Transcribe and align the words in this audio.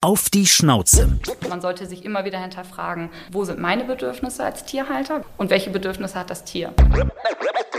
Auf 0.00 0.30
die 0.30 0.46
Schnauze. 0.46 1.18
Man 1.48 1.60
sollte 1.60 1.84
sich 1.84 2.04
immer 2.04 2.24
wieder 2.24 2.40
hinterfragen, 2.40 3.10
wo 3.32 3.42
sind 3.42 3.58
meine 3.58 3.82
Bedürfnisse 3.82 4.44
als 4.44 4.64
Tierhalter 4.64 5.24
und 5.38 5.50
welche 5.50 5.70
Bedürfnisse 5.70 6.16
hat 6.16 6.30
das 6.30 6.44
Tier? 6.44 6.72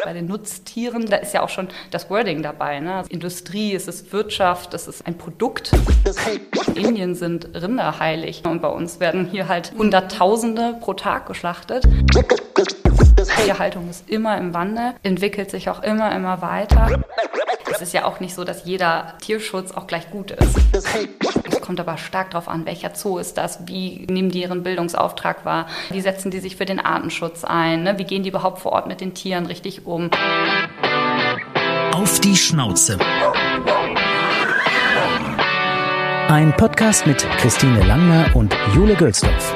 Bei 0.04 0.12
den 0.12 0.26
Nutztieren, 0.26 1.06
da 1.06 1.16
ist 1.16 1.34
ja 1.34 1.42
auch 1.42 1.48
schon 1.48 1.70
das 1.92 2.10
Wording 2.10 2.44
dabei. 2.44 2.82
Ne? 2.82 3.06
Industrie, 3.08 3.74
es 3.74 3.88
ist 3.88 4.12
Wirtschaft, 4.12 4.74
es 4.74 4.90
ist 4.90 5.08
ein 5.08 5.18
Produkt. 5.18 5.72
In 6.76 6.88
Indien 6.88 7.16
sind 7.16 7.56
Rinder 7.56 8.00
heilig 8.00 8.44
und 8.46 8.62
bei 8.62 8.68
uns 8.68 9.00
werden 9.00 9.26
hier 9.26 9.48
halt 9.48 9.72
Hunderttausende 9.78 10.76
pro 10.82 10.96
Tag 10.96 11.26
geschlachtet. 11.26 11.86
Tierhaltung 13.44 13.90
ist 13.90 14.10
immer 14.10 14.38
im 14.38 14.54
Wandel, 14.54 14.94
entwickelt 15.04 15.50
sich 15.52 15.70
auch 15.70 15.82
immer, 15.82 16.16
immer 16.16 16.42
weiter. 16.42 17.02
Es 17.72 17.82
ist 17.82 17.94
ja 17.94 18.06
auch 18.06 18.20
nicht 18.20 18.36
so, 18.36 18.44
dass 18.44 18.66
jeder 18.66 19.14
Tierschutz 19.22 19.72
auch 19.72 19.88
gleich 19.88 20.10
gut 20.10 20.32
ist. 20.32 20.58
Es 20.74 21.62
kommt 21.62 21.80
aber 21.80 21.98
stark 21.98 22.32
darauf 22.32 22.48
an, 22.48 22.66
welcher 22.66 22.96
Zoo 22.96 23.18
ist 23.18 23.38
das, 23.38 23.68
wie 23.68 24.06
nehmen 24.10 24.32
die 24.32 24.42
ihren 24.42 24.64
Bildungsauftrag 24.64 25.46
wahr, 25.46 25.68
wie 25.90 26.02
setzen 26.02 26.32
die 26.32 26.40
sich 26.40 26.56
für 26.56 26.66
den 26.66 26.80
Artenschutz 26.80 27.44
ein, 27.44 27.84
ne? 27.84 27.98
wie 27.98 28.06
gehen 28.06 28.24
die 28.24 28.30
überhaupt 28.30 28.60
vor 28.60 28.72
Ort 28.74 28.88
mit 28.88 29.02
den 29.02 29.14
Tieren 29.14 29.46
richtig 29.46 29.86
um. 29.86 30.10
Auf 31.94 32.20
die 32.20 32.36
Schnauze. 32.36 32.98
Ein 36.28 36.54
Podcast 36.58 37.08
mit 37.08 37.26
Christine 37.38 37.84
Langner 37.84 38.36
und 38.36 38.56
Jule 38.76 38.96
Gölsdorf. 38.96 39.54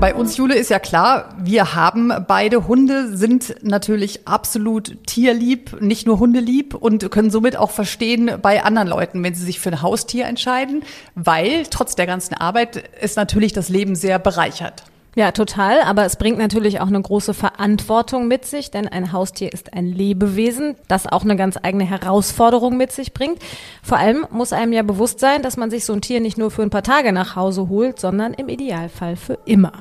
Bei 0.00 0.14
uns, 0.14 0.36
Jule, 0.36 0.54
ist 0.54 0.70
ja 0.70 0.78
klar, 0.78 1.34
wir 1.38 1.74
haben 1.74 2.12
beide 2.26 2.66
Hunde, 2.66 3.16
sind 3.16 3.54
natürlich 3.62 4.28
absolut 4.28 4.98
tierlieb, 5.06 5.80
nicht 5.80 6.06
nur 6.06 6.18
hundelieb 6.18 6.74
und 6.74 7.10
können 7.10 7.30
somit 7.30 7.56
auch 7.56 7.70
verstehen 7.70 8.30
bei 8.42 8.62
anderen 8.62 8.88
Leuten, 8.88 9.22
wenn 9.22 9.34
sie 9.34 9.44
sich 9.44 9.60
für 9.60 9.70
ein 9.70 9.82
Haustier 9.82 10.26
entscheiden, 10.26 10.82
weil 11.14 11.64
trotz 11.70 11.94
der 11.94 12.06
ganzen 12.06 12.34
Arbeit 12.34 12.84
es 13.00 13.16
natürlich 13.16 13.52
das 13.52 13.68
Leben 13.68 13.94
sehr 13.94 14.18
bereichert. 14.18 14.82
Ja, 15.16 15.30
total. 15.30 15.80
Aber 15.82 16.04
es 16.04 16.16
bringt 16.16 16.38
natürlich 16.38 16.80
auch 16.80 16.88
eine 16.88 17.00
große 17.00 17.34
Verantwortung 17.34 18.26
mit 18.26 18.44
sich, 18.44 18.70
denn 18.70 18.88
ein 18.88 19.12
Haustier 19.12 19.52
ist 19.52 19.72
ein 19.72 19.86
Lebewesen, 19.86 20.74
das 20.88 21.06
auch 21.06 21.22
eine 21.22 21.36
ganz 21.36 21.56
eigene 21.62 21.84
Herausforderung 21.84 22.76
mit 22.76 22.90
sich 22.92 23.14
bringt. 23.14 23.38
Vor 23.82 23.98
allem 23.98 24.26
muss 24.30 24.52
einem 24.52 24.72
ja 24.72 24.82
bewusst 24.82 25.20
sein, 25.20 25.42
dass 25.42 25.56
man 25.56 25.70
sich 25.70 25.84
so 25.84 25.92
ein 25.92 26.00
Tier 26.00 26.20
nicht 26.20 26.38
nur 26.38 26.50
für 26.50 26.62
ein 26.62 26.70
paar 26.70 26.82
Tage 26.82 27.12
nach 27.12 27.36
Hause 27.36 27.68
holt, 27.68 28.00
sondern 28.00 28.34
im 28.34 28.48
Idealfall 28.48 29.16
für 29.16 29.38
immer. 29.44 29.72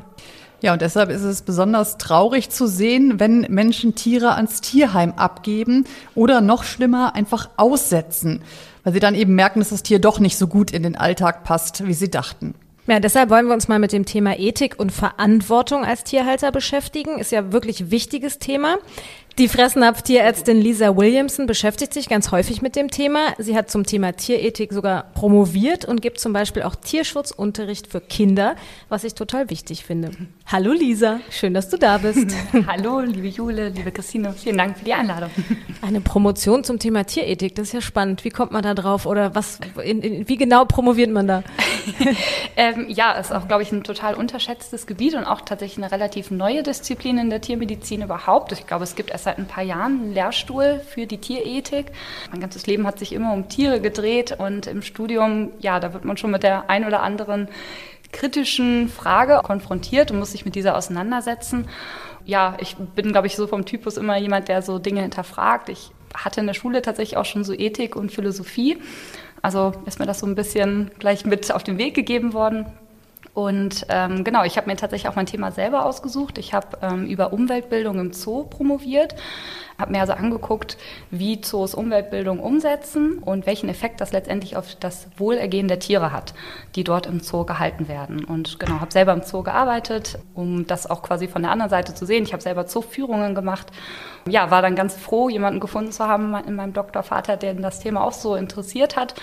Ja, 0.62 0.72
und 0.72 0.82
deshalb 0.82 1.10
ist 1.10 1.24
es 1.24 1.42
besonders 1.42 1.98
traurig 1.98 2.50
zu 2.50 2.68
sehen, 2.68 3.20
wenn 3.20 3.42
Menschen 3.50 3.96
Tiere 3.96 4.36
ans 4.36 4.62
Tierheim 4.62 5.12
abgeben 5.18 5.84
oder 6.16 6.40
noch 6.40 6.64
schlimmer 6.64 7.16
einfach 7.16 7.50
aussetzen, 7.58 8.42
weil 8.86 8.94
sie 8.94 9.02
dann 9.02 9.14
eben 9.14 9.36
merken, 9.36 9.60
dass 9.60 9.72
das 9.72 9.84
Tier 9.84 10.00
doch 10.00 10.20
nicht 10.20 10.38
so 10.38 10.48
gut 10.48 10.72
in 10.72 10.84
den 10.84 10.96
Alltag 10.96 11.44
passt, 11.44 11.86
wie 11.86 11.94
sie 11.94 12.10
dachten. 12.10 12.56
Ja, 12.86 13.00
deshalb 13.00 13.30
wollen 13.30 13.48
wir 13.48 13.54
uns 13.54 13.70
mal 13.70 13.80
mit 13.80 13.94
dem 13.94 14.06
Thema 14.06 14.38
Ethik 14.38 14.78
und 14.78 14.92
Verantwortung 14.92 15.86
als 15.86 16.04
Tierhalter 16.04 16.52
beschäftigen. 16.52 17.18
Ist 17.18 17.32
ja 17.32 17.54
wirklich 17.54 17.92
wichtiges 17.92 18.40
Thema. 18.40 18.78
Die 19.40 19.48
Fressnapftierärztin 19.48 20.62
Lisa 20.62 20.96
Williamson 20.96 21.48
beschäftigt 21.48 21.92
sich 21.92 22.08
ganz 22.08 22.30
häufig 22.30 22.62
mit 22.62 22.76
dem 22.76 22.92
Thema. 22.92 23.34
Sie 23.40 23.58
hat 23.58 23.72
zum 23.72 23.84
Thema 23.84 24.12
Tierethik 24.12 24.72
sogar 24.72 25.06
promoviert 25.16 25.86
und 25.86 26.04
gibt 26.04 26.20
zum 26.20 26.34
Beispiel 26.34 26.62
auch 26.62 26.76
Tierschutzunterricht 26.76 27.88
für 27.88 28.00
Kinder, 28.00 28.56
was 28.90 29.04
ich 29.04 29.16
total 29.16 29.50
wichtig 29.50 29.86
finde. 29.86 30.12
Hallo 30.46 30.72
Lisa, 30.72 31.20
schön, 31.32 31.56
dass 31.56 31.68
du 31.68 31.78
da 31.78 31.98
bist. 31.98 32.28
Hallo, 32.68 33.00
liebe 33.00 33.28
Jule, 33.28 33.70
liebe 33.70 33.92
Christine, 33.92 34.34
vielen 34.34 34.60
Dank 34.60 34.78
für 34.78 34.86
die 34.86 34.94
Einladung. 34.94 35.32
Eine 35.82 36.00
Promotion 36.00 36.64
zum 36.64 36.78
Thema 36.78 37.04
Tierethik, 37.04 37.56
das 37.56 37.70
ist 37.70 37.74
ja 37.74 37.82
spannend. 37.82 38.24
Wie 38.26 38.30
kommt 38.30 38.52
man 38.52 38.62
da 38.62 38.76
drauf 38.76 39.08
oder 39.08 39.34
was? 39.34 39.60
In, 39.84 40.02
in, 40.02 40.30
wie 40.30 40.38
genau 40.38 40.66
promoviert 40.66 41.10
man 41.10 41.28
da? 41.28 41.44
ähm, 42.56 42.86
ja, 42.88 43.14
ist 43.14 43.34
auch, 43.34 43.48
glaube 43.48 43.64
ich, 43.64 43.72
ein 43.72 43.84
total 43.84 44.14
unterschätztes 44.14 44.86
Gebiet 44.86 45.16
und 45.16 45.26
auch 45.26 45.42
tatsächlich 45.42 45.84
eine 45.84 45.92
relativ 45.92 46.30
neue 46.30 46.62
Disziplin 46.62 47.18
in 47.18 47.32
der 47.32 47.42
Tiermedizin 47.42 48.04
überhaupt. 48.04 48.52
Ich 48.52 48.68
glaube, 48.68 48.84
es 48.84 48.96
gibt 48.96 49.10
erst 49.10 49.23
seit 49.24 49.38
ein 49.38 49.48
paar 49.48 49.64
Jahren 49.64 50.02
einen 50.02 50.14
Lehrstuhl 50.14 50.82
für 50.88 51.06
die 51.06 51.18
Tierethik. 51.18 51.88
Mein 52.32 52.42
ganzes 52.42 52.68
Leben 52.68 52.86
hat 52.86 53.00
sich 53.00 53.14
immer 53.14 53.34
um 53.34 53.50
Tiere 53.50 53.82
gedreht 53.82 54.36
und 54.38 54.68
im 54.68 54.82
Studium, 54.82 55.52
ja, 55.60 55.80
da 55.80 55.94
wird 55.94 56.06
man 56.06 56.18
schon 56.18 56.32
mit 56.32 56.44
der 56.44 56.70
ein 56.70 56.86
oder 56.86 57.02
anderen 57.02 57.48
kritischen 58.12 58.88
Frage 58.90 59.42
konfrontiert 59.44 60.12
und 60.12 60.20
muss 60.20 60.32
sich 60.32 60.46
mit 60.46 60.56
dieser 60.56 60.78
auseinandersetzen. 60.78 61.68
Ja, 62.26 62.56
ich 62.60 62.78
bin, 62.78 63.12
glaube 63.12 63.28
ich, 63.28 63.36
so 63.36 63.48
vom 63.48 63.66
Typus 63.66 63.98
immer 63.98 64.18
jemand, 64.18 64.48
der 64.48 64.62
so 64.62 64.80
Dinge 64.80 65.02
hinterfragt. 65.02 65.68
Ich 65.70 65.92
hatte 66.14 66.40
in 66.40 66.48
der 66.48 66.54
Schule 66.54 66.82
tatsächlich 66.82 67.18
auch 67.18 67.26
schon 67.26 67.44
so 67.44 67.54
Ethik 67.54 67.96
und 67.96 68.12
Philosophie. 68.12 68.78
Also 69.42 69.74
ist 69.86 70.00
mir 70.00 70.06
das 70.06 70.20
so 70.20 70.26
ein 70.26 70.36
bisschen 70.36 70.92
gleich 71.00 71.26
mit 71.26 71.52
auf 71.52 71.64
den 71.64 71.78
Weg 71.78 71.96
gegeben 71.96 72.34
worden. 72.34 72.66
Und 73.34 73.88
ähm, 73.90 74.24
genau, 74.24 74.44
ich 74.44 74.58
habe 74.58 74.70
mir 74.70 74.76
tatsächlich 74.76 75.10
auch 75.10 75.16
mein 75.16 75.26
Thema 75.26 75.52
selber 75.52 75.86
ausgesucht. 75.86 76.38
Ich 76.38 76.54
habe 76.54 76.78
ähm, 76.82 77.06
über 77.08 77.34
Umweltbildung 77.34 78.00
im 78.00 78.14
Zoo 78.14 78.44
promoviert 78.44 79.16
habe 79.78 79.92
mir 79.92 80.02
also 80.02 80.14
angeguckt, 80.14 80.78
wie 81.10 81.42
Zoos 81.42 81.74
Umweltbildung 81.74 82.40
umsetzen 82.40 83.20
und 83.20 83.46
welchen 83.46 83.70
Effekt 83.70 84.02
das 84.02 84.12
letztendlich 84.12 84.56
auf 84.56 84.76
das 84.76 85.08
Wohlergehen 85.18 85.68
der 85.68 85.80
Tiere 85.80 86.12
hat, 86.12 86.34
die 86.76 86.84
dort 86.84 87.06
im 87.06 87.20
Zoo 87.20 87.44
gehalten 87.44 87.88
werden. 87.88 88.24
Und 88.24 88.60
genau, 88.60 88.80
habe 88.80 88.92
selber 88.92 89.14
im 89.14 89.24
Zoo 89.24 89.44
gearbeitet, 89.44 90.20
um 90.36 90.68
das 90.68 90.90
auch 90.90 91.02
quasi 91.02 91.28
von 91.28 91.42
der 91.42 91.52
anderen 91.52 91.70
Seite 91.70 91.94
zu 91.94 92.06
sehen. 92.06 92.24
Ich 92.24 92.34
habe 92.34 92.44
selber 92.44 92.68
Zooführungen 92.68 93.36
gemacht. 93.36 93.68
Ja, 94.28 94.52
war 94.52 94.62
dann 94.62 94.76
ganz 94.76 94.96
froh, 94.96 95.28
jemanden 95.28 95.60
gefunden 95.60 95.92
zu 95.92 96.08
haben 96.08 96.34
in 96.48 96.56
meinem 96.56 96.72
Doktorvater, 96.72 97.36
der 97.36 97.56
das 97.56 97.80
Thema 97.80 98.06
auch 98.06 98.14
so 98.14 98.36
interessiert 98.36 98.96
hat, 98.96 99.16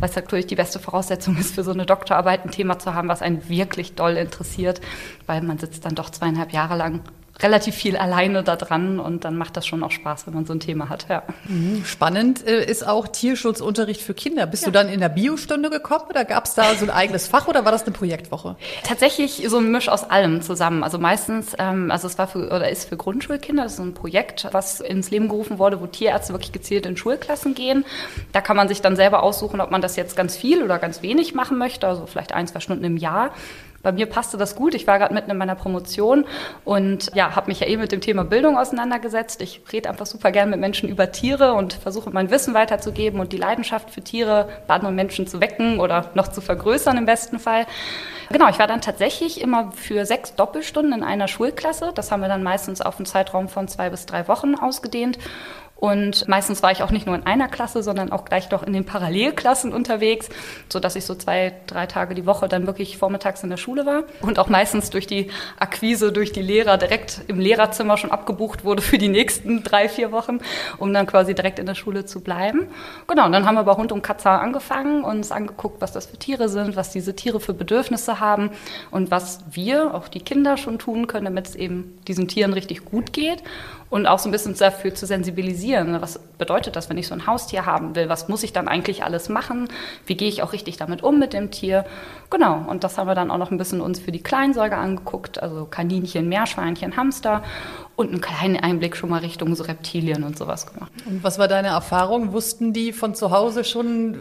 es 0.00 0.14
natürlich 0.14 0.46
die 0.46 0.56
beste 0.56 0.78
Voraussetzung 0.78 1.38
ist, 1.38 1.54
für 1.54 1.64
so 1.64 1.70
eine 1.70 1.86
Doktorarbeit 1.86 2.44
ein 2.44 2.50
Thema 2.50 2.78
zu 2.78 2.92
haben, 2.92 3.08
was 3.08 3.22
einen 3.22 3.48
wirklich 3.52 3.94
doll 3.94 4.16
interessiert, 4.16 4.80
weil 5.26 5.42
man 5.42 5.58
sitzt 5.58 5.84
dann 5.84 5.94
doch 5.94 6.10
zweieinhalb 6.10 6.52
Jahre 6.52 6.76
lang 6.76 7.02
relativ 7.42 7.74
viel 7.74 7.96
alleine 7.96 8.42
da 8.42 8.56
dran 8.56 8.98
und 8.98 9.24
dann 9.24 9.36
macht 9.36 9.56
das 9.56 9.66
schon 9.66 9.82
auch 9.82 9.90
Spaß, 9.90 10.26
wenn 10.26 10.34
man 10.34 10.46
so 10.46 10.52
ein 10.52 10.60
Thema 10.60 10.88
hat. 10.88 11.06
Ja. 11.08 11.22
Mhm. 11.48 11.84
Spannend 11.84 12.46
äh, 12.46 12.64
ist 12.64 12.86
auch 12.86 13.08
Tierschutzunterricht 13.08 14.00
für 14.00 14.14
Kinder. 14.14 14.46
Bist 14.46 14.62
ja. 14.62 14.66
du 14.66 14.72
dann 14.72 14.88
in 14.88 15.00
der 15.00 15.08
Biostunde 15.08 15.70
gekommen 15.70 16.04
oder 16.08 16.24
gab 16.24 16.46
es 16.46 16.54
da 16.54 16.74
so 16.74 16.84
ein 16.84 16.90
eigenes 16.90 17.28
Fach 17.28 17.48
oder 17.48 17.64
war 17.64 17.72
das 17.72 17.82
eine 17.82 17.92
Projektwoche? 17.92 18.56
Tatsächlich 18.84 19.44
so 19.48 19.58
ein 19.58 19.70
Misch 19.70 19.88
aus 19.88 20.08
allem 20.08 20.42
zusammen. 20.42 20.84
Also 20.84 20.98
meistens, 20.98 21.54
ähm, 21.58 21.90
also 21.90 22.06
es 22.06 22.18
war 22.18 22.28
für 22.28 22.46
oder 22.46 22.70
ist 22.70 22.88
für 22.88 22.96
Grundschulkinder, 22.96 23.64
das 23.64 23.72
ist 23.72 23.78
so 23.78 23.84
ein 23.84 23.94
Projekt, 23.94 24.48
was 24.52 24.80
ins 24.80 25.10
Leben 25.10 25.28
gerufen 25.28 25.58
wurde, 25.58 25.80
wo 25.80 25.86
Tierärzte 25.86 26.32
wirklich 26.32 26.52
gezielt 26.52 26.86
in 26.86 26.96
Schulklassen 26.96 27.54
gehen. 27.54 27.84
Da 28.32 28.40
kann 28.40 28.56
man 28.56 28.68
sich 28.68 28.80
dann 28.80 28.96
selber 28.96 29.22
aussuchen, 29.22 29.60
ob 29.60 29.70
man 29.70 29.80
das 29.80 29.96
jetzt 29.96 30.16
ganz 30.16 30.36
viel 30.36 30.62
oder 30.62 30.78
ganz 30.78 31.02
wenig 31.02 31.34
machen 31.34 31.58
möchte, 31.58 31.86
also 31.86 32.06
vielleicht 32.06 32.32
ein, 32.32 32.46
zwei 32.46 32.60
Stunden 32.60 32.84
im 32.84 32.96
Jahr. 32.96 33.32
Bei 33.82 33.92
mir 33.92 34.06
passte 34.06 34.36
das 34.36 34.54
gut. 34.54 34.74
Ich 34.74 34.86
war 34.86 34.98
gerade 34.98 35.12
mitten 35.12 35.30
in 35.30 35.36
meiner 35.36 35.54
Promotion 35.54 36.24
und 36.64 37.10
ja, 37.14 37.34
habe 37.34 37.48
mich 37.48 37.60
ja 37.60 37.66
eben 37.66 37.80
mit 37.80 37.92
dem 37.92 38.00
Thema 38.00 38.24
Bildung 38.24 38.56
auseinandergesetzt. 38.56 39.42
Ich 39.42 39.60
rede 39.72 39.88
einfach 39.90 40.06
super 40.06 40.30
gern 40.30 40.50
mit 40.50 40.60
Menschen 40.60 40.88
über 40.88 41.10
Tiere 41.10 41.54
und 41.54 41.74
versuche 41.74 42.10
mein 42.10 42.30
Wissen 42.30 42.54
weiterzugeben 42.54 43.20
und 43.20 43.32
die 43.32 43.36
Leidenschaft 43.36 43.90
für 43.90 44.02
Tiere 44.02 44.48
bei 44.66 44.74
anderen 44.74 44.94
Menschen 44.94 45.26
zu 45.26 45.40
wecken 45.40 45.80
oder 45.80 46.10
noch 46.14 46.28
zu 46.28 46.40
vergrößern 46.40 46.96
im 46.96 47.06
besten 47.06 47.38
Fall. 47.38 47.66
Genau, 48.30 48.48
ich 48.48 48.58
war 48.58 48.66
dann 48.66 48.80
tatsächlich 48.80 49.40
immer 49.40 49.72
für 49.72 50.06
sechs 50.06 50.34
Doppelstunden 50.36 50.92
in 50.94 51.02
einer 51.02 51.28
Schulklasse. 51.28 51.92
Das 51.94 52.10
haben 52.10 52.20
wir 52.20 52.28
dann 52.28 52.42
meistens 52.42 52.80
auf 52.80 52.96
einen 52.96 53.06
Zeitraum 53.06 53.48
von 53.48 53.68
zwei 53.68 53.90
bis 53.90 54.06
drei 54.06 54.26
Wochen 54.28 54.54
ausgedehnt. 54.54 55.18
Und 55.82 56.28
meistens 56.28 56.62
war 56.62 56.70
ich 56.70 56.84
auch 56.84 56.92
nicht 56.92 57.06
nur 57.06 57.16
in 57.16 57.26
einer 57.26 57.48
Klasse, 57.48 57.82
sondern 57.82 58.12
auch 58.12 58.24
gleich 58.24 58.48
doch 58.48 58.62
in 58.62 58.72
den 58.72 58.84
Parallelklassen 58.84 59.72
unterwegs, 59.72 60.28
so 60.68 60.78
dass 60.78 60.94
ich 60.94 61.04
so 61.04 61.16
zwei, 61.16 61.54
drei 61.66 61.86
Tage 61.86 62.14
die 62.14 62.24
Woche 62.24 62.46
dann 62.46 62.68
wirklich 62.68 62.98
vormittags 62.98 63.42
in 63.42 63.50
der 63.50 63.56
Schule 63.56 63.84
war 63.84 64.04
und 64.20 64.38
auch 64.38 64.48
meistens 64.48 64.90
durch 64.90 65.08
die 65.08 65.32
Akquise, 65.58 66.12
durch 66.12 66.30
die 66.30 66.40
Lehrer 66.40 66.78
direkt 66.78 67.22
im 67.26 67.40
Lehrerzimmer 67.40 67.96
schon 67.96 68.12
abgebucht 68.12 68.64
wurde 68.64 68.80
für 68.80 68.96
die 68.96 69.08
nächsten 69.08 69.64
drei, 69.64 69.88
vier 69.88 70.12
Wochen, 70.12 70.38
um 70.78 70.94
dann 70.94 71.08
quasi 71.08 71.34
direkt 71.34 71.58
in 71.58 71.66
der 71.66 71.74
Schule 71.74 72.04
zu 72.04 72.20
bleiben. 72.20 72.68
Genau, 73.08 73.26
und 73.26 73.32
dann 73.32 73.44
haben 73.44 73.56
wir 73.56 73.64
bei 73.64 73.74
Hund 73.74 73.90
und 73.90 74.02
Katze 74.02 74.30
angefangen 74.30 75.02
und 75.02 75.16
uns 75.16 75.32
angeguckt, 75.32 75.80
was 75.80 75.90
das 75.90 76.06
für 76.06 76.16
Tiere 76.16 76.48
sind, 76.48 76.76
was 76.76 76.90
diese 76.92 77.16
Tiere 77.16 77.40
für 77.40 77.54
Bedürfnisse 77.54 78.20
haben 78.20 78.50
und 78.92 79.10
was 79.10 79.40
wir, 79.50 79.94
auch 79.94 80.06
die 80.06 80.20
Kinder 80.20 80.58
schon 80.58 80.78
tun 80.78 81.08
können, 81.08 81.24
damit 81.24 81.48
es 81.48 81.56
eben 81.56 81.98
diesen 82.06 82.28
Tieren 82.28 82.52
richtig 82.52 82.84
gut 82.84 83.12
geht 83.12 83.42
und 83.92 84.06
auch 84.06 84.18
so 84.18 84.30
ein 84.30 84.32
bisschen 84.32 84.56
dafür 84.56 84.94
zu 84.94 85.04
sensibilisieren. 85.04 86.00
Was 86.00 86.18
bedeutet 86.18 86.76
das, 86.76 86.88
wenn 86.88 86.96
ich 86.96 87.08
so 87.08 87.14
ein 87.14 87.26
Haustier 87.26 87.66
haben 87.66 87.94
will? 87.94 88.08
Was 88.08 88.26
muss 88.26 88.42
ich 88.42 88.54
dann 88.54 88.66
eigentlich 88.66 89.04
alles 89.04 89.28
machen? 89.28 89.68
Wie 90.06 90.16
gehe 90.16 90.30
ich 90.30 90.42
auch 90.42 90.54
richtig 90.54 90.78
damit 90.78 91.02
um 91.02 91.18
mit 91.18 91.34
dem 91.34 91.50
Tier? 91.50 91.84
Genau, 92.30 92.64
und 92.66 92.84
das 92.84 92.96
haben 92.96 93.06
wir 93.06 93.14
dann 93.14 93.30
auch 93.30 93.36
noch 93.36 93.50
ein 93.50 93.58
bisschen 93.58 93.82
uns 93.82 94.00
für 94.00 94.10
die 94.10 94.22
Kleinsäuger 94.22 94.78
angeguckt, 94.78 95.42
also 95.42 95.66
Kaninchen, 95.66 96.26
Meerschweinchen, 96.26 96.96
Hamster 96.96 97.42
und 98.02 98.08
einen 98.08 98.20
kleinen 98.20 98.56
Einblick 98.56 98.96
schon 98.96 99.10
mal 99.10 99.20
Richtung 99.20 99.54
so 99.54 99.64
Reptilien 99.64 100.24
und 100.24 100.36
sowas 100.36 100.66
gemacht. 100.66 100.92
Und 101.06 101.24
was 101.24 101.38
war 101.38 101.48
deine 101.48 101.68
Erfahrung? 101.68 102.32
Wussten 102.32 102.72
die 102.72 102.92
von 102.92 103.14
zu 103.14 103.30
Hause 103.30 103.64
schon 103.64 104.18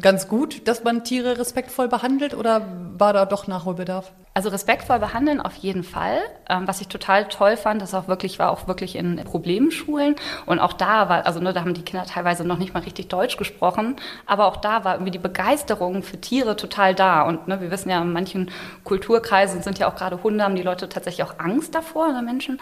ganz 0.00 0.28
gut, 0.28 0.66
dass 0.66 0.84
man 0.84 1.04
Tiere 1.04 1.38
respektvoll 1.38 1.88
behandelt 1.88 2.34
oder 2.34 2.66
war 2.96 3.12
da 3.12 3.26
doch 3.26 3.46
Nachholbedarf? 3.46 4.12
Also 4.36 4.48
respektvoll 4.48 4.98
behandeln 4.98 5.40
auf 5.40 5.54
jeden 5.54 5.84
Fall. 5.84 6.18
Ähm, 6.48 6.66
was 6.66 6.80
ich 6.80 6.88
total 6.88 7.28
toll 7.28 7.56
fand, 7.56 7.80
das 7.80 7.94
auch 7.94 8.08
wirklich 8.08 8.40
war 8.40 8.50
auch 8.50 8.66
wirklich 8.66 8.96
in 8.96 9.16
Problemschulen 9.22 10.16
und 10.46 10.58
auch 10.58 10.72
da 10.72 11.08
war, 11.08 11.24
also 11.24 11.38
ne, 11.38 11.52
da 11.52 11.60
haben 11.60 11.72
die 11.72 11.82
Kinder 11.82 12.04
teilweise 12.04 12.44
noch 12.44 12.58
nicht 12.58 12.74
mal 12.74 12.82
richtig 12.82 13.06
Deutsch 13.06 13.36
gesprochen, 13.36 13.94
aber 14.26 14.46
auch 14.46 14.56
da 14.56 14.84
war 14.84 14.94
irgendwie 14.94 15.12
die 15.12 15.20
Begeisterung 15.20 16.02
für 16.02 16.20
Tiere 16.20 16.56
total 16.56 16.96
da 16.96 17.22
und 17.22 17.46
ne, 17.46 17.60
wir 17.60 17.70
wissen 17.70 17.90
ja 17.90 18.02
in 18.02 18.12
manchen 18.12 18.50
Kulturkreisen 18.82 19.62
sind 19.62 19.78
ja 19.78 19.88
auch 19.88 19.94
gerade 19.94 20.20
Hunde 20.24 20.42
haben 20.42 20.56
die 20.56 20.62
Leute 20.62 20.88
tatsächlich 20.88 21.24
auch 21.24 21.38
Angst 21.38 21.72
davor, 21.72 22.12
ne, 22.12 22.20
Menschen. 22.20 22.60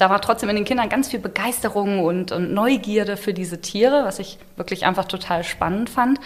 Da 0.00 0.10
war 0.10 0.20
trotzdem 0.20 0.48
in 0.48 0.56
den 0.56 0.64
Kindern 0.64 0.88
ganz 0.88 1.08
viel 1.08 1.20
Begeisterung 1.20 2.04
und, 2.04 2.32
und 2.32 2.52
Neugierde 2.52 3.16
für 3.16 3.34
diese 3.34 3.60
Tiere, 3.60 4.04
was 4.04 4.18
ich 4.18 4.38
wirklich 4.56 4.86
einfach 4.86 5.06
total 5.06 5.44
spannend 5.44 5.90
fand. 5.90 6.20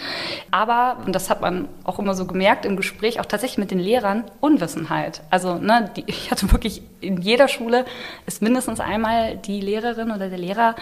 Aber 0.51 0.97
und 1.05 1.13
das 1.13 1.29
hat 1.29 1.41
man 1.41 1.67
auch 1.83 1.99
immer 1.99 2.13
so 2.13 2.25
gemerkt 2.25 2.65
im 2.65 2.77
Gespräch, 2.77 3.19
auch 3.19 3.25
tatsächlich 3.25 3.57
mit 3.57 3.71
den 3.71 3.79
Lehrern 3.79 4.23
Unwissen 4.41 4.75
Unwissenheit. 4.75 5.21
Also 5.29 5.55
ne, 5.55 5.91
die, 5.95 6.03
ich 6.07 6.31
hatte 6.31 6.51
wirklich 6.51 6.81
in 7.01 7.21
jeder 7.21 7.47
Schule 7.47 7.85
ist 8.25 8.41
mindestens 8.41 8.79
einmal 8.79 9.37
die 9.37 9.61
Lehrerin 9.61 10.11
oder 10.11 10.29
der 10.29 10.37
Lehrer 10.37 10.75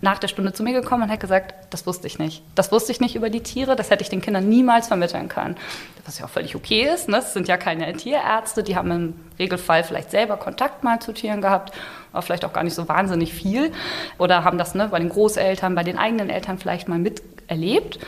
nach 0.00 0.18
der 0.18 0.28
Stunde 0.28 0.52
zu 0.52 0.62
mir 0.62 0.72
gekommen 0.72 1.04
und 1.04 1.10
hat 1.10 1.20
gesagt, 1.20 1.54
das 1.70 1.86
wusste 1.86 2.06
ich 2.06 2.18
nicht. 2.18 2.42
Das 2.54 2.70
wusste 2.72 2.92
ich 2.92 3.00
nicht 3.00 3.16
über 3.16 3.30
die 3.30 3.42
Tiere, 3.42 3.74
das 3.74 3.90
hätte 3.90 4.02
ich 4.02 4.10
den 4.10 4.20
Kindern 4.20 4.48
niemals 4.48 4.88
vermitteln 4.88 5.28
können. 5.28 5.56
Was 6.04 6.18
ja 6.18 6.26
auch 6.26 6.30
völlig 6.30 6.54
okay 6.54 6.86
ist. 6.92 7.08
Ne? 7.08 7.16
Das 7.16 7.32
sind 7.32 7.48
ja 7.48 7.56
keine 7.56 7.90
Tierärzte, 7.94 8.62
die 8.62 8.76
haben 8.76 8.90
im 8.90 9.14
Regelfall 9.38 9.82
vielleicht 9.82 10.10
selber 10.10 10.36
Kontakt 10.36 10.84
mal 10.84 11.00
zu 11.00 11.12
Tieren 11.12 11.40
gehabt, 11.40 11.72
aber 12.14 12.22
vielleicht 12.22 12.44
auch 12.44 12.52
gar 12.52 12.64
nicht 12.64 12.74
so 12.74 12.88
wahnsinnig 12.88 13.34
viel. 13.34 13.72
Oder 14.18 14.44
haben 14.44 14.56
das 14.56 14.74
ne, 14.74 14.88
bei 14.88 14.98
den 14.98 15.08
Großeltern, 15.08 15.74
bei 15.74 15.82
den 15.82 15.98
eigenen 15.98 16.30
Eltern 16.30 16.58
vielleicht 16.58 16.88
mal 16.88 16.98
miterlebt. 16.98 17.98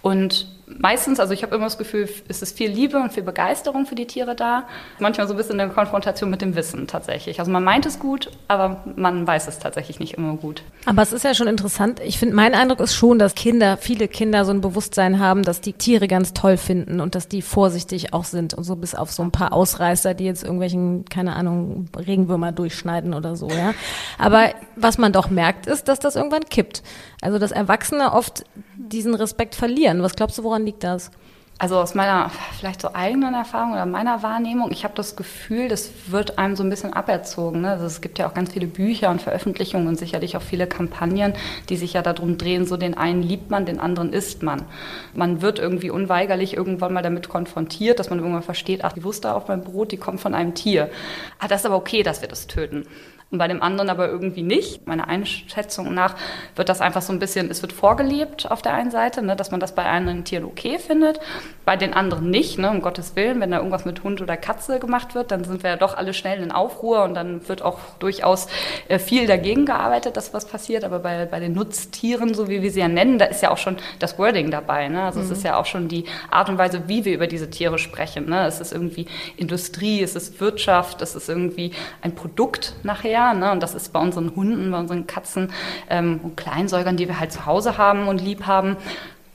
Und 0.00 0.46
meistens, 0.78 1.20
also 1.20 1.32
ich 1.32 1.42
habe 1.42 1.54
immer 1.54 1.64
das 1.64 1.78
Gefühl, 1.78 2.08
es 2.28 2.42
ist 2.42 2.56
viel 2.56 2.70
Liebe 2.70 2.98
und 2.98 3.12
viel 3.12 3.22
Begeisterung 3.22 3.86
für 3.86 3.94
die 3.94 4.06
Tiere 4.06 4.34
da. 4.34 4.64
Manchmal 4.98 5.26
so 5.26 5.34
ein 5.34 5.36
bisschen 5.36 5.60
eine 5.60 5.72
Konfrontation 5.72 6.30
mit 6.30 6.42
dem 6.42 6.54
Wissen 6.54 6.86
tatsächlich. 6.86 7.38
Also 7.38 7.50
man 7.50 7.64
meint 7.64 7.86
es 7.86 7.98
gut, 7.98 8.30
aber 8.48 8.82
man 8.96 9.26
weiß 9.26 9.48
es 9.48 9.58
tatsächlich 9.58 10.00
nicht 10.00 10.14
immer 10.14 10.34
gut. 10.34 10.62
Aber 10.86 11.02
es 11.02 11.12
ist 11.12 11.24
ja 11.24 11.34
schon 11.34 11.48
interessant. 11.48 12.00
Ich 12.00 12.18
finde, 12.18 12.34
mein 12.34 12.54
Eindruck 12.54 12.80
ist 12.80 12.94
schon, 12.94 13.18
dass 13.18 13.34
Kinder, 13.34 13.76
viele 13.76 14.08
Kinder 14.08 14.44
so 14.44 14.52
ein 14.52 14.60
Bewusstsein 14.60 15.18
haben, 15.18 15.42
dass 15.42 15.60
die 15.60 15.72
Tiere 15.72 16.08
ganz 16.08 16.34
toll 16.34 16.56
finden 16.56 17.00
und 17.00 17.14
dass 17.14 17.28
die 17.28 17.42
vorsichtig 17.42 18.12
auch 18.12 18.24
sind 18.24 18.54
und 18.54 18.64
so 18.64 18.76
bis 18.76 18.94
auf 18.94 19.10
so 19.10 19.22
ein 19.22 19.30
paar 19.30 19.52
Ausreißer, 19.52 20.14
die 20.14 20.24
jetzt 20.24 20.42
irgendwelchen, 20.42 21.04
keine 21.06 21.36
Ahnung, 21.36 21.88
Regenwürmer 21.96 22.52
durchschneiden 22.52 23.14
oder 23.14 23.36
so, 23.36 23.48
ja. 23.48 23.74
Aber 24.18 24.50
was 24.76 24.98
man 24.98 25.12
doch 25.12 25.30
merkt, 25.30 25.66
ist, 25.66 25.88
dass 25.88 25.98
das 25.98 26.16
irgendwann 26.16 26.44
kippt. 26.44 26.82
Also, 27.20 27.38
dass 27.38 27.50
Erwachsene 27.50 28.12
oft 28.12 28.44
diesen 28.76 29.14
Respekt 29.14 29.54
verlieren. 29.54 30.02
Was 30.02 30.14
glaubst 30.14 30.38
du, 30.38 30.44
woran 30.44 30.57
liegt 30.64 30.84
das? 30.84 31.10
Also 31.60 31.76
aus 31.76 31.96
meiner 31.96 32.30
vielleicht 32.56 32.80
so 32.80 32.94
eigenen 32.94 33.34
Erfahrung 33.34 33.72
oder 33.72 33.84
meiner 33.84 34.22
Wahrnehmung, 34.22 34.70
ich 34.70 34.84
habe 34.84 34.94
das 34.94 35.16
Gefühl, 35.16 35.66
das 35.66 35.90
wird 36.06 36.38
einem 36.38 36.54
so 36.54 36.62
ein 36.62 36.70
bisschen 36.70 36.92
aberzogen. 36.92 37.62
Ne? 37.62 37.70
Also 37.70 37.84
es 37.84 38.00
gibt 38.00 38.20
ja 38.20 38.28
auch 38.28 38.34
ganz 38.34 38.52
viele 38.52 38.68
Bücher 38.68 39.10
und 39.10 39.20
Veröffentlichungen 39.20 39.88
und 39.88 39.98
sicherlich 39.98 40.36
auch 40.36 40.42
viele 40.42 40.68
Kampagnen, 40.68 41.32
die 41.68 41.76
sich 41.76 41.94
ja 41.94 42.02
darum 42.02 42.38
drehen, 42.38 42.64
so 42.64 42.76
den 42.76 42.96
einen 42.96 43.24
liebt 43.24 43.50
man, 43.50 43.66
den 43.66 43.80
anderen 43.80 44.12
isst 44.12 44.44
man. 44.44 44.66
Man 45.14 45.42
wird 45.42 45.58
irgendwie 45.58 45.90
unweigerlich 45.90 46.56
irgendwann 46.56 46.92
mal 46.92 47.02
damit 47.02 47.28
konfrontiert, 47.28 47.98
dass 47.98 48.08
man 48.08 48.20
irgendwann 48.20 48.44
versteht, 48.44 48.84
ach, 48.84 48.92
die 48.92 49.02
Wurst 49.02 49.26
auf 49.26 49.48
meinem 49.48 49.64
Brot, 49.64 49.90
die 49.90 49.96
kommt 49.96 50.20
von 50.20 50.34
einem 50.34 50.54
Tier. 50.54 50.88
Ah, 51.40 51.48
das 51.48 51.62
ist 51.62 51.66
aber 51.66 51.76
okay, 51.76 52.04
dass 52.04 52.20
wir 52.20 52.28
das 52.28 52.46
töten 52.46 52.84
und 53.30 53.36
bei 53.36 53.46
dem 53.46 53.62
anderen 53.62 53.90
aber 53.90 54.08
irgendwie 54.08 54.42
nicht. 54.42 54.86
Meiner 54.86 55.06
Einschätzung 55.06 55.92
nach 55.92 56.14
wird 56.56 56.70
das 56.70 56.80
einfach 56.80 57.02
so 57.02 57.12
ein 57.12 57.18
bisschen, 57.18 57.50
es 57.50 57.60
wird 57.60 57.74
vorgelebt 57.74 58.50
auf 58.50 58.62
der 58.62 58.72
einen 58.72 58.90
Seite, 58.90 59.20
ne, 59.20 59.36
dass 59.36 59.50
man 59.50 59.60
das 59.60 59.74
bei 59.74 59.84
einigen 59.84 60.24
Tieren 60.24 60.44
okay 60.44 60.78
findet, 60.78 61.20
bei 61.66 61.76
den 61.76 61.92
anderen 61.92 62.30
nicht, 62.30 62.58
ne, 62.58 62.70
um 62.70 62.80
Gottes 62.80 63.16
Willen. 63.16 63.38
Wenn 63.40 63.50
da 63.50 63.58
irgendwas 63.58 63.84
mit 63.84 64.02
Hund 64.02 64.22
oder 64.22 64.38
Katze 64.38 64.78
gemacht 64.78 65.14
wird, 65.14 65.30
dann 65.30 65.44
sind 65.44 65.62
wir 65.62 65.70
ja 65.70 65.76
doch 65.76 65.94
alle 65.94 66.14
schnell 66.14 66.42
in 66.42 66.50
Aufruhr 66.50 67.04
und 67.04 67.12
dann 67.12 67.46
wird 67.48 67.60
auch 67.60 67.78
durchaus 67.98 68.48
äh, 68.88 68.98
viel 68.98 69.26
dagegen 69.26 69.66
gearbeitet, 69.66 70.16
dass 70.16 70.32
was 70.32 70.46
passiert. 70.46 70.82
Aber 70.84 71.00
bei, 71.00 71.26
bei 71.26 71.38
den 71.38 71.52
Nutztieren, 71.52 72.32
so 72.32 72.48
wie 72.48 72.62
wir 72.62 72.70
sie 72.70 72.80
ja 72.80 72.88
nennen, 72.88 73.18
da 73.18 73.26
ist 73.26 73.42
ja 73.42 73.50
auch 73.50 73.58
schon 73.58 73.76
das 73.98 74.18
Wording 74.18 74.50
dabei. 74.50 74.88
Ne? 74.88 75.02
Also 75.02 75.20
mhm. 75.20 75.26
es 75.26 75.32
ist 75.32 75.44
ja 75.44 75.58
auch 75.58 75.66
schon 75.66 75.88
die 75.88 76.06
Art 76.30 76.48
und 76.48 76.56
Weise, 76.56 76.84
wie 76.86 77.04
wir 77.04 77.12
über 77.12 77.26
diese 77.26 77.50
Tiere 77.50 77.78
sprechen. 77.78 78.30
Ne? 78.30 78.46
Es 78.46 78.58
ist 78.58 78.72
irgendwie 78.72 79.06
Industrie, 79.36 80.02
es 80.02 80.16
ist 80.16 80.40
Wirtschaft, 80.40 81.02
es 81.02 81.14
ist 81.14 81.28
irgendwie 81.28 81.72
ein 82.00 82.14
Produkt 82.14 82.74
nachher 82.82 83.17
her. 83.18 83.34
Ne? 83.34 83.52
Und 83.52 83.62
das 83.62 83.74
ist 83.74 83.92
bei 83.92 84.00
unseren 84.00 84.34
Hunden, 84.34 84.70
bei 84.70 84.78
unseren 84.78 85.06
Katzen 85.06 85.52
ähm, 85.90 86.20
und 86.22 86.36
Kleinsäugern, 86.36 86.96
die 86.96 87.08
wir 87.08 87.20
halt 87.20 87.32
zu 87.32 87.46
Hause 87.46 87.78
haben 87.78 88.08
und 88.08 88.20
lieb 88.20 88.46
haben, 88.46 88.76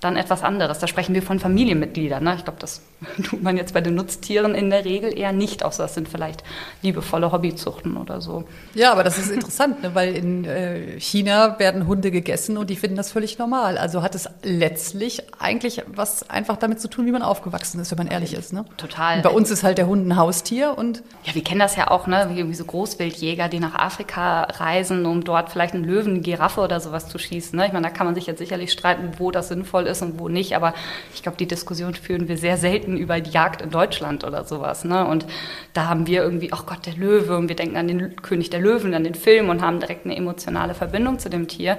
dann 0.04 0.18
etwas 0.18 0.44
anderes. 0.44 0.80
Da 0.80 0.88
sprechen 0.88 1.14
wir 1.16 1.22
von 1.22 1.40
Familienmitgliedern. 1.40 2.24
Ne? 2.24 2.36
Ich 2.36 2.44
glaube, 2.44 2.60
das 2.60 2.82
tut 3.24 3.42
man 3.42 3.58
jetzt 3.58 3.74
bei 3.74 3.82
den 3.82 3.96
Nutztieren 3.96 4.56
in 4.56 4.70
der 4.70 4.86
Regel 4.86 5.18
eher 5.18 5.32
nicht, 5.32 5.64
außer 5.64 5.84
das 5.84 5.94
sind 5.94 6.08
vielleicht 6.08 6.44
liebevolle 6.82 7.32
Hobbyzuchten 7.32 7.98
oder 7.98 8.22
so. 8.22 8.46
Ja, 8.74 8.92
aber 8.92 9.04
das 9.04 9.18
ist 9.18 9.32
interessant, 9.32 9.84
ne? 9.84 9.96
weil 9.96 10.16
in 10.16 10.46
äh, 10.46 11.00
China 11.00 11.60
werden 11.60 11.88
Hunde 11.88 12.12
gegessen 12.12 12.58
und 12.58 12.70
die 12.70 12.76
finden 12.76 12.98
das 12.98 13.12
völlig 13.12 13.38
normal. 13.38 13.78
Also 13.78 14.02
hat 14.02 14.16
es 14.16 14.30
letztlich 14.44 15.24
eigentlich 15.40 15.84
was 15.88 16.30
einfach 16.30 16.58
damit 16.58 16.80
zu 16.80 16.88
tun, 16.88 17.06
wie 17.06 17.12
man 17.12 17.22
aufgewachsen 17.22 17.80
ist, 17.80 17.92
wenn 17.92 17.98
man 17.98 18.08
ehrlich 18.08 18.34
ist. 18.34 18.54
Ne? 18.54 18.66
Total. 18.78 19.18
Und 19.18 19.24
bei 19.24 19.30
uns 19.30 19.52
ist 19.52 19.64
halt 19.64 19.78
der 19.78 19.88
Hund 19.88 20.08
ein 20.08 20.18
Haustier 20.18 20.78
und 20.78 21.04
ja, 21.24 21.36
wir 21.36 21.44
kennen 21.44 21.60
das 21.60 21.76
ja 21.76 21.92
auch, 21.92 22.08
ne? 22.08 22.28
wie 22.30 22.40
irgendwie 22.40 22.56
so 22.56 22.66
Großwildjäger, 22.66 23.50
die 23.50 23.60
nach 23.60 23.76
Afrika 23.76 24.44
reisen, 24.44 25.06
um 25.06 25.24
dort 25.24 25.52
vielleicht 25.52 25.74
einen 25.74 25.84
Löwen, 25.84 26.14
eine 26.14 26.22
Giraffe 26.22 26.62
oder 26.62 26.80
sowas 26.80 27.08
zu 27.08 27.18
schießen. 27.18 27.58
Ne? 27.58 27.68
Ich 27.68 27.74
meine, 27.74 27.88
da 27.88 27.94
kann 27.94 28.06
man 28.06 28.16
sich 28.16 28.28
jetzt 28.28 28.40
sicherlich 28.40 28.72
streiten, 28.72 29.12
wo 29.18 29.32
das 29.32 29.48
sinnvoll 29.48 29.88
ist 29.88 29.93
und 30.02 30.20
wo 30.20 30.30
nicht, 30.30 30.56
aber 30.56 30.74
ich 31.14 31.24
glaube, 31.24 31.38
die 31.38 31.48
Diskussion 31.48 31.94
führen 31.94 32.28
wir 32.28 32.38
sehr 32.38 32.58
selten 32.58 32.98
über 32.98 33.20
die 33.20 33.32
Jagd 33.32 33.62
in 33.62 33.70
Deutschland 33.70 34.24
oder 34.24 34.44
sowas. 34.44 34.84
Ne? 34.84 35.06
Und 35.06 35.26
da 35.74 35.88
haben 35.88 36.08
wir 36.08 36.24
irgendwie, 36.24 36.52
ach 36.52 36.66
Gott, 36.66 36.86
der 36.86 36.96
Löwe, 36.96 37.38
und 37.38 37.50
wir 37.50 37.56
denken 37.56 37.78
an 37.78 37.88
den 37.88 38.16
König 38.18 38.50
der 38.50 38.60
Löwen, 38.60 38.94
an 38.94 39.04
den 39.04 39.16
Film 39.16 39.50
und 39.50 39.62
haben 39.62 39.80
direkt 39.80 40.06
eine 40.06 40.16
emotionale 40.16 40.74
Verbindung 40.74 41.20
zu 41.20 41.30
dem 41.30 41.48
Tier. 41.48 41.78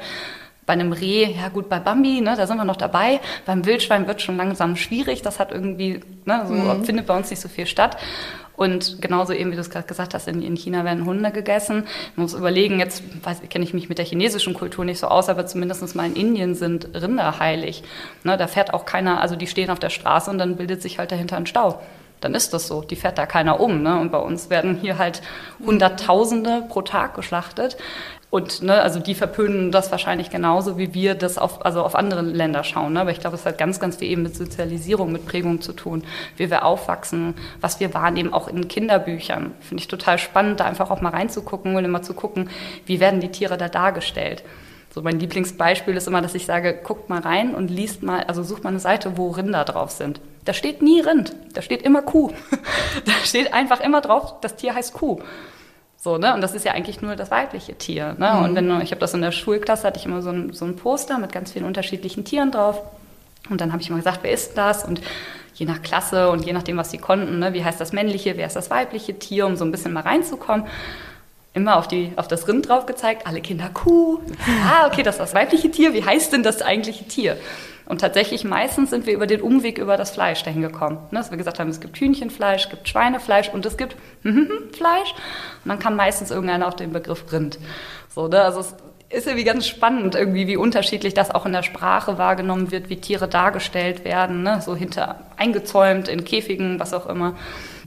Bei 0.67 0.73
einem 0.73 0.93
Reh, 0.93 1.31
ja 1.31 1.49
gut, 1.49 1.69
bei 1.69 1.79
Bambi, 1.79 2.23
ne, 2.23 2.37
da 2.37 2.47
sind 2.47 2.57
wir 2.57 2.65
noch 2.65 2.77
dabei. 2.77 3.21
Beim 3.45 3.67
Wildschwein 3.67 4.07
wird 4.07 4.23
schon 4.23 4.39
langsam 4.39 4.77
schwierig. 4.77 5.21
Das 5.21 5.39
hat 5.39 5.53
irgendwie, 5.53 6.01
ne, 6.25 6.45
so 6.47 6.55
mhm. 6.55 6.85
findet 6.85 7.07
bei 7.07 7.17
uns 7.17 7.29
nicht 7.29 7.41
so 7.41 7.49
viel 7.49 7.67
statt. 7.67 7.99
Und 8.57 9.03
genauso 9.03 9.33
eben, 9.33 9.51
wie 9.51 9.57
du 9.57 9.61
es 9.61 9.71
gerade 9.71 9.87
gesagt 9.87 10.15
hast, 10.15 10.29
in, 10.29 10.41
in, 10.41 10.57
China 10.57 10.85
werden 10.85 11.05
Hunde 11.05 11.33
gegessen. 11.33 11.87
Man 12.15 12.25
muss 12.25 12.35
überlegen, 12.35 12.79
jetzt 12.79 13.03
kenne 13.51 13.65
ich 13.65 13.75
mich 13.75 13.89
mit 13.89 13.99
der 13.99 14.05
chinesischen 14.05 14.55
Kultur 14.55 14.85
nicht 14.85 15.01
so 15.01 15.09
aus, 15.09 15.29
aber 15.29 15.47
zumindest 15.47 15.95
mal 15.97 16.07
in 16.07 16.15
Indien 16.15 16.55
sind 16.55 16.89
Rinder 16.95 17.39
heilig. 17.41 17.83
Ne, 18.23 18.37
da 18.37 18.47
fährt 18.47 18.73
auch 18.73 18.85
keiner, 18.85 19.21
also 19.21 19.35
die 19.35 19.49
stehen 19.49 19.71
auf 19.71 19.81
der 19.81 19.91
Straße 19.91 20.31
und 20.31 20.39
dann 20.39 20.57
bildet 20.57 20.83
sich 20.83 20.99
halt 20.99 21.11
dahinter 21.11 21.37
ein 21.37 21.47
Stau 21.47 21.81
dann 22.25 22.35
ist 22.35 22.55
das 22.55 22.67
so. 22.67 22.81
Die 22.81 22.97
fährt 22.97 23.19
da 23.19 23.27
keiner 23.27 23.61
um. 23.61 23.83
Ne? 23.83 24.01
Und 24.01 24.11
bei 24.11 24.19
uns 24.19 24.49
werden 24.49 24.79
hier 24.81 24.97
halt 24.97 25.21
Hunderttausende 25.65 26.65
pro 26.71 26.81
Tag 26.81 27.15
geschlachtet. 27.15 27.77
Und 28.35 28.63
ne, 28.63 28.83
also 28.83 28.99
die 28.99 29.15
verpönen 29.15 29.71
das 29.71 29.93
wahrscheinlich 29.93 30.29
genauso, 30.29 30.77
wie 30.77 30.93
wir 30.93 31.15
das 31.15 31.39
auf, 31.39 31.65
also 31.65 31.85
auf 31.85 31.95
andere 31.95 32.23
Länder 32.23 32.65
schauen. 32.65 32.95
Ne? 32.95 33.03
Aber 33.03 33.13
ich 33.13 33.21
glaube, 33.21 33.37
es 33.37 33.47
hat 33.47 33.59
ganz, 33.59 33.79
ganz 33.79 33.95
viel 33.95 34.11
eben 34.11 34.25
mit 34.25 34.35
Sozialisierung, 34.35 35.13
mit 35.13 35.25
Prägung 35.25 35.61
zu 35.61 35.73
tun, 35.73 36.03
wie 36.37 36.51
wir 36.51 36.65
aufwachsen, 36.65 37.35
was 37.61 37.79
wir 37.79 37.95
wahrnehmen, 37.95 38.33
auch 38.33 38.49
in 38.49 38.67
Kinderbüchern. 38.67 39.53
Finde 39.61 39.83
ich 39.83 39.87
total 39.87 40.19
spannend, 40.19 40.59
da 40.59 40.65
einfach 40.65 40.91
auch 40.91 41.01
mal 41.01 41.11
reinzugucken 41.11 41.77
und 41.77 41.85
immer 41.85 42.03
zu 42.03 42.13
gucken, 42.13 42.51
wie 42.87 42.99
werden 42.99 43.21
die 43.21 43.31
Tiere 43.31 43.57
da 43.57 43.69
dargestellt. 43.69 44.43
So 44.93 45.01
mein 45.01 45.21
Lieblingsbeispiel 45.21 45.97
ist 45.97 46.09
immer, 46.09 46.21
dass 46.21 46.35
ich 46.35 46.45
sage, 46.45 46.75
guckt 46.83 47.09
mal 47.09 47.21
rein 47.21 47.55
und 47.55 47.71
liest 47.71 48.03
mal, 48.03 48.25
also 48.25 48.43
sucht 48.43 48.65
mal 48.65 48.71
eine 48.71 48.81
Seite, 48.81 49.17
wo 49.17 49.31
Rinder 49.31 49.65
drauf 49.65 49.93
sind. 49.93 50.21
Da 50.45 50.55
steht 50.55 50.83
nie 50.83 50.99
Rind, 51.01 51.37
da 51.53 51.63
steht 51.63 51.83
immer 51.83 52.03
Kuh. 52.03 52.33
da 53.05 53.13
steht 53.23 53.55
einfach 53.55 53.79
immer 53.79 54.01
drauf, 54.01 54.41
das 54.41 54.57
Tier 54.57 54.75
heißt 54.75 54.93
Kuh. 54.93 55.21
So, 56.05 56.19
ne? 56.19 56.35
Und 56.35 56.43
das 56.43 56.55
ist 56.55 56.67
ja 56.67 56.73
eigentlich 56.73 57.01
nur 57.01 57.17
das 57.17 57.31
weibliche 57.31 57.77
Tier. 57.77 58.15
Ne? 58.19 58.31
Mhm. 58.31 58.45
Und 58.45 58.55
wenn 58.57 58.81
ich 58.83 58.91
habe 58.91 59.01
das 59.01 59.15
in 59.15 59.23
der 59.23 59.33
Schulklasse, 59.33 59.87
hatte 59.87 59.99
ich 59.99 60.05
immer 60.05 60.21
so 60.21 60.29
ein, 60.29 60.53
so 60.53 60.67
ein 60.67 60.77
Poster 60.77 61.17
mit 61.17 61.33
ganz 61.33 61.53
vielen 61.53 61.65
unterschiedlichen 61.65 62.27
Tieren 62.27 62.51
drauf. 62.51 62.83
Und 63.49 63.63
dann 63.63 63.73
habe 63.73 63.81
ich 63.81 63.89
mal 63.89 63.97
gesagt, 63.97 64.19
wer 64.21 64.31
ist 64.31 64.59
das? 64.59 64.85
Und 64.85 65.01
je 65.55 65.65
nach 65.65 65.81
Klasse 65.81 66.29
und 66.29 66.45
je 66.45 66.53
nachdem, 66.53 66.77
was 66.77 66.91
sie 66.91 66.99
konnten, 66.99 67.39
ne? 67.39 67.55
wie 67.55 67.65
heißt 67.65 67.81
das 67.81 67.95
männliche, 67.95 68.37
wer 68.37 68.47
ist 68.47 68.55
das 68.55 68.69
weibliche 68.69 69.19
Tier, 69.19 69.47
um 69.47 69.57
so 69.57 69.65
ein 69.65 69.71
bisschen 69.73 69.95
mal 69.95 70.03
reinzukommen. 70.03 70.67
Immer 71.55 71.79
auf, 71.79 71.89
die, 71.89 72.13
auf 72.17 72.29
das 72.29 72.49
Rind 72.49 72.69
drauf 72.69 72.85
gezeigt, 72.85 73.27
alle 73.27 73.41
Kinder 73.41 73.71
Kuh. 73.73 74.21
Ah, 74.69 74.87
okay, 74.89 75.03
das 75.03 75.15
ist 75.15 75.21
das 75.21 75.35
weibliche 75.35 75.71
Tier. 75.71 75.95
Wie 75.95 76.05
heißt 76.05 76.35
denn 76.35 76.43
das 76.43 76.61
eigentliche 76.61 77.09
Tier? 77.09 77.39
Und 77.87 78.01
tatsächlich 78.01 78.45
meistens 78.45 78.91
sind 78.91 79.07
wir 79.07 79.15
über 79.15 79.27
den 79.27 79.43
Umweg 79.43 79.79
über 79.79 79.97
das 79.97 80.11
Fleisch 80.13 80.43
dahin 80.43 80.63
gekommen. 80.63 80.99
Ne, 81.11 81.19
dass 81.19 81.31
wir 81.31 81.39
gesagt 81.39 81.59
haben, 81.59 81.69
es 81.69 81.81
gibt 81.81 81.99
Hühnchenfleisch, 81.99 82.65
es 82.65 82.71
gibt 82.71 82.89
Schweinefleisch 82.89 83.51
und 83.51 83.67
es 83.67 83.77
gibt 83.77 83.97
Fleisch. 84.23 85.13
Und 85.65 85.69
dann 85.69 85.79
kam 85.79 85.97
meistens 85.97 86.31
irgendeiner 86.31 86.67
auf 86.67 86.77
den 86.77 86.93
Begriff 86.93 87.31
Rind. 87.33 87.59
So, 88.09 88.29
ne? 88.29 88.41
Also 88.43 88.61
es, 88.61 88.75
ist 89.11 89.27
irgendwie 89.27 89.45
ganz 89.45 89.67
spannend, 89.67 90.15
irgendwie, 90.15 90.47
wie 90.49 90.57
unterschiedlich 90.57 91.15
das 91.15 91.31
auch 91.31 91.47
in 91.47 91.53
der 91.53 91.63
Sprache 91.63 92.19
wahrgenommen 92.19 92.71
wird, 92.71 92.89
wie 92.89 92.97
Tiere 92.97 93.29
dargestellt 93.29 94.05
werden, 94.05 94.43
ne? 94.43 94.61
so 94.61 94.75
hinter 94.75 95.21
eingezäumt 95.37 96.09
in 96.09 96.25
Käfigen, 96.25 96.81
was 96.81 96.93
auch 96.93 97.07
immer 97.07 97.37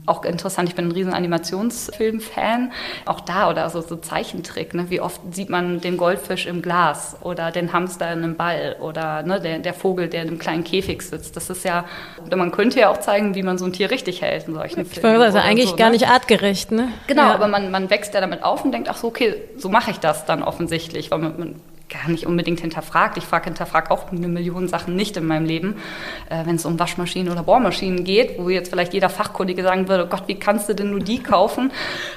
auch 0.08 0.24
interessant, 0.24 0.68
ich 0.68 0.74
bin 0.74 0.88
ein 0.88 0.92
riesen 0.92 1.12
Animationsfilm-Fan. 1.12 2.72
Auch 3.06 3.20
da 3.20 3.50
oder 3.50 3.68
so, 3.70 3.80
so 3.80 3.96
Zeichentrick, 3.96 4.74
ne? 4.74 4.86
wie 4.88 5.00
oft 5.00 5.20
sieht 5.32 5.50
man 5.50 5.80
den 5.80 5.96
Goldfisch 5.96 6.46
im 6.46 6.62
Glas 6.62 7.16
oder 7.22 7.50
den 7.50 7.72
Hamster 7.72 8.12
in 8.12 8.22
einem 8.22 8.36
Ball 8.36 8.76
oder 8.80 9.22
ne, 9.22 9.40
der, 9.40 9.58
der 9.58 9.74
Vogel, 9.74 10.08
der 10.08 10.22
in 10.22 10.28
einem 10.28 10.38
kleinen 10.38 10.64
Käfig 10.64 11.02
sitzt. 11.02 11.36
Das 11.36 11.50
ist 11.50 11.64
ja, 11.64 11.84
man 12.34 12.50
könnte 12.50 12.80
ja 12.80 12.90
auch 12.90 12.98
zeigen, 12.98 13.34
wie 13.34 13.42
man 13.42 13.58
so 13.58 13.64
ein 13.64 13.72
Tier 13.72 13.90
richtig 13.90 14.22
hält 14.22 14.48
in 14.48 14.54
solchen 14.54 14.80
ich 14.80 14.88
Filmen. 14.88 15.20
Also 15.20 15.38
eigentlich 15.38 15.70
so, 15.70 15.76
gar 15.76 15.86
ne? 15.86 15.92
nicht 15.92 16.08
artgerecht, 16.08 16.72
ne? 16.72 16.88
Genau, 17.06 17.22
ja. 17.22 17.34
aber 17.34 17.48
man, 17.48 17.70
man 17.70 17.90
wächst 17.90 18.14
ja 18.14 18.20
damit 18.20 18.42
auf 18.42 18.64
und 18.64 18.72
denkt, 18.72 18.88
ach 18.88 18.96
so, 18.96 19.08
okay, 19.08 19.34
so 19.56 19.68
mache 19.68 19.90
ich 19.90 19.98
das 19.98 20.24
dann 20.26 20.42
offensichtlich, 20.42 21.10
weil 21.10 21.18
man, 21.18 21.38
man 21.38 21.54
gar 21.88 22.08
nicht 22.08 22.26
unbedingt 22.26 22.60
hinterfragt. 22.60 23.16
Ich 23.16 23.24
frage 23.24 23.44
hinterfrage 23.46 23.90
auch 23.90 24.12
eine 24.12 24.28
Million 24.28 24.68
Sachen 24.68 24.96
nicht 24.96 25.16
in 25.16 25.26
meinem 25.26 25.46
Leben, 25.46 25.76
äh, 26.28 26.44
wenn 26.44 26.56
es 26.56 26.66
um 26.66 26.78
Waschmaschinen 26.78 27.32
oder 27.32 27.42
Bohrmaschinen 27.42 28.04
geht, 28.04 28.38
wo 28.38 28.48
jetzt 28.48 28.70
vielleicht 28.70 28.94
jeder 28.94 29.08
Fachkollege 29.08 29.62
sagen 29.62 29.88
würde, 29.88 30.04
oh 30.04 30.08
Gott, 30.08 30.24
wie 30.26 30.34
kannst 30.34 30.68
du 30.68 30.74
denn 30.74 30.90
nur 30.90 31.00
die 31.00 31.22
kaufen? 31.22 31.72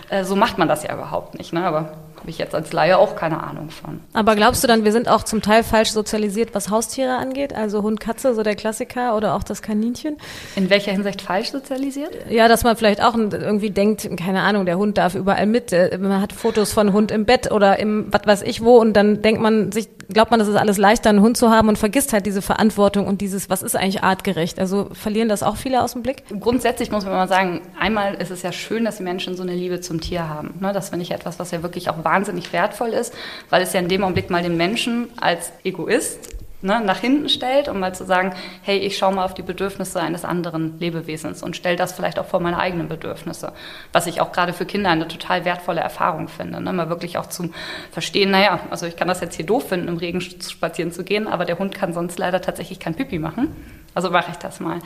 Äh, 0.10 0.24
so 0.24 0.36
macht 0.36 0.58
man 0.58 0.68
das 0.68 0.84
ja 0.84 0.94
überhaupt 0.94 1.38
nicht. 1.38 1.54
Ne? 1.54 1.64
Aber 1.64 1.94
habe 2.22 2.30
ich 2.30 2.38
jetzt 2.38 2.54
als 2.54 2.72
Laie 2.72 3.00
auch 3.00 3.16
keine 3.16 3.42
Ahnung 3.42 3.72
von. 3.72 4.00
Aber 4.14 4.36
glaubst 4.36 4.64
du 4.64 4.68
dann, 4.68 4.86
wir 4.86 4.92
sind 4.92 5.10
auch 5.10 5.24
zum 5.24 5.42
Teil 5.42 5.64
falsch 5.64 5.90
sozialisiert, 5.90 6.54
was 6.54 6.70
Haustiere 6.70 7.18
angeht? 7.18 7.52
Also 7.56 7.82
Hund, 7.82 8.00
Katze, 8.00 8.36
so 8.36 8.44
der 8.44 8.56
Klassiker 8.56 9.18
oder 9.18 9.34
auch 9.34 9.42
das 9.42 9.64
Kaninchen? 9.64 10.18
In 10.56 10.70
welcher 10.70 10.92
Hinsicht 10.92 11.24
falsch 11.24 11.50
sozialisiert? 11.50 12.12
Ja, 12.30 12.48
dass 12.48 12.64
man 12.64 12.78
vielleicht 12.78 13.02
auch 13.02 13.16
irgendwie 13.16 13.72
denkt, 13.72 14.08
keine 14.18 14.42
Ahnung, 14.42 14.68
der 14.68 14.78
Hund 14.78 15.00
darf 15.00 15.16
überall 15.16 15.48
mit. 15.48 15.74
Äh, 15.74 15.98
man 15.98 16.22
hat 16.22 16.32
Fotos 16.32 16.72
von 16.72 16.94
Hund 16.94 17.10
im 17.10 17.26
Bett 17.26 17.52
oder 17.52 17.80
im 17.80 18.14
was 18.14 18.22
weiß 18.28 18.42
ich 18.44 18.64
wo 18.64 18.78
und 18.78 18.94
dann 18.94 19.24
denkt 19.24 19.42
man 19.42 19.72
sich, 19.72 19.90
glaubt 20.14 20.32
man, 20.32 20.40
es 20.40 20.48
ist 20.48 20.56
alles 20.56 20.78
leichter, 20.78 21.10
einen 21.10 21.22
Hund 21.22 21.38
zu 21.38 21.50
haben 21.50 21.70
und 21.70 21.78
vergisst 21.78 22.14
halt 22.14 22.26
diese 22.26 22.42
Verantwortung 22.42 23.08
und 23.08 23.22
dieses, 23.22 23.50
was 23.50 23.64
ist 23.64 23.76
eigentlich 23.76 24.04
artgerecht? 24.04 24.60
Also 24.60 24.90
verlieren 24.94 25.30
das 25.30 25.44
auch 25.44 25.56
viele 25.56 25.82
aus 25.82 25.94
dem 25.94 26.04
Blick? 26.04 26.24
Grundsätzlich 26.40 26.92
muss 26.92 27.04
man 27.06 27.14
mal 27.14 27.28
sagen, 27.28 27.62
einmal 27.80 28.16
ist 28.16 28.32
es 28.32 28.42
ja 28.42 28.52
schön, 28.52 28.86
dass 28.86 28.98
die 28.98 29.04
Menschen 29.04 29.36
so 29.36 29.44
eine 29.44 29.54
Liebe 29.54 29.82
zum 29.82 30.02
Tier 30.02 30.28
haben. 30.28 30.56
Ne? 30.60 30.74
Das 30.74 30.90
finde 30.90 31.04
ich 31.04 31.12
etwas, 31.12 31.40
was 31.40 31.52
ja 31.52 31.64
wirklich 31.64 31.90
auch 31.90 32.04
wahnsinnig 32.04 32.54
wertvoll 32.54 32.90
ist, 32.90 33.14
weil 33.50 33.62
es 33.62 33.74
ja 33.74 33.80
in 33.80 33.88
dem 33.88 34.04
Augenblick 34.04 34.30
mal 34.30 34.44
den 34.44 34.58
Menschen 34.58 35.08
als 35.20 35.52
Egoist 35.64 36.41
ne, 36.62 36.82
nach 36.82 37.00
hinten 37.00 37.30
stellt, 37.30 37.68
um 37.68 37.80
mal 37.80 37.94
zu 37.94 38.06
sagen, 38.06 38.34
hey, 38.62 38.78
ich 38.78 38.98
schaue 38.98 39.14
mal 39.14 39.26
auf 39.26 39.34
die 39.34 39.42
Bedürfnisse 39.42 40.00
eines 40.00 40.26
anderen 40.26 40.80
Lebewesens 40.80 41.44
und 41.44 41.56
stelle 41.56 41.76
das 41.76 41.94
vielleicht 41.94 42.20
auch 42.20 42.26
vor 42.26 42.40
meine 42.40 42.60
eigenen 42.60 42.88
Bedürfnisse. 42.88 43.54
Was 43.92 44.08
ich 44.08 44.22
auch 44.22 44.32
gerade 44.32 44.54
für 44.54 44.66
Kinder 44.66 44.90
eine 44.90 45.08
total 45.08 45.46
wertvolle 45.46 45.82
Erfahrung 45.82 46.28
finde. 46.28 46.62
Ne? 46.62 46.74
Mal 46.74 46.90
wirklich 46.90 47.18
auch 47.18 47.28
zum 47.28 47.54
Verstehen, 47.92 48.32
naja, 48.32 48.60
also 48.70 48.86
ich 48.86 48.96
kann 48.96 49.08
das 49.08 49.22
jetzt 49.22 49.36
hier 49.36 49.46
doof 49.46 49.70
finden, 49.70 49.88
im 49.88 49.98
Regen 49.98 50.22
spazieren 50.22 50.92
zu 50.92 51.04
gehen, 51.04 51.28
aber 51.28 51.46
der 51.46 51.60
Hund 51.60 51.76
kann 51.76 51.94
sonst 51.94 52.20
leider 52.20 52.42
tatsächlich 52.42 52.80
kein 52.80 52.96
Pipi 52.96 53.20
machen. 53.20 53.56
Also 53.94 54.10
mache 54.10 54.32
ich 54.32 54.38
das 54.38 54.60
mal. 54.60 54.80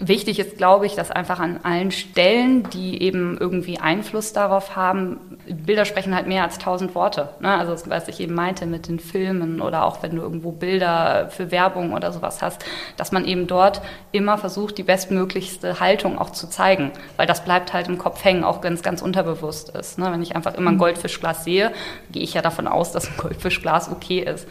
Wichtig 0.00 0.40
ist, 0.40 0.56
glaube 0.56 0.86
ich, 0.86 0.96
dass 0.96 1.12
einfach 1.12 1.38
an 1.38 1.60
allen 1.62 1.92
Stellen, 1.92 2.68
die 2.70 3.00
eben 3.00 3.38
irgendwie 3.38 3.78
Einfluss 3.78 4.32
darauf 4.32 4.74
haben, 4.74 5.20
Bilder 5.46 5.84
sprechen 5.84 6.16
halt 6.16 6.26
mehr 6.26 6.42
als 6.42 6.58
tausend 6.58 6.96
Worte. 6.96 7.28
Ne? 7.38 7.56
Also 7.56 7.88
was 7.88 8.08
ich 8.08 8.18
eben 8.18 8.34
meinte 8.34 8.66
mit 8.66 8.88
den 8.88 8.98
Filmen 8.98 9.60
oder 9.60 9.84
auch 9.84 10.02
wenn 10.02 10.16
du 10.16 10.22
irgendwo 10.22 10.50
Bilder 10.50 11.28
für 11.30 11.52
Werbung 11.52 11.92
oder 11.92 12.12
sowas 12.12 12.42
hast, 12.42 12.64
dass 12.96 13.12
man 13.12 13.24
eben 13.24 13.46
dort 13.46 13.82
immer 14.10 14.36
versucht, 14.36 14.78
die 14.78 14.82
bestmöglichste 14.82 15.78
Haltung 15.78 16.18
auch 16.18 16.30
zu 16.30 16.48
zeigen, 16.48 16.90
weil 17.16 17.28
das 17.28 17.44
bleibt 17.44 17.72
halt 17.72 17.86
im 17.86 17.98
Kopf 17.98 18.24
hängen, 18.24 18.42
auch 18.42 18.64
wenn 18.64 18.72
es 18.72 18.82
ganz 18.82 19.00
unterbewusst 19.00 19.68
ist. 19.76 19.96
Ne? 19.98 20.10
Wenn 20.10 20.22
ich 20.22 20.34
einfach 20.34 20.54
immer 20.54 20.70
ein 20.70 20.74
mhm. 20.74 20.80
Goldfischglas 20.80 21.44
sehe, 21.44 21.70
gehe 22.10 22.22
ich 22.22 22.34
ja 22.34 22.42
davon 22.42 22.66
aus, 22.66 22.90
dass 22.90 23.06
ein 23.06 23.16
Goldfischglas 23.16 23.92
okay 23.92 24.18
ist. 24.20 24.48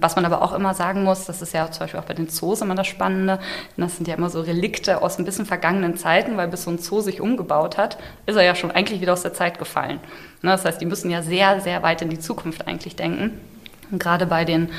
Was 0.00 0.16
man 0.16 0.24
aber 0.24 0.42
auch 0.42 0.52
immer 0.52 0.74
sagen 0.74 1.04
muss, 1.04 1.26
das 1.26 1.42
ist 1.42 1.54
ja 1.54 1.70
zum 1.70 1.80
Beispiel 1.80 2.00
auch 2.00 2.04
bei 2.04 2.14
den 2.14 2.28
Zoos 2.28 2.60
immer 2.60 2.74
das 2.74 2.86
Spannende, 2.86 3.38
das 3.76 3.96
sind 3.96 4.08
ja 4.08 4.14
immer 4.14 4.30
so 4.30 4.40
Relikte 4.40 5.02
aus 5.02 5.18
ein 5.18 5.24
bisschen 5.24 5.46
vergangenen 5.46 5.96
Zeiten, 5.96 6.36
weil 6.36 6.48
bis 6.48 6.64
so 6.64 6.70
ein 6.70 6.78
Zoo 6.78 7.00
sich 7.00 7.20
umgebaut 7.20 7.76
hat, 7.78 7.98
ist 8.26 8.36
er 8.36 8.42
ja 8.42 8.54
schon 8.54 8.70
eigentlich 8.70 9.00
wieder 9.00 9.12
aus 9.12 9.22
der 9.22 9.34
Zeit 9.34 9.58
gefallen. 9.58 10.00
Ne, 10.42 10.50
das 10.50 10.64
heißt, 10.64 10.80
die 10.80 10.86
müssen 10.86 11.10
ja 11.10 11.22
sehr, 11.22 11.60
sehr 11.60 11.82
weit 11.82 12.02
in 12.02 12.10
die 12.10 12.18
Zukunft 12.18 12.66
eigentlich 12.66 12.96
denken. 12.96 13.40
Und 13.90 13.98
gerade 13.98 14.26
bei 14.26 14.44
den 14.44 14.70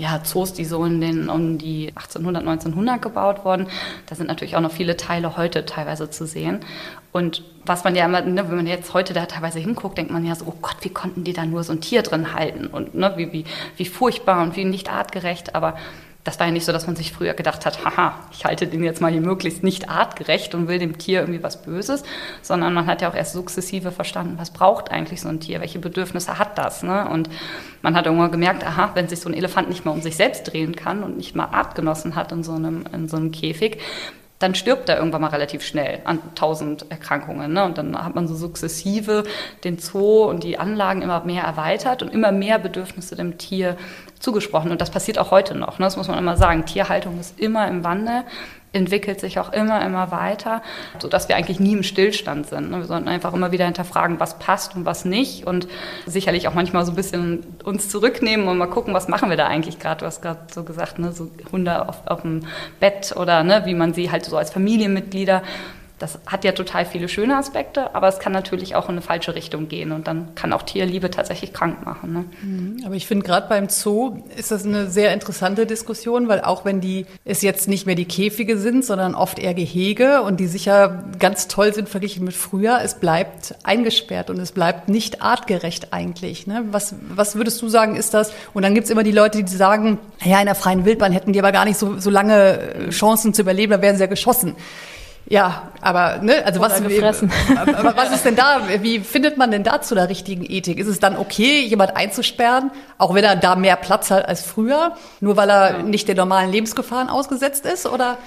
ja, 0.00 0.22
Zoos, 0.24 0.54
die 0.54 0.64
so 0.64 0.84
in 0.86 1.00
den, 1.00 1.28
um 1.28 1.58
die 1.58 1.88
1800, 1.88 2.42
1900 2.42 3.02
gebaut 3.02 3.44
wurden. 3.44 3.66
Da 4.06 4.14
sind 4.14 4.28
natürlich 4.28 4.56
auch 4.56 4.62
noch 4.62 4.72
viele 4.72 4.96
Teile 4.96 5.36
heute 5.36 5.66
teilweise 5.66 6.08
zu 6.08 6.26
sehen. 6.26 6.60
Und 7.12 7.42
was 7.64 7.84
man 7.84 7.96
ja 7.96 8.04
immer, 8.04 8.20
ne, 8.20 8.48
wenn 8.48 8.56
man 8.56 8.66
jetzt 8.66 8.94
heute 8.94 9.12
da 9.12 9.26
teilweise 9.26 9.58
hinguckt, 9.58 9.98
denkt 9.98 10.12
man 10.12 10.24
ja 10.24 10.34
so, 10.34 10.46
oh 10.46 10.54
Gott, 10.62 10.76
wie 10.82 10.90
konnten 10.90 11.24
die 11.24 11.32
da 11.32 11.44
nur 11.44 11.64
so 11.64 11.72
ein 11.72 11.80
Tier 11.80 12.02
drin 12.02 12.34
halten? 12.34 12.66
Und 12.66 12.94
ne, 12.94 13.12
wie, 13.16 13.32
wie, 13.32 13.44
wie 13.76 13.84
furchtbar 13.84 14.42
und 14.42 14.56
wie 14.56 14.64
nicht 14.64 14.92
artgerecht. 14.92 15.54
Aber 15.54 15.76
das 16.22 16.38
war 16.38 16.46
ja 16.46 16.52
nicht 16.52 16.66
so, 16.66 16.72
dass 16.72 16.86
man 16.86 16.96
sich 16.96 17.12
früher 17.12 17.32
gedacht 17.32 17.64
hat, 17.64 17.84
haha, 17.84 18.14
ich 18.32 18.44
halte 18.44 18.66
den 18.66 18.84
jetzt 18.84 19.00
mal 19.00 19.10
hier 19.10 19.22
möglichst 19.22 19.62
nicht 19.62 19.88
artgerecht 19.88 20.54
und 20.54 20.68
will 20.68 20.78
dem 20.78 20.98
Tier 20.98 21.20
irgendwie 21.20 21.42
was 21.42 21.62
Böses, 21.62 22.02
sondern 22.42 22.74
man 22.74 22.86
hat 22.86 23.00
ja 23.00 23.10
auch 23.10 23.14
erst 23.14 23.32
sukzessive 23.32 23.90
verstanden, 23.90 24.34
was 24.38 24.50
braucht 24.50 24.90
eigentlich 24.90 25.22
so 25.22 25.28
ein 25.28 25.40
Tier, 25.40 25.60
welche 25.60 25.78
Bedürfnisse 25.78 26.38
hat 26.38 26.58
das. 26.58 26.82
Ne? 26.82 27.08
Und 27.08 27.30
man 27.80 27.96
hat 27.96 28.04
irgendwann 28.04 28.30
gemerkt, 28.30 28.64
aha, 28.64 28.90
wenn 28.94 29.08
sich 29.08 29.20
so 29.20 29.30
ein 29.30 29.34
Elefant 29.34 29.70
nicht 29.70 29.84
mehr 29.84 29.94
um 29.94 30.02
sich 30.02 30.16
selbst 30.16 30.44
drehen 30.44 30.76
kann 30.76 31.02
und 31.02 31.16
nicht 31.16 31.34
mal 31.34 31.46
Artgenossen 31.46 32.14
hat 32.14 32.32
in 32.32 32.42
so 32.42 32.52
einem, 32.52 32.84
in 32.92 33.08
so 33.08 33.16
einem 33.16 33.32
Käfig, 33.32 33.78
dann 34.40 34.54
stirbt 34.54 34.88
er 34.88 34.96
irgendwann 34.96 35.20
mal 35.20 35.28
relativ 35.28 35.62
schnell 35.62 36.00
an 36.04 36.18
tausend 36.34 36.90
Erkrankungen. 36.90 37.52
Ne? 37.52 37.64
Und 37.64 37.76
dann 37.78 38.02
hat 38.02 38.14
man 38.14 38.26
so 38.26 38.34
sukzessive 38.34 39.24
den 39.64 39.78
Zoo 39.78 40.24
und 40.24 40.42
die 40.42 40.58
Anlagen 40.58 41.02
immer 41.02 41.22
mehr 41.24 41.44
erweitert 41.44 42.02
und 42.02 42.12
immer 42.12 42.32
mehr 42.32 42.58
Bedürfnisse 42.58 43.16
dem 43.16 43.36
Tier 43.36 43.76
zugesprochen. 44.18 44.70
Und 44.70 44.80
das 44.80 44.90
passiert 44.90 45.18
auch 45.18 45.30
heute 45.30 45.54
noch. 45.54 45.78
Ne? 45.78 45.84
Das 45.84 45.98
muss 45.98 46.08
man 46.08 46.18
immer 46.18 46.38
sagen. 46.38 46.64
Tierhaltung 46.64 47.20
ist 47.20 47.38
immer 47.38 47.68
im 47.68 47.84
Wandel 47.84 48.24
entwickelt 48.72 49.20
sich 49.20 49.38
auch 49.38 49.52
immer, 49.52 49.84
immer 49.84 50.10
weiter, 50.12 50.62
sodass 50.98 51.28
wir 51.28 51.36
eigentlich 51.36 51.58
nie 51.58 51.72
im 51.72 51.82
Stillstand 51.82 52.46
sind. 52.46 52.70
Ne? 52.70 52.78
Wir 52.78 52.84
sollten 52.84 53.08
einfach 53.08 53.32
immer 53.32 53.50
wieder 53.50 53.64
hinterfragen, 53.64 54.20
was 54.20 54.38
passt 54.38 54.76
und 54.76 54.84
was 54.84 55.04
nicht 55.04 55.46
und 55.46 55.66
sicherlich 56.06 56.46
auch 56.46 56.54
manchmal 56.54 56.84
so 56.84 56.92
ein 56.92 56.96
bisschen 56.96 57.44
uns 57.64 57.88
zurücknehmen 57.88 58.46
und 58.46 58.58
mal 58.58 58.66
gucken, 58.66 58.94
was 58.94 59.08
machen 59.08 59.28
wir 59.28 59.36
da 59.36 59.46
eigentlich 59.46 59.78
gerade. 59.78 60.00
Du 60.00 60.06
hast 60.06 60.22
gerade 60.22 60.40
so 60.52 60.62
gesagt, 60.62 60.98
ne? 60.98 61.12
so 61.12 61.30
Hunde 61.50 61.88
auf, 61.88 62.06
auf 62.06 62.22
dem 62.22 62.46
Bett 62.78 63.14
oder 63.16 63.42
ne? 63.42 63.62
wie 63.64 63.74
man 63.74 63.92
sie 63.92 64.10
halt 64.10 64.24
so 64.24 64.36
als 64.36 64.50
Familienmitglieder 64.50 65.42
das 66.00 66.18
hat 66.26 66.44
ja 66.44 66.52
total 66.52 66.86
viele 66.86 67.10
schöne 67.10 67.36
Aspekte, 67.36 67.94
aber 67.94 68.08
es 68.08 68.18
kann 68.18 68.32
natürlich 68.32 68.74
auch 68.74 68.86
in 68.86 68.92
eine 68.92 69.02
falsche 69.02 69.34
Richtung 69.34 69.68
gehen 69.68 69.92
und 69.92 70.08
dann 70.08 70.34
kann 70.34 70.54
auch 70.54 70.62
Tierliebe 70.62 71.10
tatsächlich 71.10 71.52
krank 71.52 71.84
machen. 71.84 72.12
Ne? 72.14 72.24
Mhm. 72.40 72.82
Aber 72.86 72.94
ich 72.94 73.06
finde 73.06 73.26
gerade 73.26 73.48
beim 73.48 73.68
Zoo 73.68 74.22
ist 74.34 74.50
das 74.50 74.64
eine 74.64 74.88
sehr 74.88 75.12
interessante 75.12 75.66
Diskussion, 75.66 76.26
weil 76.26 76.40
auch 76.40 76.64
wenn 76.64 76.80
die 76.80 77.04
es 77.26 77.42
jetzt 77.42 77.68
nicht 77.68 77.84
mehr 77.84 77.96
die 77.96 78.06
Käfige 78.06 78.56
sind, 78.56 78.82
sondern 78.82 79.14
oft 79.14 79.38
eher 79.38 79.52
Gehege 79.52 80.22
und 80.22 80.40
die 80.40 80.46
sicher 80.46 81.04
ganz 81.18 81.48
toll 81.48 81.74
sind 81.74 81.90
verglichen 81.90 82.24
mit 82.24 82.34
früher, 82.34 82.80
es 82.82 82.94
bleibt 82.94 83.54
eingesperrt 83.62 84.30
und 84.30 84.38
es 84.38 84.52
bleibt 84.52 84.88
nicht 84.88 85.20
artgerecht 85.20 85.92
eigentlich. 85.92 86.46
Ne? 86.46 86.64
Was, 86.70 86.94
was 87.10 87.36
würdest 87.36 87.60
du 87.60 87.68
sagen, 87.68 87.94
ist 87.94 88.14
das? 88.14 88.32
Und 88.54 88.62
dann 88.62 88.72
gibt 88.72 88.86
es 88.86 88.90
immer 88.90 89.02
die 89.02 89.12
Leute, 89.12 89.44
die 89.44 89.54
sagen, 89.54 89.98
ja, 90.24 90.40
in 90.40 90.46
der 90.46 90.54
freien 90.54 90.86
Wildbahn 90.86 91.12
hätten 91.12 91.34
die 91.34 91.40
aber 91.40 91.52
gar 91.52 91.66
nicht 91.66 91.76
so, 91.76 91.98
so 91.98 92.08
lange 92.08 92.88
Chancen 92.88 93.34
zu 93.34 93.42
überleben, 93.42 93.72
da 93.72 93.82
wären 93.82 93.96
sie 93.96 94.02
ja 94.02 94.06
geschossen. 94.06 94.56
Ja, 95.30 95.70
aber 95.80 96.18
ne, 96.18 96.44
also 96.44 96.60
was, 96.60 96.82
gefressen. 96.82 97.30
aber 97.56 97.96
was 97.96 98.12
ist 98.12 98.24
denn 98.24 98.34
da? 98.34 98.62
Wie 98.80 98.98
findet 98.98 99.38
man 99.38 99.52
denn 99.52 99.62
da 99.62 99.80
zu 99.80 99.94
der 99.94 100.08
richtigen 100.08 100.44
Ethik? 100.44 100.76
Ist 100.76 100.88
es 100.88 100.98
dann 100.98 101.16
okay, 101.16 101.60
jemand 101.60 101.96
einzusperren, 101.96 102.72
auch 102.98 103.14
wenn 103.14 103.22
er 103.22 103.36
da 103.36 103.54
mehr 103.54 103.76
Platz 103.76 104.10
hat 104.10 104.26
als 104.26 104.42
früher, 104.42 104.96
nur 105.20 105.36
weil 105.36 105.48
er 105.48 105.70
ja. 105.70 105.82
nicht 105.84 106.08
den 106.08 106.16
normalen 106.16 106.50
Lebensgefahren 106.50 107.08
ausgesetzt 107.08 107.64
ist, 107.64 107.86
oder? 107.86 108.18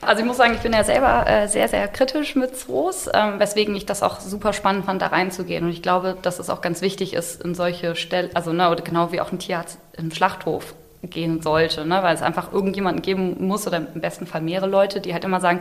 Also 0.00 0.22
ich 0.22 0.26
muss 0.26 0.38
sagen, 0.38 0.54
ich 0.54 0.60
bin 0.60 0.72
ja 0.72 0.84
selber 0.84 1.26
äh, 1.26 1.48
sehr, 1.48 1.68
sehr 1.68 1.86
kritisch 1.86 2.34
mit 2.34 2.56
Zoos, 2.56 3.10
ähm, 3.12 3.38
weswegen 3.38 3.76
ich 3.76 3.84
das 3.84 4.02
auch 4.02 4.18
super 4.20 4.54
spannend 4.54 4.86
fand, 4.86 5.02
da 5.02 5.08
reinzugehen. 5.08 5.64
Und 5.64 5.70
ich 5.70 5.82
glaube, 5.82 6.16
dass 6.22 6.38
es 6.38 6.48
auch 6.48 6.62
ganz 6.62 6.80
wichtig 6.80 7.12
ist, 7.12 7.42
in 7.42 7.54
solche 7.54 7.94
Stellen, 7.94 8.30
also 8.32 8.54
ne, 8.54 8.70
oder 8.70 8.80
genau 8.82 9.12
wie 9.12 9.20
auch 9.20 9.32
ein 9.32 9.38
Tierarzt 9.38 9.78
im 9.98 10.12
Schlachthof 10.12 10.74
gehen 11.02 11.42
sollte, 11.42 11.84
ne, 11.84 12.02
weil 12.02 12.14
es 12.14 12.22
einfach 12.22 12.54
irgendjemanden 12.54 13.02
geben 13.02 13.46
muss 13.46 13.66
oder 13.66 13.76
im 13.76 14.00
besten 14.00 14.26
Fall 14.26 14.40
mehrere 14.40 14.70
Leute, 14.70 15.02
die 15.02 15.12
halt 15.12 15.24
immer 15.24 15.40
sagen, 15.40 15.60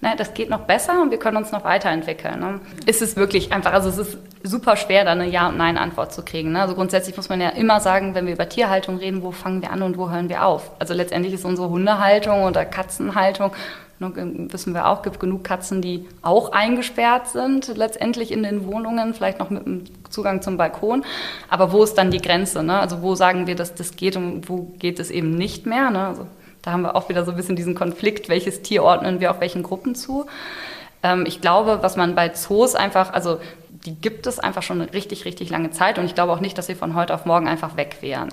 ne, 0.00 0.14
das 0.16 0.34
geht 0.34 0.50
noch 0.50 0.60
besser 0.60 1.00
und 1.00 1.10
wir 1.10 1.18
können 1.18 1.36
uns 1.36 1.52
noch 1.52 1.64
weiterentwickeln. 1.64 2.40
Ne? 2.40 2.60
Ist 2.86 3.02
es 3.02 3.16
wirklich 3.16 3.52
einfach, 3.52 3.72
also 3.72 3.88
es 3.88 3.98
ist 3.98 4.18
super 4.42 4.76
schwer, 4.76 5.04
da 5.04 5.12
eine 5.12 5.28
Ja- 5.28 5.48
und 5.48 5.56
Nein-Antwort 5.56 6.12
zu 6.12 6.24
kriegen. 6.24 6.52
Ne? 6.52 6.62
Also 6.62 6.74
grundsätzlich 6.74 7.16
muss 7.16 7.28
man 7.28 7.40
ja 7.40 7.50
immer 7.50 7.80
sagen, 7.80 8.14
wenn 8.14 8.26
wir 8.26 8.34
über 8.34 8.48
Tierhaltung 8.48 8.98
reden, 8.98 9.22
wo 9.22 9.32
fangen 9.32 9.62
wir 9.62 9.70
an 9.70 9.82
und 9.82 9.98
wo 9.98 10.10
hören 10.10 10.28
wir 10.28 10.44
auf? 10.44 10.70
Also 10.78 10.94
letztendlich 10.94 11.34
ist 11.34 11.44
unsere 11.44 11.68
Hundehaltung 11.68 12.44
oder 12.44 12.64
Katzenhaltung 12.64 13.52
ne, 13.98 14.12
wissen 14.52 14.74
wir 14.74 14.86
auch, 14.86 15.02
gibt 15.02 15.20
genug 15.20 15.44
Katzen, 15.44 15.82
die 15.82 16.06
auch 16.22 16.52
eingesperrt 16.52 17.28
sind, 17.28 17.76
letztendlich 17.76 18.32
in 18.32 18.42
den 18.42 18.66
Wohnungen, 18.66 19.14
vielleicht 19.14 19.38
noch 19.38 19.50
mit 19.50 19.64
dem 19.64 19.84
Zugang 20.10 20.42
zum 20.42 20.56
Balkon. 20.56 21.04
Aber 21.48 21.72
wo 21.72 21.82
ist 21.82 21.94
dann 21.94 22.10
die 22.10 22.20
Grenze? 22.20 22.62
Ne? 22.62 22.78
Also 22.78 23.02
wo 23.02 23.14
sagen 23.14 23.46
wir, 23.46 23.54
dass 23.54 23.74
das 23.74 23.96
geht 23.96 24.16
und 24.16 24.48
wo 24.48 24.72
geht 24.78 25.00
es 25.00 25.10
eben 25.10 25.30
nicht 25.30 25.66
mehr? 25.66 25.90
Ne? 25.90 26.06
Also 26.06 26.26
da 26.66 26.72
haben 26.72 26.82
wir 26.82 26.96
auch 26.96 27.08
wieder 27.08 27.24
so 27.24 27.30
ein 27.30 27.36
bisschen 27.36 27.54
diesen 27.54 27.76
Konflikt, 27.76 28.28
welches 28.28 28.60
Tier 28.60 28.82
ordnen 28.82 29.20
wir 29.20 29.30
auch 29.30 29.40
welchen 29.40 29.62
Gruppen 29.62 29.94
zu. 29.94 30.26
Ähm, 31.04 31.24
ich 31.24 31.40
glaube, 31.40 31.78
was 31.80 31.96
man 31.96 32.16
bei 32.16 32.30
Zoos 32.30 32.74
einfach, 32.74 33.12
also 33.12 33.38
die 33.70 33.94
gibt 33.94 34.26
es 34.26 34.40
einfach 34.40 34.64
schon 34.64 34.82
eine 34.82 34.92
richtig, 34.92 35.24
richtig 35.26 35.48
lange 35.48 35.70
Zeit 35.70 35.96
und 35.96 36.04
ich 36.06 36.16
glaube 36.16 36.32
auch 36.32 36.40
nicht, 36.40 36.58
dass 36.58 36.66
sie 36.66 36.74
von 36.74 36.96
heute 36.96 37.14
auf 37.14 37.24
morgen 37.24 37.46
einfach 37.46 37.76
weg 37.76 37.98
wären. 38.00 38.30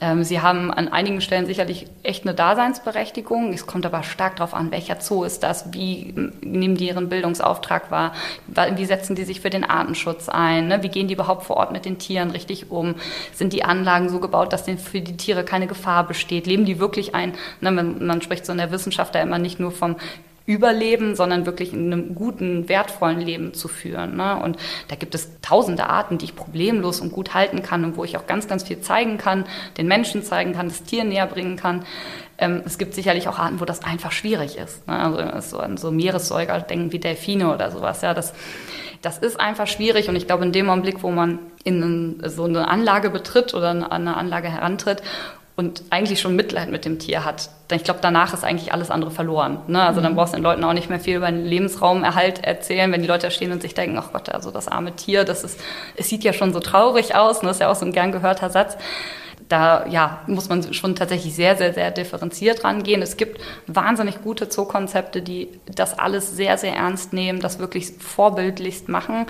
Ähm, 0.00 0.22
sie 0.22 0.40
haben 0.40 0.70
an 0.70 0.88
einigen 0.88 1.20
Stellen 1.20 1.46
sicherlich 1.46 1.86
echt 2.02 2.24
eine 2.24 2.34
Daseinsberechtigung. 2.34 3.52
Es 3.52 3.66
kommt 3.66 3.84
aber 3.84 4.02
stark 4.02 4.36
darauf 4.36 4.54
an, 4.54 4.70
welcher 4.70 5.00
Zoo 5.00 5.24
ist 5.24 5.42
das, 5.42 5.72
wie 5.72 6.14
nehmen 6.40 6.76
die 6.76 6.88
ihren 6.88 7.08
Bildungsauftrag 7.08 7.90
wahr, 7.90 8.12
wie 8.46 8.84
setzen 8.84 9.16
die 9.16 9.24
sich 9.24 9.40
für 9.40 9.50
den 9.50 9.64
Artenschutz 9.64 10.28
ein, 10.28 10.68
ne? 10.68 10.82
wie 10.82 10.88
gehen 10.88 11.08
die 11.08 11.14
überhaupt 11.14 11.44
vor 11.44 11.56
Ort 11.56 11.72
mit 11.72 11.84
den 11.84 11.98
Tieren 11.98 12.30
richtig 12.30 12.70
um, 12.70 12.94
sind 13.32 13.52
die 13.52 13.64
Anlagen 13.64 14.08
so 14.08 14.20
gebaut, 14.20 14.52
dass 14.52 14.68
für 14.68 15.00
die 15.00 15.16
Tiere 15.16 15.44
keine 15.44 15.66
Gefahr 15.66 16.06
besteht, 16.06 16.46
leben 16.46 16.64
die 16.64 16.78
wirklich 16.78 17.14
ein, 17.14 17.34
ne? 17.60 17.72
man, 17.72 18.06
man 18.06 18.22
spricht 18.22 18.46
so 18.46 18.52
in 18.52 18.58
der 18.58 18.70
Wissenschaft 18.70 19.14
da 19.14 19.20
immer 19.20 19.38
nicht 19.38 19.58
nur 19.58 19.72
vom 19.72 19.96
überleben, 20.48 21.14
sondern 21.14 21.44
wirklich 21.44 21.74
in 21.74 21.92
einem 21.92 22.14
guten, 22.14 22.70
wertvollen 22.70 23.20
Leben 23.20 23.52
zu 23.52 23.68
führen. 23.68 24.16
Ne? 24.16 24.40
Und 24.42 24.56
da 24.88 24.96
gibt 24.96 25.14
es 25.14 25.28
tausende 25.42 25.84
Arten, 25.84 26.16
die 26.16 26.24
ich 26.24 26.34
problemlos 26.34 27.02
und 27.02 27.12
gut 27.12 27.34
halten 27.34 27.62
kann 27.62 27.84
und 27.84 27.98
wo 27.98 28.04
ich 28.04 28.16
auch 28.16 28.26
ganz, 28.26 28.48
ganz 28.48 28.62
viel 28.62 28.80
zeigen 28.80 29.18
kann, 29.18 29.44
den 29.76 29.86
Menschen 29.86 30.22
zeigen 30.22 30.54
kann, 30.54 30.68
das 30.68 30.84
Tier 30.84 31.04
näher 31.04 31.26
bringen 31.26 31.56
kann. 31.56 31.84
Ähm, 32.38 32.62
es 32.64 32.78
gibt 32.78 32.94
sicherlich 32.94 33.28
auch 33.28 33.38
Arten, 33.38 33.60
wo 33.60 33.66
das 33.66 33.84
einfach 33.84 34.10
schwierig 34.10 34.56
ist. 34.56 34.88
Ne? 34.88 34.98
Also 34.98 35.56
so 35.56 35.58
an 35.58 35.76
so 35.76 35.90
Meeressäuger 35.90 36.60
denken 36.60 36.92
wie 36.92 36.98
Delfine 36.98 37.52
oder 37.52 37.70
sowas. 37.70 38.00
Ja, 38.00 38.14
das, 38.14 38.32
das 39.02 39.18
ist 39.18 39.38
einfach 39.38 39.66
schwierig 39.66 40.08
und 40.08 40.16
ich 40.16 40.26
glaube, 40.26 40.46
in 40.46 40.52
dem 40.52 40.70
Augenblick, 40.70 41.02
wo 41.02 41.10
man 41.10 41.40
in 41.62 42.22
so 42.24 42.44
eine 42.44 42.68
Anlage 42.68 43.10
betritt 43.10 43.52
oder 43.52 43.68
an 43.68 43.84
eine 43.84 44.16
Anlage 44.16 44.48
herantritt 44.48 45.02
und 45.58 45.82
eigentlich 45.90 46.20
schon 46.20 46.36
Mitleid 46.36 46.70
mit 46.70 46.84
dem 46.84 47.00
Tier 47.00 47.24
hat, 47.24 47.50
ich 47.72 47.82
glaube, 47.82 47.98
danach 48.00 48.32
ist 48.32 48.44
eigentlich 48.44 48.72
alles 48.72 48.92
andere 48.92 49.10
verloren. 49.10 49.58
Ne? 49.66 49.82
Also 49.82 50.00
dann 50.00 50.12
mhm. 50.12 50.16
brauchst 50.16 50.32
du 50.32 50.36
den 50.36 50.44
Leuten 50.44 50.62
auch 50.62 50.72
nicht 50.72 50.88
mehr 50.88 51.00
viel 51.00 51.16
über 51.16 51.28
den 51.28 51.44
Lebensraumerhalt 51.44 52.44
erzählen, 52.44 52.92
wenn 52.92 53.02
die 53.02 53.08
Leute 53.08 53.26
da 53.26 53.30
stehen 53.32 53.50
und 53.50 53.60
sich 53.60 53.74
denken, 53.74 53.98
ach 53.98 54.12
Gott, 54.12 54.28
also 54.28 54.52
das 54.52 54.68
arme 54.68 54.94
Tier, 54.94 55.24
das 55.24 55.42
ist, 55.42 55.58
es 55.96 56.08
sieht 56.08 56.22
ja 56.22 56.32
schon 56.32 56.52
so 56.52 56.60
traurig 56.60 57.16
aus, 57.16 57.42
ne? 57.42 57.48
das 57.48 57.56
ist 57.56 57.60
ja 57.60 57.72
auch 57.72 57.74
so 57.74 57.84
ein 57.84 57.92
gern 57.92 58.12
gehörter 58.12 58.50
Satz. 58.50 58.76
Da 59.48 59.84
ja, 59.88 60.20
muss 60.28 60.48
man 60.48 60.72
schon 60.72 60.94
tatsächlich 60.94 61.34
sehr, 61.34 61.56
sehr, 61.56 61.74
sehr 61.74 61.90
differenziert 61.90 62.62
rangehen. 62.62 63.02
Es 63.02 63.16
gibt 63.16 63.40
wahnsinnig 63.66 64.22
gute 64.22 64.48
Zookonzepte, 64.48 65.22
die 65.22 65.48
das 65.74 65.98
alles 65.98 66.36
sehr, 66.36 66.56
sehr 66.56 66.76
ernst 66.76 67.12
nehmen, 67.12 67.40
das 67.40 67.58
wirklich 67.58 67.94
vorbildlichst 67.98 68.88
machen 68.88 69.26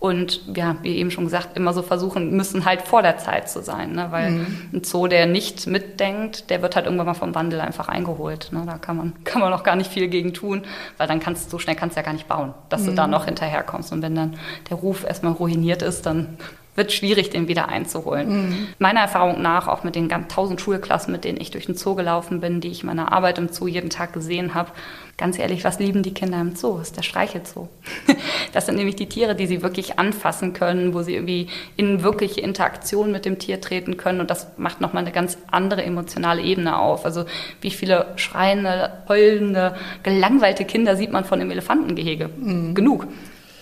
und 0.00 0.56
ja, 0.56 0.76
wie 0.82 0.96
eben 0.96 1.10
schon 1.10 1.24
gesagt, 1.24 1.56
immer 1.56 1.72
so 1.72 1.82
versuchen 1.82 2.30
müssen, 2.30 2.64
halt 2.64 2.82
vor 2.82 3.02
der 3.02 3.18
Zeit 3.18 3.50
zu 3.50 3.62
sein. 3.62 3.92
Ne? 3.92 4.06
Weil 4.10 4.30
mhm. 4.30 4.46
ein 4.72 4.84
Zoo, 4.84 5.08
der 5.08 5.26
nicht 5.26 5.66
mitdenkt, 5.66 6.50
der 6.50 6.62
wird 6.62 6.76
halt 6.76 6.86
irgendwann 6.86 7.06
mal 7.06 7.14
vom 7.14 7.34
Wandel 7.34 7.60
einfach 7.60 7.88
eingeholt. 7.88 8.50
Ne? 8.52 8.62
Da 8.64 8.78
kann 8.78 8.96
man, 8.96 9.12
kann 9.24 9.40
man 9.40 9.52
auch 9.52 9.64
gar 9.64 9.74
nicht 9.74 9.90
viel 9.90 10.06
gegen 10.06 10.32
tun, 10.32 10.62
weil 10.98 11.08
dann 11.08 11.18
kannst 11.18 11.46
du, 11.46 11.50
so 11.50 11.58
schnell 11.58 11.74
kannst 11.74 11.96
du 11.96 12.00
ja 12.00 12.04
gar 12.04 12.12
nicht 12.12 12.28
bauen, 12.28 12.54
dass 12.68 12.82
mhm. 12.82 12.86
du 12.86 12.92
da 12.94 13.06
noch 13.08 13.24
hinterherkommst. 13.24 13.92
Und 13.92 14.02
wenn 14.02 14.14
dann 14.14 14.38
der 14.70 14.76
Ruf 14.76 15.04
erstmal 15.04 15.32
ruiniert 15.32 15.82
ist, 15.82 16.06
dann 16.06 16.38
wird 16.78 16.92
schwierig, 16.92 17.28
den 17.28 17.48
wieder 17.48 17.68
einzuholen. 17.68 18.28
Mhm. 18.28 18.68
Meiner 18.78 19.00
Erfahrung 19.00 19.42
nach, 19.42 19.68
auch 19.68 19.84
mit 19.84 19.94
den 19.94 20.08
ganz 20.08 20.32
tausend 20.32 20.60
Schulklassen, 20.62 21.12
mit 21.12 21.24
denen 21.24 21.38
ich 21.38 21.50
durch 21.50 21.66
den 21.66 21.74
Zoo 21.74 21.94
gelaufen 21.94 22.40
bin, 22.40 22.62
die 22.62 22.68
ich 22.68 22.80
in 22.80 22.86
meiner 22.86 23.12
Arbeit 23.12 23.36
im 23.36 23.48
Zoo 23.48 23.66
jeden 23.66 23.90
Tag 23.90 24.14
gesehen 24.14 24.54
habe, 24.54 24.70
ganz 25.18 25.38
ehrlich, 25.38 25.64
was 25.64 25.80
lieben 25.80 26.02
die 26.02 26.14
Kinder 26.14 26.40
im 26.40 26.54
Zoo? 26.54 26.78
Das 26.78 26.88
ist 26.88 26.96
der 26.96 27.02
Streichelzoo. 27.02 27.68
Das 28.54 28.64
sind 28.64 28.76
nämlich 28.76 28.96
die 28.96 29.08
Tiere, 29.08 29.34
die 29.34 29.46
sie 29.46 29.62
wirklich 29.62 29.98
anfassen 29.98 30.54
können, 30.54 30.94
wo 30.94 31.02
sie 31.02 31.14
irgendwie 31.14 31.48
in 31.76 32.02
wirkliche 32.02 32.40
Interaktion 32.40 33.12
mit 33.12 33.26
dem 33.26 33.38
Tier 33.38 33.60
treten 33.60 33.98
können. 33.98 34.20
Und 34.20 34.30
das 34.30 34.46
macht 34.56 34.80
nochmal 34.80 35.02
eine 35.02 35.12
ganz 35.12 35.36
andere 35.50 35.84
emotionale 35.84 36.40
Ebene 36.40 36.78
auf. 36.78 37.04
Also 37.04 37.26
wie 37.60 37.70
viele 37.70 38.14
schreiende, 38.16 39.02
heulende, 39.06 39.76
gelangweilte 40.02 40.64
Kinder 40.64 40.96
sieht 40.96 41.12
man 41.12 41.24
von 41.24 41.40
dem 41.40 41.50
Elefantengehege? 41.50 42.30
Mhm. 42.38 42.74
Genug 42.74 43.06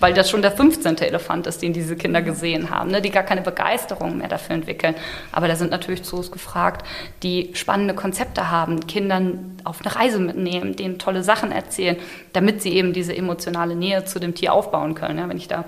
weil 0.00 0.14
das 0.14 0.30
schon 0.30 0.42
der 0.42 0.50
15. 0.50 0.98
Elefant 0.98 1.46
ist, 1.46 1.62
den 1.62 1.72
diese 1.72 1.96
Kinder 1.96 2.22
gesehen 2.22 2.70
haben, 2.70 2.90
ne, 2.90 3.00
die 3.00 3.10
gar 3.10 3.22
keine 3.22 3.42
Begeisterung 3.42 4.18
mehr 4.18 4.28
dafür 4.28 4.54
entwickeln. 4.54 4.94
Aber 5.32 5.48
da 5.48 5.56
sind 5.56 5.70
natürlich 5.70 6.02
Zoos 6.02 6.30
gefragt, 6.30 6.86
die 7.22 7.50
spannende 7.54 7.94
Konzepte 7.94 8.50
haben, 8.50 8.86
Kindern 8.86 9.56
auf 9.64 9.80
eine 9.84 9.94
Reise 9.96 10.18
mitnehmen, 10.18 10.76
denen 10.76 10.98
tolle 10.98 11.22
Sachen 11.22 11.52
erzählen, 11.52 11.96
damit 12.32 12.62
sie 12.62 12.72
eben 12.72 12.92
diese 12.92 13.16
emotionale 13.16 13.74
Nähe 13.74 14.04
zu 14.04 14.18
dem 14.18 14.34
Tier 14.34 14.52
aufbauen 14.52 14.94
können. 14.94 15.18
Ja, 15.18 15.28
wenn 15.28 15.38
ich 15.38 15.48
da 15.48 15.64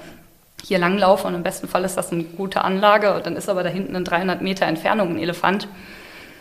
hier 0.65 0.79
langlaufe 0.79 1.27
und 1.27 1.35
im 1.35 1.43
besten 1.43 1.69
Fall 1.69 1.85
ist 1.85 1.97
das 1.97 2.13
eine 2.13 2.25
gute 2.25 2.63
Anlage, 2.63 3.21
dann 3.23 3.37
ist 3.37 3.49
aber 3.49 3.63
da 3.63 3.69
hinten 3.69 3.95
in 3.95 4.05
300 4.05 4.43
Meter 4.43 4.67
Entfernung 4.67 5.11
ein 5.11 5.19
Elefant, 5.19 5.69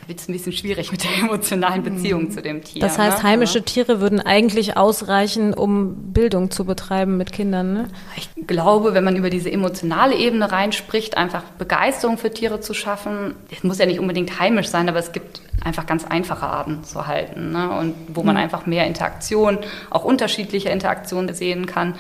wird 0.08 0.20
es 0.20 0.30
ein 0.30 0.34
bisschen 0.34 0.54
schwierig 0.54 0.92
mit 0.92 1.04
der 1.04 1.16
emotionalen 1.24 1.84
Beziehung 1.84 2.24
mhm. 2.24 2.32
zu 2.32 2.42
dem 2.42 2.64
Tier. 2.64 2.82
Das 2.82 2.98
heißt, 2.98 3.20
ne? 3.20 3.24
heimische 3.24 3.64
Tiere 3.64 4.00
würden 4.00 4.20
eigentlich 4.20 4.78
ausreichen, 4.78 5.54
um 5.54 6.14
Bildung 6.14 6.50
zu 6.50 6.66
betreiben 6.66 7.18
mit 7.18 7.32
Kindern. 7.32 7.74
Ne? 7.74 7.88
Ich 8.16 8.30
glaube, 8.48 8.94
wenn 8.94 9.04
man 9.04 9.16
über 9.16 9.30
diese 9.30 9.52
emotionale 9.52 10.16
Ebene 10.16 10.52
reinspricht, 10.52 11.18
einfach 11.18 11.44
Begeisterung 11.58 12.18
für 12.18 12.32
Tiere 12.32 12.62
zu 12.62 12.74
schaffen, 12.74 13.36
es 13.52 13.64
muss 13.64 13.78
ja 13.80 13.86
nicht 13.86 14.00
unbedingt 14.00 14.40
heimisch 14.40 14.68
sein, 14.68 14.88
aber 14.88 15.00
es 15.00 15.12
gibt 15.12 15.42
einfach 15.64 15.86
ganz 15.86 16.06
einfache 16.06 16.46
Arten 16.46 16.84
zu 16.84 17.08
halten 17.08 17.52
ne? 17.52 17.72
und 17.72 17.96
wo 18.08 18.24
man 18.24 18.36
mhm. 18.36 18.42
einfach 18.42 18.66
mehr 18.66 18.88
Interaktion, 18.88 19.60
auch 19.90 20.06
unterschiedliche 20.06 20.70
Interaktionen 20.70 21.34
sehen 21.34 21.66
kann. 21.66 21.96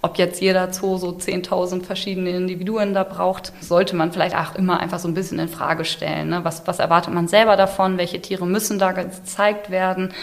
Ob 0.00 0.16
jetzt 0.16 0.40
jeder 0.40 0.72
Zoo 0.72 0.96
so 0.96 1.10
10.000 1.10 1.82
verschiedene 1.82 2.30
Individuen 2.30 2.94
da 2.94 3.02
braucht, 3.02 3.52
sollte 3.60 3.96
man 3.96 4.12
vielleicht 4.12 4.36
auch 4.36 4.54
immer 4.54 4.78
einfach 4.78 5.00
so 5.00 5.08
ein 5.08 5.14
bisschen 5.14 5.40
in 5.40 5.48
Frage 5.48 5.84
stellen. 5.84 6.28
Ne? 6.28 6.44
Was, 6.44 6.66
was 6.66 6.78
erwartet 6.78 7.12
man 7.12 7.26
selber 7.26 7.56
davon? 7.56 7.98
Welche 7.98 8.22
Tiere 8.22 8.46
müssen 8.46 8.78
da 8.78 8.92
gezeigt 8.92 9.70
werden? 9.70 10.14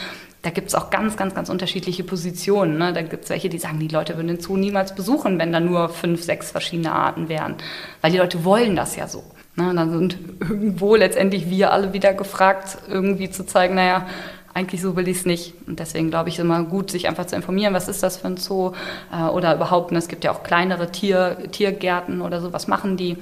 Da 0.44 0.52
gibt 0.52 0.68
es 0.70 0.76
auch 0.76 0.92
ganz, 0.92 1.18
ganz, 1.18 1.34
ganz 1.34 1.50
unterschiedliche 1.50 2.04
Positionen. 2.04 2.78
Ne? 2.78 2.94
Da 2.94 3.02
gibt 3.02 3.26
es 3.26 3.30
welche, 3.32 3.50
die 3.50 3.58
sagen, 3.58 3.80
die 3.80 3.88
Leute 3.88 4.16
würden 4.16 4.28
den 4.28 4.40
Zoo 4.40 4.56
niemals 4.56 4.96
besuchen, 4.96 5.40
wenn 5.40 5.52
da 5.52 5.60
nur 5.60 5.90
fünf, 5.90 6.24
sechs 6.24 6.52
verschiedene 6.52 6.92
Arten 6.92 7.28
wären. 7.28 7.56
Weil 8.02 8.12
die 8.12 8.20
Leute 8.20 8.46
wollen 8.46 8.76
das 8.76 8.96
ja 8.96 9.08
so. 9.08 9.24
Ne? 9.56 9.74
Dann 9.76 9.90
sind 9.90 10.18
irgendwo 10.40 10.96
letztendlich 10.96 11.50
wir 11.50 11.74
alle 11.74 11.94
wieder 11.94 12.14
gefragt, 12.14 12.78
irgendwie 12.88 13.30
zu 13.30 13.46
zeigen, 13.46 13.76
naja, 13.76 14.06
eigentlich 14.56 14.82
so 14.82 14.96
will 14.96 15.08
ich 15.08 15.18
es 15.18 15.26
nicht. 15.26 15.54
Und 15.68 15.80
deswegen 15.80 16.10
glaube 16.10 16.30
ich 16.30 16.40
immer 16.40 16.64
gut, 16.64 16.90
sich 16.90 17.08
einfach 17.08 17.28
zu 17.28 17.36
informieren, 17.36 17.74
was 17.74 17.88
ist 17.88 18.02
das 18.02 18.18
für 18.18 18.28
ein 18.28 18.38
Zoo 18.38 18.72
äh, 19.14 19.26
oder 19.26 19.54
überhaupt, 19.54 19.92
es 19.92 20.08
gibt 20.08 20.24
ja 20.24 20.32
auch 20.32 20.44
kleinere 20.44 20.92
Tier, 20.92 21.38
Tiergärten 21.52 22.22
oder 22.22 22.42
so, 22.42 22.54
was 22.54 22.68
machen 22.68 22.96
die? 22.96 23.18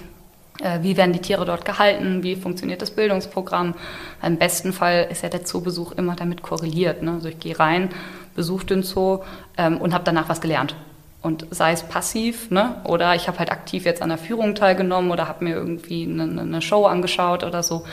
Äh, 0.61 0.83
wie 0.83 0.95
werden 0.95 1.11
die 1.11 1.19
Tiere 1.19 1.43
dort 1.45 1.65
gehalten? 1.65 2.21
Wie 2.21 2.35
funktioniert 2.35 2.83
das 2.83 2.91
Bildungsprogramm? 2.91 3.73
Im 4.21 4.37
besten 4.37 4.73
Fall 4.73 5.07
ist 5.09 5.23
ja 5.23 5.29
der 5.29 5.43
Zoobesuch 5.43 5.93
immer 5.93 6.15
damit 6.15 6.43
korreliert. 6.43 7.01
Ne? 7.01 7.13
Also 7.13 7.29
ich 7.29 7.39
gehe 7.39 7.57
rein, 7.57 7.89
besuche 8.35 8.67
den 8.67 8.83
Zoo 8.83 9.23
ähm, 9.57 9.77
und 9.77 9.95
habe 9.95 10.03
danach 10.03 10.29
was 10.29 10.39
gelernt. 10.39 10.75
Und 11.23 11.47
sei 11.49 11.71
es 11.71 11.81
passiv, 11.81 12.51
ne? 12.51 12.75
oder 12.83 13.15
ich 13.15 13.27
habe 13.27 13.39
halt 13.39 13.51
aktiv 13.51 13.85
jetzt 13.85 14.03
an 14.03 14.09
der 14.09 14.19
Führung 14.19 14.53
teilgenommen 14.53 15.09
oder 15.09 15.27
habe 15.27 15.45
mir 15.45 15.55
irgendwie 15.55 16.03
eine, 16.03 16.23
eine, 16.23 16.61
Show 16.61 16.85
angeschaut 16.85 17.43
oder 17.43 17.63
so. 17.63 17.85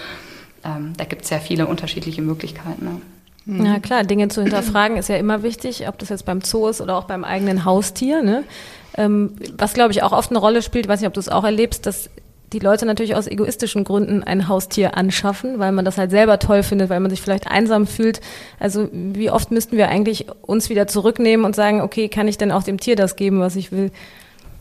Ähm, 0.62 0.92
da 0.98 1.04
gibt 1.04 1.22
es 1.22 1.30
ja 1.30 1.38
viele 1.38 1.66
unterschiedliche 1.66 2.20
Möglichkeiten. 2.20 2.84
Ne? 2.84 3.00
Mhm. 3.46 3.64
Ja 3.64 3.78
klar, 3.78 4.04
Dinge 4.04 4.28
zu 4.28 4.42
hinterfragen 4.42 4.96
ist 4.96 5.08
ja 5.08 5.16
immer 5.16 5.42
wichtig, 5.42 5.88
ob 5.88 5.98
das 5.98 6.08
jetzt 6.08 6.24
beim 6.24 6.40
Zoo 6.42 6.68
ist 6.68 6.80
oder 6.80 6.96
auch 6.96 7.04
beim 7.04 7.24
eigenen 7.24 7.64
Haustier. 7.64 8.22
Ne? 8.22 8.44
Ähm, 8.96 9.34
was 9.56 9.74
glaube 9.74 9.92
ich 9.92 10.02
auch 10.02 10.12
oft 10.12 10.30
eine 10.30 10.38
Rolle 10.38 10.62
spielt, 10.62 10.88
weiß 10.88 11.00
nicht, 11.00 11.08
ob 11.08 11.14
du 11.14 11.20
es 11.20 11.28
auch 11.28 11.44
erlebst, 11.44 11.86
dass 11.86 12.10
die 12.52 12.58
Leute 12.58 12.84
natürlich 12.84 13.14
aus 13.14 13.28
egoistischen 13.28 13.84
Gründen 13.84 14.24
ein 14.24 14.48
Haustier 14.48 14.96
anschaffen, 14.96 15.58
weil 15.58 15.72
man 15.72 15.84
das 15.84 15.98
halt 15.98 16.10
selber 16.10 16.38
toll 16.38 16.62
findet, 16.62 16.90
weil 16.90 17.00
man 17.00 17.10
sich 17.10 17.22
vielleicht 17.22 17.46
einsam 17.46 17.86
fühlt. 17.86 18.20
Also 18.58 18.88
wie 18.92 19.30
oft 19.30 19.52
müssten 19.52 19.76
wir 19.76 19.88
eigentlich 19.88 20.26
uns 20.42 20.68
wieder 20.68 20.88
zurücknehmen 20.88 21.46
und 21.46 21.54
sagen, 21.54 21.80
okay, 21.80 22.08
kann 22.08 22.26
ich 22.26 22.38
denn 22.38 22.50
auch 22.50 22.64
dem 22.64 22.80
Tier 22.80 22.96
das 22.96 23.14
geben, 23.14 23.40
was 23.40 23.54
ich 23.54 23.70
will? 23.70 23.92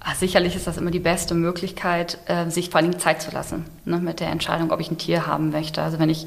Ach, 0.01 0.15
sicherlich 0.15 0.55
ist 0.55 0.65
das 0.65 0.77
immer 0.77 0.91
die 0.91 0.99
beste 0.99 1.33
Möglichkeit, 1.33 2.19
äh, 2.27 2.49
sich 2.49 2.69
vor 2.69 2.79
allem 2.79 2.97
Zeit 2.99 3.21
zu 3.21 3.31
lassen 3.31 3.65
ne, 3.83 3.97
mit 3.97 4.21
der 4.21 4.29
Entscheidung, 4.29 4.71
ob 4.71 4.79
ich 4.79 4.89
ein 4.89 4.97
Tier 4.97 5.27
haben 5.27 5.49
möchte. 5.51 5.81
Also 5.81 5.99
wenn 5.99 6.09
ich 6.09 6.25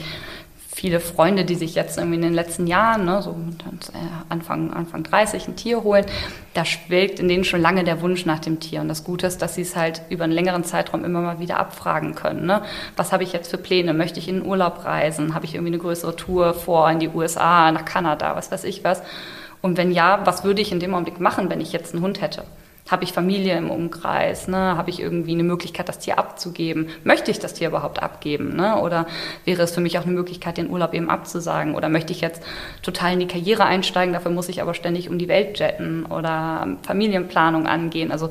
viele 0.74 1.00
Freunde, 1.00 1.44
die 1.44 1.54
sich 1.54 1.74
jetzt 1.74 1.98
irgendwie 1.98 2.16
in 2.16 2.22
den 2.22 2.32
letzten 2.32 2.66
Jahren, 2.66 3.04
ne, 3.04 3.20
so 3.20 3.30
äh, 3.30 3.98
Anfang, 4.30 4.72
Anfang 4.72 5.02
30 5.02 5.48
ein 5.48 5.56
Tier 5.56 5.82
holen, 5.82 6.06
da 6.54 6.64
schwelgt 6.64 7.20
in 7.20 7.28
denen 7.28 7.44
schon 7.44 7.60
lange 7.60 7.84
der 7.84 8.00
Wunsch 8.00 8.24
nach 8.24 8.38
dem 8.38 8.58
Tier. 8.58 8.80
Und 8.80 8.88
das 8.88 9.04
Gute 9.04 9.26
ist, 9.26 9.42
dass 9.42 9.54
sie 9.54 9.62
es 9.62 9.76
halt 9.76 10.02
über 10.08 10.24
einen 10.24 10.32
längeren 10.32 10.64
Zeitraum 10.64 11.04
immer 11.04 11.20
mal 11.20 11.38
wieder 11.40 11.58
abfragen 11.58 12.14
können. 12.14 12.46
Ne? 12.46 12.62
Was 12.96 13.12
habe 13.12 13.22
ich 13.22 13.32
jetzt 13.32 13.50
für 13.50 13.58
Pläne? 13.58 13.92
Möchte 13.92 14.18
ich 14.18 14.28
in 14.28 14.40
den 14.40 14.46
Urlaub 14.46 14.84
reisen? 14.84 15.34
Habe 15.34 15.44
ich 15.44 15.54
irgendwie 15.54 15.72
eine 15.72 15.82
größere 15.82 16.16
Tour 16.16 16.54
vor 16.54 16.90
in 16.90 17.00
die 17.00 17.10
USA, 17.10 17.70
nach 17.70 17.84
Kanada, 17.84 18.34
was 18.34 18.50
weiß 18.50 18.64
ich 18.64 18.82
was? 18.82 19.02
Und 19.60 19.76
wenn 19.76 19.92
ja, 19.92 20.24
was 20.24 20.42
würde 20.42 20.62
ich 20.62 20.72
in 20.72 20.80
dem 20.80 20.94
Augenblick 20.94 21.20
machen, 21.20 21.50
wenn 21.50 21.60
ich 21.60 21.72
jetzt 21.72 21.94
einen 21.94 22.02
Hund 22.02 22.20
hätte? 22.20 22.44
Habe 22.90 23.04
ich 23.04 23.12
Familie 23.12 23.56
im 23.56 23.70
Umkreis? 23.70 24.48
Ne? 24.48 24.76
Habe 24.76 24.90
ich 24.90 25.00
irgendwie 25.00 25.32
eine 25.32 25.44
Möglichkeit, 25.44 25.88
das 25.88 26.00
Tier 26.00 26.18
abzugeben? 26.18 26.88
Möchte 27.04 27.30
ich 27.30 27.38
das 27.38 27.54
Tier 27.54 27.68
überhaupt 27.68 28.02
abgeben? 28.02 28.54
Ne? 28.56 28.78
Oder 28.80 29.06
wäre 29.44 29.62
es 29.62 29.72
für 29.72 29.80
mich 29.80 29.98
auch 29.98 30.04
eine 30.04 30.12
Möglichkeit, 30.12 30.58
den 30.58 30.68
Urlaub 30.68 30.92
eben 30.92 31.08
abzusagen? 31.08 31.74
Oder 31.74 31.88
möchte 31.88 32.12
ich 32.12 32.20
jetzt 32.20 32.42
total 32.82 33.14
in 33.14 33.20
die 33.20 33.26
Karriere 33.26 33.64
einsteigen? 33.64 34.12
Dafür 34.12 34.32
muss 34.32 34.48
ich 34.48 34.60
aber 34.60 34.74
ständig 34.74 35.08
um 35.08 35.18
die 35.18 35.28
Welt 35.28 35.58
jetten 35.58 36.04
oder 36.06 36.76
Familienplanung 36.82 37.66
angehen. 37.66 38.10
Also 38.10 38.30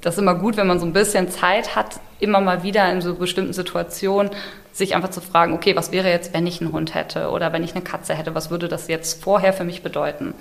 das 0.00 0.14
ist 0.14 0.20
immer 0.20 0.34
gut, 0.34 0.56
wenn 0.56 0.66
man 0.66 0.78
so 0.78 0.86
ein 0.86 0.92
bisschen 0.92 1.30
Zeit 1.30 1.76
hat, 1.76 1.98
immer 2.20 2.40
mal 2.40 2.62
wieder 2.62 2.90
in 2.92 3.00
so 3.00 3.14
bestimmten 3.14 3.52
Situationen 3.52 4.30
sich 4.72 4.94
einfach 4.94 5.10
zu 5.10 5.20
fragen, 5.20 5.54
okay, 5.54 5.76
was 5.76 5.92
wäre 5.92 6.10
jetzt, 6.10 6.34
wenn 6.34 6.46
ich 6.46 6.60
einen 6.60 6.72
Hund 6.72 6.94
hätte 6.94 7.30
oder 7.30 7.52
wenn 7.52 7.64
ich 7.64 7.74
eine 7.74 7.84
Katze 7.84 8.14
hätte? 8.14 8.34
Was 8.34 8.50
würde 8.50 8.68
das 8.68 8.88
jetzt 8.88 9.22
vorher 9.22 9.52
für 9.52 9.64
mich 9.64 9.82
bedeuten? 9.82 10.34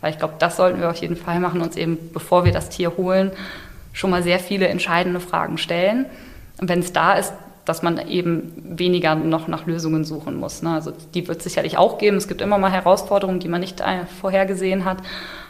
Weil 0.00 0.12
ich 0.12 0.18
glaube, 0.18 0.34
das 0.38 0.56
sollten 0.56 0.80
wir 0.80 0.90
auf 0.90 0.96
jeden 0.96 1.16
Fall 1.16 1.40
machen, 1.40 1.60
uns 1.60 1.76
eben, 1.76 1.98
bevor 2.12 2.44
wir 2.44 2.52
das 2.52 2.70
Tier 2.70 2.96
holen, 2.96 3.32
schon 3.92 4.10
mal 4.10 4.22
sehr 4.22 4.38
viele 4.38 4.68
entscheidende 4.68 5.20
Fragen 5.20 5.58
stellen. 5.58 6.06
Und 6.60 6.68
wenn 6.68 6.80
es 6.80 6.92
da 6.92 7.14
ist, 7.14 7.32
dass 7.64 7.82
man 7.82 8.08
eben 8.08 8.52
weniger 8.78 9.14
noch 9.14 9.46
nach 9.46 9.66
Lösungen 9.66 10.04
suchen 10.04 10.36
muss. 10.36 10.62
Ne? 10.62 10.70
Also 10.70 10.92
die 11.14 11.28
wird 11.28 11.38
es 11.38 11.44
sicherlich 11.44 11.76
auch 11.78 11.98
geben. 11.98 12.16
Es 12.16 12.26
gibt 12.26 12.40
immer 12.40 12.58
mal 12.58 12.72
Herausforderungen, 12.72 13.40
die 13.40 13.48
man 13.48 13.60
nicht 13.60 13.80
äh, 13.80 14.06
vorhergesehen 14.20 14.84
hat, 14.84 14.98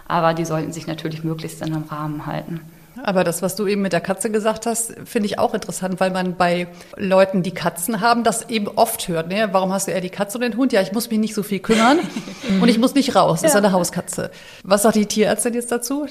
aber 0.08 0.34
die 0.34 0.44
sollten 0.44 0.72
sich 0.72 0.86
natürlich 0.86 1.24
möglichst 1.24 1.62
in 1.62 1.72
einem 1.72 1.84
Rahmen 1.84 2.26
halten. 2.26 2.60
Aber 3.02 3.24
das, 3.24 3.42
was 3.42 3.56
du 3.56 3.66
eben 3.66 3.82
mit 3.82 3.92
der 3.92 4.00
Katze 4.00 4.30
gesagt 4.30 4.66
hast, 4.66 4.94
finde 5.04 5.26
ich 5.26 5.38
auch 5.38 5.54
interessant, 5.54 6.00
weil 6.00 6.10
man 6.10 6.36
bei 6.36 6.68
Leuten, 6.96 7.42
die 7.42 7.52
Katzen 7.52 8.00
haben, 8.00 8.24
das 8.24 8.48
eben 8.48 8.68
oft 8.68 9.08
hört. 9.08 9.28
Ne? 9.28 9.48
Warum 9.52 9.72
hast 9.72 9.88
du 9.88 9.92
eher 9.92 10.00
die 10.00 10.10
Katze 10.10 10.38
oder 10.38 10.48
den 10.48 10.56
Hund? 10.56 10.72
Ja, 10.72 10.80
ich 10.82 10.92
muss 10.92 11.10
mich 11.10 11.18
nicht 11.18 11.34
so 11.34 11.42
viel 11.42 11.60
kümmern 11.60 11.98
und 12.60 12.68
ich 12.68 12.78
muss 12.78 12.94
nicht 12.94 13.14
raus. 13.14 13.42
Das 13.42 13.52
ist 13.52 13.56
eine 13.56 13.72
Hauskatze. 13.72 14.30
Was 14.62 14.82
sagt 14.82 14.96
die 14.96 15.06
Tierärztin 15.06 15.54
jetzt 15.54 15.72
dazu? 15.72 16.06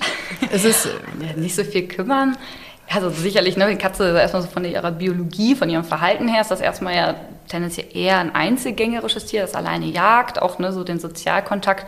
Es 0.52 0.66
ist 0.66 0.86
ja, 0.86 1.34
nicht 1.40 1.56
so 1.56 1.64
viel 1.64 1.88
kümmern. 1.88 2.38
Also 2.92 3.12
sicherlich, 3.12 3.56
ne, 3.56 3.70
die 3.70 3.76
Katze 3.76 4.18
erstmal 4.18 4.42
so 4.42 4.48
von 4.48 4.66
ihrer 4.66 4.92
Biologie, 4.92 5.56
von 5.56 5.70
ihrem 5.70 5.84
Verhalten 5.84 6.28
her 6.28 6.42
ist 6.42 6.50
das 6.50 6.60
erstmal 6.60 6.96
ja 6.96 7.16
tendenziell 7.48 7.86
eher 7.94 8.18
ein 8.18 8.34
einzelgängerisches 8.34 9.28
Tier, 9.28 9.42
das 9.42 9.54
alleine 9.54 9.86
jagt, 9.86 10.42
auch 10.42 10.58
ne, 10.58 10.74
so 10.74 10.84
den 10.84 11.00
Sozialkontakt 11.00 11.86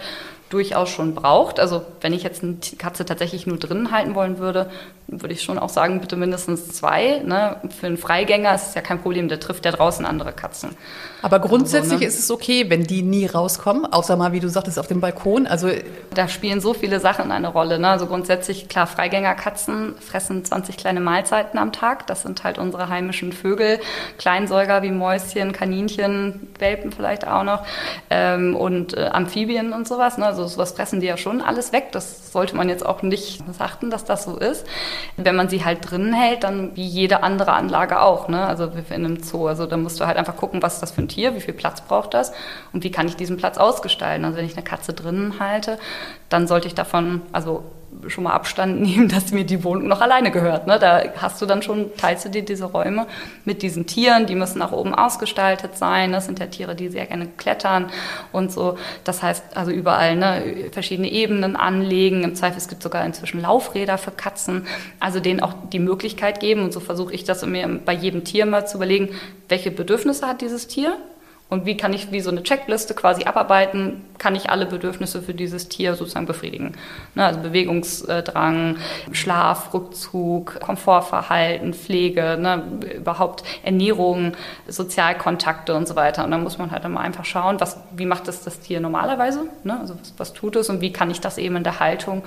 durchaus 0.52 0.90
schon 0.90 1.16
braucht. 1.16 1.60
Also 1.60 1.84
wenn 2.02 2.14
ich 2.14 2.24
jetzt 2.24 2.44
eine 2.44 2.58
Katze 2.78 3.06
tatsächlich 3.06 3.48
nur 3.48 3.58
drinnen 3.58 3.92
halten 3.92 4.16
wollen 4.16 4.38
würde, 4.38 4.70
würde 5.12 5.34
ich 5.34 5.44
schon 5.44 5.60
auch 5.60 5.70
sagen, 5.70 6.00
bitte 6.00 6.16
mindestens 6.16 6.70
zwei. 6.70 7.22
Ne? 7.26 7.58
Für 7.80 7.88
einen 7.88 7.98
Freigänger 7.98 8.56
ist 8.56 8.70
es 8.70 8.76
ja 8.76 8.82
kein 8.82 9.02
Problem, 9.02 9.28
der 9.28 9.40
trifft 9.40 9.66
ja 9.66 9.72
draußen 9.72 10.06
andere 10.06 10.32
Katzen. 10.32 10.76
Aber 11.22 11.40
grundsätzlich 11.40 11.92
also, 11.92 12.04
ne? 12.04 12.08
ist 12.08 12.20
es 12.20 12.32
okay, 12.32 12.70
wenn 12.70 12.86
die 12.86 13.02
nie 13.02 13.26
rauskommen, 13.26 13.86
außer 13.86 14.16
mal, 14.16 14.32
wie 14.32 14.40
du 14.40 14.50
sagtest, 14.50 14.80
auf 14.80 14.88
dem 14.88 15.02
Balkon. 15.02 15.48
Also 15.48 15.70
da 16.14 16.30
spielen 16.30 16.62
so 16.62 16.74
viele 16.74 17.00
Sachen 17.02 17.32
eine 17.32 17.50
Rolle. 17.50 17.78
Ne? 17.78 17.90
Also 17.90 18.08
grundsätzlich, 18.08 18.70
klar, 18.70 18.88
Freigängerkatzen 18.88 19.96
fressen 20.00 20.46
20 20.46 20.78
kleine 20.78 21.02
Mahlzeiten 21.02 21.60
am 21.60 21.74
Tag. 21.74 22.08
Das 22.08 22.22
sind 22.22 22.44
halt 22.46 22.58
unsere 22.58 22.88
heimischen 22.88 23.34
Vögel, 23.34 23.80
Kleinsäuger 24.18 24.82
wie 24.82 24.92
Mäuschen, 24.92 25.52
Kaninchen, 25.52 26.48
Welpen 26.58 26.94
vielleicht 26.94 27.28
auch 27.28 27.44
noch 27.44 27.66
ähm, 28.10 28.56
und 28.56 28.98
äh, 28.98 29.10
Amphibien 29.12 29.74
und 29.74 29.88
sowas. 29.88 30.18
Ne? 30.18 30.26
Also 30.26 30.48
sowas 30.48 30.72
fressen 30.72 31.02
die 31.02 31.08
ja 31.08 31.18
schon 31.18 31.42
alles 31.42 31.74
weg. 31.74 31.92
Das 31.92 32.32
sollte 32.32 32.56
man 32.56 32.70
jetzt 32.70 32.86
auch 32.86 33.02
nicht 33.02 33.44
achten, 33.60 33.90
dass 33.90 34.06
das 34.06 34.24
so 34.24 34.38
ist. 34.38 34.66
Wenn 35.18 35.36
man 35.36 35.50
sie 35.50 35.64
halt 35.64 35.90
drinnen 35.90 36.14
hält, 36.14 36.44
dann 36.44 36.76
wie 36.76 36.86
jede 36.86 37.24
andere 37.24 37.54
Anlage 37.54 38.02
auch. 38.02 38.28
Ne? 38.28 38.46
Also 38.46 38.66
in 38.66 39.06
einem 39.06 39.24
Zoo. 39.24 39.48
Also 39.48 39.66
da 39.66 39.78
musst 39.78 40.00
du 40.00 40.08
halt 40.08 40.18
einfach 40.18 40.36
gucken, 40.36 40.62
was 40.62 40.76
ist 40.76 40.82
das 40.82 40.92
für 40.92 41.02
ein 41.02 41.08
Tier, 41.08 41.36
wie 41.36 41.42
viel 41.42 41.54
Platz 41.54 41.82
braucht 41.82 42.14
das 42.14 42.32
und 42.74 42.84
wie 42.84 42.92
kann 42.92 43.08
ich 43.08 43.16
diesen 43.16 43.38
Platz 43.38 43.58
ausgestalten. 43.58 44.26
Also 44.26 44.38
wenn 44.38 44.46
ich 44.46 44.56
eine 44.56 44.64
Katze 44.64 44.94
drinnen 44.94 45.40
halte, 45.40 45.78
dann 46.30 46.48
sollte 46.48 46.68
ich 46.68 46.76
davon, 46.76 47.22
also 47.32 47.64
schon 48.08 48.24
mal 48.24 48.34
Abstand 48.34 48.82
nehmen, 48.82 49.08
dass 49.08 49.32
mir 49.32 49.46
die 49.46 49.64
Wohnung 49.64 49.88
noch 49.88 50.02
alleine 50.02 50.32
gehört. 50.32 50.68
Ne? 50.68 50.80
Da 50.80 51.04
hast 51.18 51.42
du 51.42 51.46
dann 51.46 51.62
schon, 51.62 51.96
teilst 51.98 52.26
du 52.26 52.30
dir 52.30 52.44
diese 52.44 52.66
Räume 52.66 53.08
mit 53.46 53.62
diesen 53.62 53.86
Tieren, 53.86 54.26
die 54.26 54.36
müssen 54.36 54.60
nach 54.60 54.72
oben 54.72 54.94
ausgestaltet 54.94 55.78
sein. 55.78 56.12
Das 56.12 56.26
sind 56.26 56.40
ja 56.40 56.48
Tiere, 56.48 56.76
die 56.76 56.90
sehr 56.90 57.06
gerne 57.06 57.28
klettern 57.38 57.90
und 58.32 58.52
so. 58.52 58.78
Das 59.04 59.22
heißt 59.22 59.56
also 59.56 59.72
überall 59.72 60.16
ne, 60.16 60.70
verschiedene 60.72 61.12
Ebenen 61.12 61.56
anlegen. 61.56 62.24
Im 62.24 62.36
Zweifel 62.36 62.58
es 62.58 62.68
gibt 62.68 62.84
sogar 62.84 63.06
inzwischen 63.06 63.42
Laufräder 63.42 63.98
für 63.98 64.12
Katzen. 64.12 64.66
Also 65.00 65.20
denen 65.20 65.42
auch 65.42 65.54
die 65.72 65.80
Möglichkeit 65.80 66.40
geben. 66.40 66.64
Und 66.64 66.74
so 66.74 66.80
versuche 66.80 67.14
ich 67.14 67.24
das 67.24 67.46
mir 67.46 67.68
bei 67.86 67.94
jedem 67.94 68.24
Tier 68.24 68.46
mal 68.46 68.68
zu 68.68 68.78
überlegen, 68.78 69.10
welche 69.50 69.72
Bedürfnisse 69.72 70.28
hat 70.28 70.42
dieses 70.42 70.68
Tier 70.68 70.98
und 71.52 71.66
wie 71.66 71.76
kann 71.76 71.94
ich 71.94 72.14
wie 72.14 72.22
so 72.22 72.32
eine 72.32 72.44
Checkliste 72.44 72.94
quasi 72.94 73.26
abarbeiten, 73.26 74.06
kann 74.18 74.36
ich 74.36 74.50
alle 74.50 74.66
Bedürfnisse 74.66 75.22
für 75.22 75.34
dieses 75.34 75.68
Tier 75.68 75.96
sozusagen 75.96 76.26
befriedigen. 76.26 76.78
Ne, 77.14 77.26
also 77.26 77.42
Bewegungsdrang, 77.42 78.78
Schlaf, 79.12 79.74
Rückzug, 79.74 80.62
Komfortverhalten, 80.62 81.74
Pflege, 81.74 82.38
ne, 82.40 82.64
überhaupt 82.96 83.44
Ernährung, 83.64 84.32
Sozialkontakte 84.70 85.76
und 85.76 85.90
so 85.90 85.98
weiter. 85.98 86.24
Und 86.24 86.32
dann 86.32 86.42
muss 86.42 86.58
man 86.58 86.72
halt 86.72 86.86
immer 86.86 87.02
einfach 87.02 87.26
schauen, 87.26 87.60
was, 87.60 87.78
wie 87.98 88.06
macht 88.06 88.30
das 88.30 88.46
das 88.46 88.62
Tier 88.62 88.80
normalerweise, 88.80 89.42
ne, 89.66 89.78
also 89.78 89.96
was, 90.00 90.14
was 90.16 90.34
tut 90.34 90.56
es 90.56 90.70
und 90.70 90.80
wie 90.80 90.94
kann 90.94 91.12
ich 91.12 91.20
das 91.20 91.38
eben 91.38 91.58
in 91.58 91.66
der 91.66 91.82
Haltung 91.82 92.24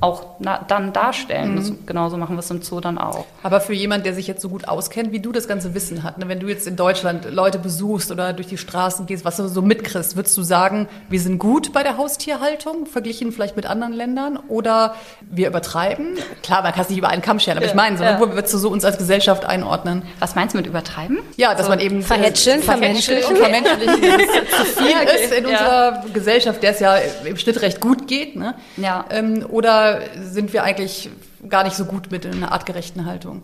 auch 0.00 0.36
na, 0.38 0.64
dann 0.68 0.92
darstellen. 0.92 1.52
Mhm. 1.52 1.56
Das, 1.56 1.72
genauso 1.86 2.16
machen 2.18 2.36
wir 2.36 2.40
es 2.40 2.50
im 2.50 2.62
Zoo 2.62 2.80
dann 2.80 2.98
auch. 2.98 3.24
Aber 3.42 3.60
für 3.60 3.72
jemanden, 3.72 4.04
der 4.04 4.14
sich 4.14 4.26
jetzt 4.26 4.42
so 4.42 4.48
gut 4.48 4.68
auskennt, 4.68 5.12
wie 5.12 5.18
du 5.18 5.32
das 5.32 5.48
ganze 5.48 5.74
Wissen 5.74 6.02
hat, 6.02 6.18
ne? 6.18 6.28
wenn 6.28 6.40
du 6.40 6.46
jetzt 6.46 6.66
in 6.66 6.76
Deutschland 6.76 7.26
Leute 7.32 7.58
besuchst 7.58 8.12
oder 8.12 8.32
durch 8.32 8.46
die 8.46 8.58
Straßen 8.58 9.06
gehst, 9.06 9.24
was 9.24 9.38
du 9.38 9.48
so 9.48 9.62
mitkriegst, 9.62 10.14
würdest 10.14 10.36
du 10.36 10.42
sagen, 10.42 10.88
wir 11.08 11.20
sind 11.20 11.38
gut 11.38 11.72
bei 11.72 11.82
der 11.82 11.96
Haustierhaltung, 11.96 12.86
verglichen 12.86 13.32
vielleicht 13.32 13.56
mit 13.56 13.66
anderen 13.66 13.92
Ländern 13.92 14.38
oder 14.48 14.94
wir 15.22 15.48
übertreiben? 15.48 16.16
Klar, 16.42 16.62
man 16.62 16.72
kann 16.72 16.82
es 16.82 16.90
nicht 16.90 16.98
über 16.98 17.08
einen 17.08 17.22
Kamm 17.22 17.40
scheren, 17.40 17.56
aber 17.56 17.66
ja, 17.66 17.72
ich 17.72 17.76
meine, 17.76 17.98
so, 17.98 18.04
ja. 18.04 18.20
wo 18.20 18.28
würdest 18.28 18.54
du 18.54 18.58
so 18.58 18.68
uns 18.68 18.84
als 18.84 18.98
Gesellschaft 18.98 19.46
einordnen? 19.46 20.02
Was 20.20 20.34
meinst 20.36 20.54
du 20.54 20.58
mit 20.58 20.66
übertreiben? 20.66 21.18
Ja, 21.36 21.54
dass 21.54 21.66
so 21.66 21.70
man 21.70 21.80
eben 21.80 22.02
verhätscheln, 22.02 22.62
vermenschlichen, 22.62 23.36
vermenschlichen, 23.36 23.94
zu 23.94 24.64
viel 24.64 24.90
ja, 24.90 24.98
okay. 25.02 25.24
ist 25.24 25.32
in 25.32 25.46
unserer 25.46 26.04
Gesellschaft, 26.12 26.62
der 26.62 26.72
es 26.72 26.80
ja 26.80 26.96
im 27.24 27.36
Schnitt 27.36 27.62
recht 27.62 27.80
gut 27.80 28.06
geht. 28.06 28.36
Ne? 28.36 28.54
Ja. 28.76 29.04
Ähm, 29.10 29.44
oder 29.48 29.77
sind 30.20 30.52
wir 30.52 30.64
eigentlich 30.64 31.10
gar 31.48 31.64
nicht 31.64 31.76
so 31.76 31.84
gut 31.84 32.10
mit 32.10 32.26
einer 32.26 32.52
artgerechten 32.52 33.04
Haltung? 33.04 33.42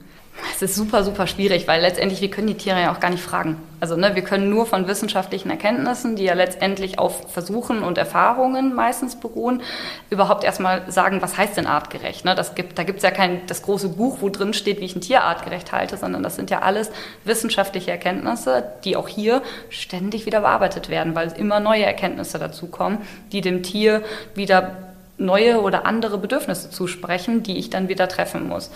Es 0.53 0.63
ist 0.63 0.75
super, 0.75 1.05
super 1.05 1.27
schwierig, 1.27 1.69
weil 1.69 1.81
letztendlich 1.81 2.21
wir 2.21 2.31
können 2.31 2.49
die 2.49 2.57
Tiere 2.57 2.81
ja 2.81 2.93
auch 2.93 2.99
gar 2.99 3.11
nicht 3.11 3.23
fragen. 3.23 3.57
Also 3.81 3.97
ne, 3.97 4.15
wir 4.17 4.23
können 4.23 4.51
nur 4.51 4.67
von 4.67 4.89
wissenschaftlichen 4.89 5.49
Erkenntnissen, 5.49 6.17
die 6.17 6.25
ja 6.25 6.35
letztendlich 6.35 6.99
auf 6.99 7.33
Versuchen 7.33 7.83
und 7.83 7.99
Erfahrungen 7.99 8.75
meistens 8.75 9.17
beruhen, 9.17 9.63
überhaupt 10.11 10.43
erstmal 10.43 10.91
sagen, 10.91 11.23
was 11.23 11.39
heißt 11.39 11.57
denn 11.57 11.67
artgerecht. 11.67 12.25
Ne? 12.25 12.35
Das 12.35 12.57
gibt, 12.57 12.79
da 12.79 12.83
gibt 12.83 12.99
es 12.99 13.05
ja 13.05 13.11
kein 13.11 13.47
das 13.47 13.63
große 13.63 13.91
Buch, 13.91 14.19
wo 14.21 14.29
drin 14.29 14.55
steht, 14.55 14.81
wie 14.81 14.87
ich 14.87 14.97
ein 14.97 15.01
Tier 15.01 15.23
artgerecht 15.23 15.71
halte, 15.71 15.97
sondern 15.97 16.23
das 16.23 16.35
sind 16.35 16.51
ja 16.51 16.61
alles 16.61 16.91
wissenschaftliche 17.25 17.93
Erkenntnisse, 17.93 18.65
die 18.85 18.97
auch 18.97 19.09
hier 19.09 19.41
ständig 19.71 20.27
wieder 20.27 20.41
bearbeitet 20.41 20.89
werden, 20.89 21.15
weil 21.15 21.33
immer 21.33 21.61
neue 21.61 21.85
Erkenntnisse 21.85 22.39
dazukommen, 22.39 22.99
die 23.31 23.41
dem 23.41 23.63
Tier 23.63 24.03
wieder 24.35 24.94
neue 25.19 25.61
oder 25.61 25.87
andere 25.87 26.19
Bedürfnisse 26.19 26.71
zusprechen, 26.71 27.43
die 27.43 27.59
ich 27.59 27.71
dann 27.71 27.89
wieder 27.89 28.09
treffen 28.09 28.49
muss. 28.49 28.71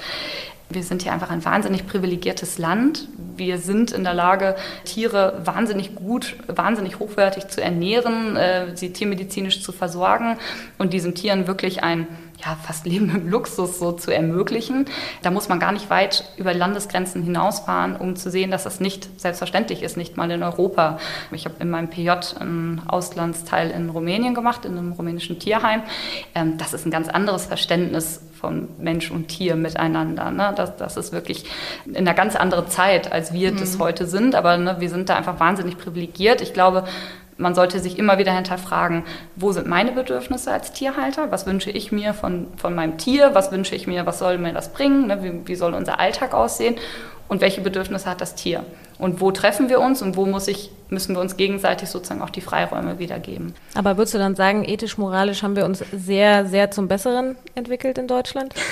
Wir 0.70 0.82
sind 0.82 1.02
hier 1.02 1.12
einfach 1.12 1.30
ein 1.30 1.44
wahnsinnig 1.44 1.86
privilegiertes 1.86 2.58
Land. 2.58 3.08
Wir 3.36 3.56
sind 3.56 3.90
in 3.90 4.04
der 4.04 4.12
Lage, 4.12 4.54
Tiere 4.84 5.40
wahnsinnig 5.44 5.94
gut, 5.94 6.36
wahnsinnig 6.46 6.98
hochwertig 6.98 7.48
zu 7.48 7.62
ernähren, 7.62 8.36
äh, 8.36 8.76
sie 8.76 8.92
tiermedizinisch 8.92 9.62
zu 9.62 9.72
versorgen 9.72 10.36
und 10.76 10.92
diesen 10.92 11.14
Tieren 11.14 11.46
wirklich 11.46 11.82
ein 11.82 12.06
ja, 12.44 12.56
fast 12.62 12.86
Leben 12.86 13.10
im 13.10 13.28
Luxus 13.28 13.78
so 13.78 13.92
zu 13.92 14.14
ermöglichen. 14.14 14.84
Da 15.22 15.30
muss 15.30 15.48
man 15.48 15.58
gar 15.58 15.72
nicht 15.72 15.90
weit 15.90 16.24
über 16.36 16.54
Landesgrenzen 16.54 17.22
hinausfahren, 17.22 17.96
um 17.96 18.14
zu 18.16 18.30
sehen, 18.30 18.50
dass 18.50 18.64
das 18.64 18.78
nicht 18.78 19.20
selbstverständlich 19.20 19.82
ist, 19.82 19.96
nicht 19.96 20.16
mal 20.16 20.30
in 20.30 20.42
Europa. 20.42 20.98
Ich 21.32 21.46
habe 21.46 21.56
in 21.60 21.70
meinem 21.70 21.88
PJ 21.88 22.10
einen 22.38 22.82
Auslandsteil 22.86 23.70
in 23.70 23.88
Rumänien 23.88 24.34
gemacht, 24.34 24.64
in 24.64 24.76
einem 24.76 24.92
rumänischen 24.92 25.38
Tierheim. 25.38 25.82
Ähm, 26.34 26.58
das 26.58 26.74
ist 26.74 26.86
ein 26.86 26.90
ganz 26.90 27.08
anderes 27.08 27.46
Verständnis 27.46 28.20
von 28.38 28.68
Mensch 28.78 29.10
und 29.10 29.28
Tier 29.28 29.56
miteinander. 29.56 30.30
Ne? 30.30 30.52
Das, 30.56 30.76
das 30.76 30.96
ist 30.96 31.12
wirklich 31.12 31.44
in 31.86 31.96
einer 31.96 32.14
ganz 32.14 32.36
anderen 32.36 32.68
Zeit, 32.68 33.12
als 33.12 33.32
wir 33.32 33.52
mhm. 33.52 33.58
das 33.58 33.78
heute 33.78 34.06
sind. 34.06 34.34
Aber 34.34 34.56
ne, 34.56 34.76
wir 34.78 34.90
sind 34.90 35.08
da 35.08 35.16
einfach 35.16 35.40
wahnsinnig 35.40 35.78
privilegiert. 35.78 36.40
Ich 36.40 36.54
glaube, 36.54 36.84
man 37.38 37.54
sollte 37.54 37.78
sich 37.78 37.98
immer 37.98 38.18
wieder 38.18 38.34
hinterfragen, 38.34 39.04
wo 39.36 39.52
sind 39.52 39.66
meine 39.66 39.92
Bedürfnisse 39.92 40.52
als 40.52 40.72
Tierhalter? 40.72 41.30
Was 41.30 41.46
wünsche 41.46 41.70
ich 41.70 41.92
mir 41.92 42.12
von, 42.12 42.48
von 42.56 42.74
meinem 42.74 42.98
Tier? 42.98 43.34
Was 43.34 43.52
wünsche 43.52 43.74
ich 43.74 43.86
mir, 43.86 44.06
was 44.06 44.18
soll 44.18 44.38
mir 44.38 44.52
das 44.52 44.72
bringen? 44.72 45.06
Ne? 45.06 45.22
Wie, 45.22 45.48
wie 45.48 45.54
soll 45.54 45.74
unser 45.74 46.00
Alltag 46.00 46.34
aussehen? 46.34 46.76
Und 47.28 47.42
welche 47.42 47.60
Bedürfnisse 47.60 48.08
hat 48.08 48.20
das 48.20 48.34
Tier? 48.34 48.64
Und 48.98 49.20
wo 49.20 49.30
treffen 49.30 49.68
wir 49.68 49.80
uns 49.80 50.00
und 50.02 50.16
wo 50.16 50.24
muss 50.24 50.48
ich, 50.48 50.70
müssen 50.88 51.14
wir 51.14 51.20
uns 51.20 51.36
gegenseitig 51.36 51.90
sozusagen 51.90 52.22
auch 52.22 52.30
die 52.30 52.40
Freiräume 52.40 52.98
wiedergeben? 52.98 53.54
Aber 53.74 53.96
würdest 53.98 54.14
du 54.14 54.18
dann 54.18 54.34
sagen, 54.34 54.64
ethisch, 54.64 54.96
moralisch 54.96 55.42
haben 55.42 55.54
wir 55.54 55.66
uns 55.66 55.84
sehr, 55.92 56.46
sehr 56.46 56.70
zum 56.70 56.88
Besseren 56.88 57.36
entwickelt 57.54 57.98
in 57.98 58.08
Deutschland? 58.08 58.54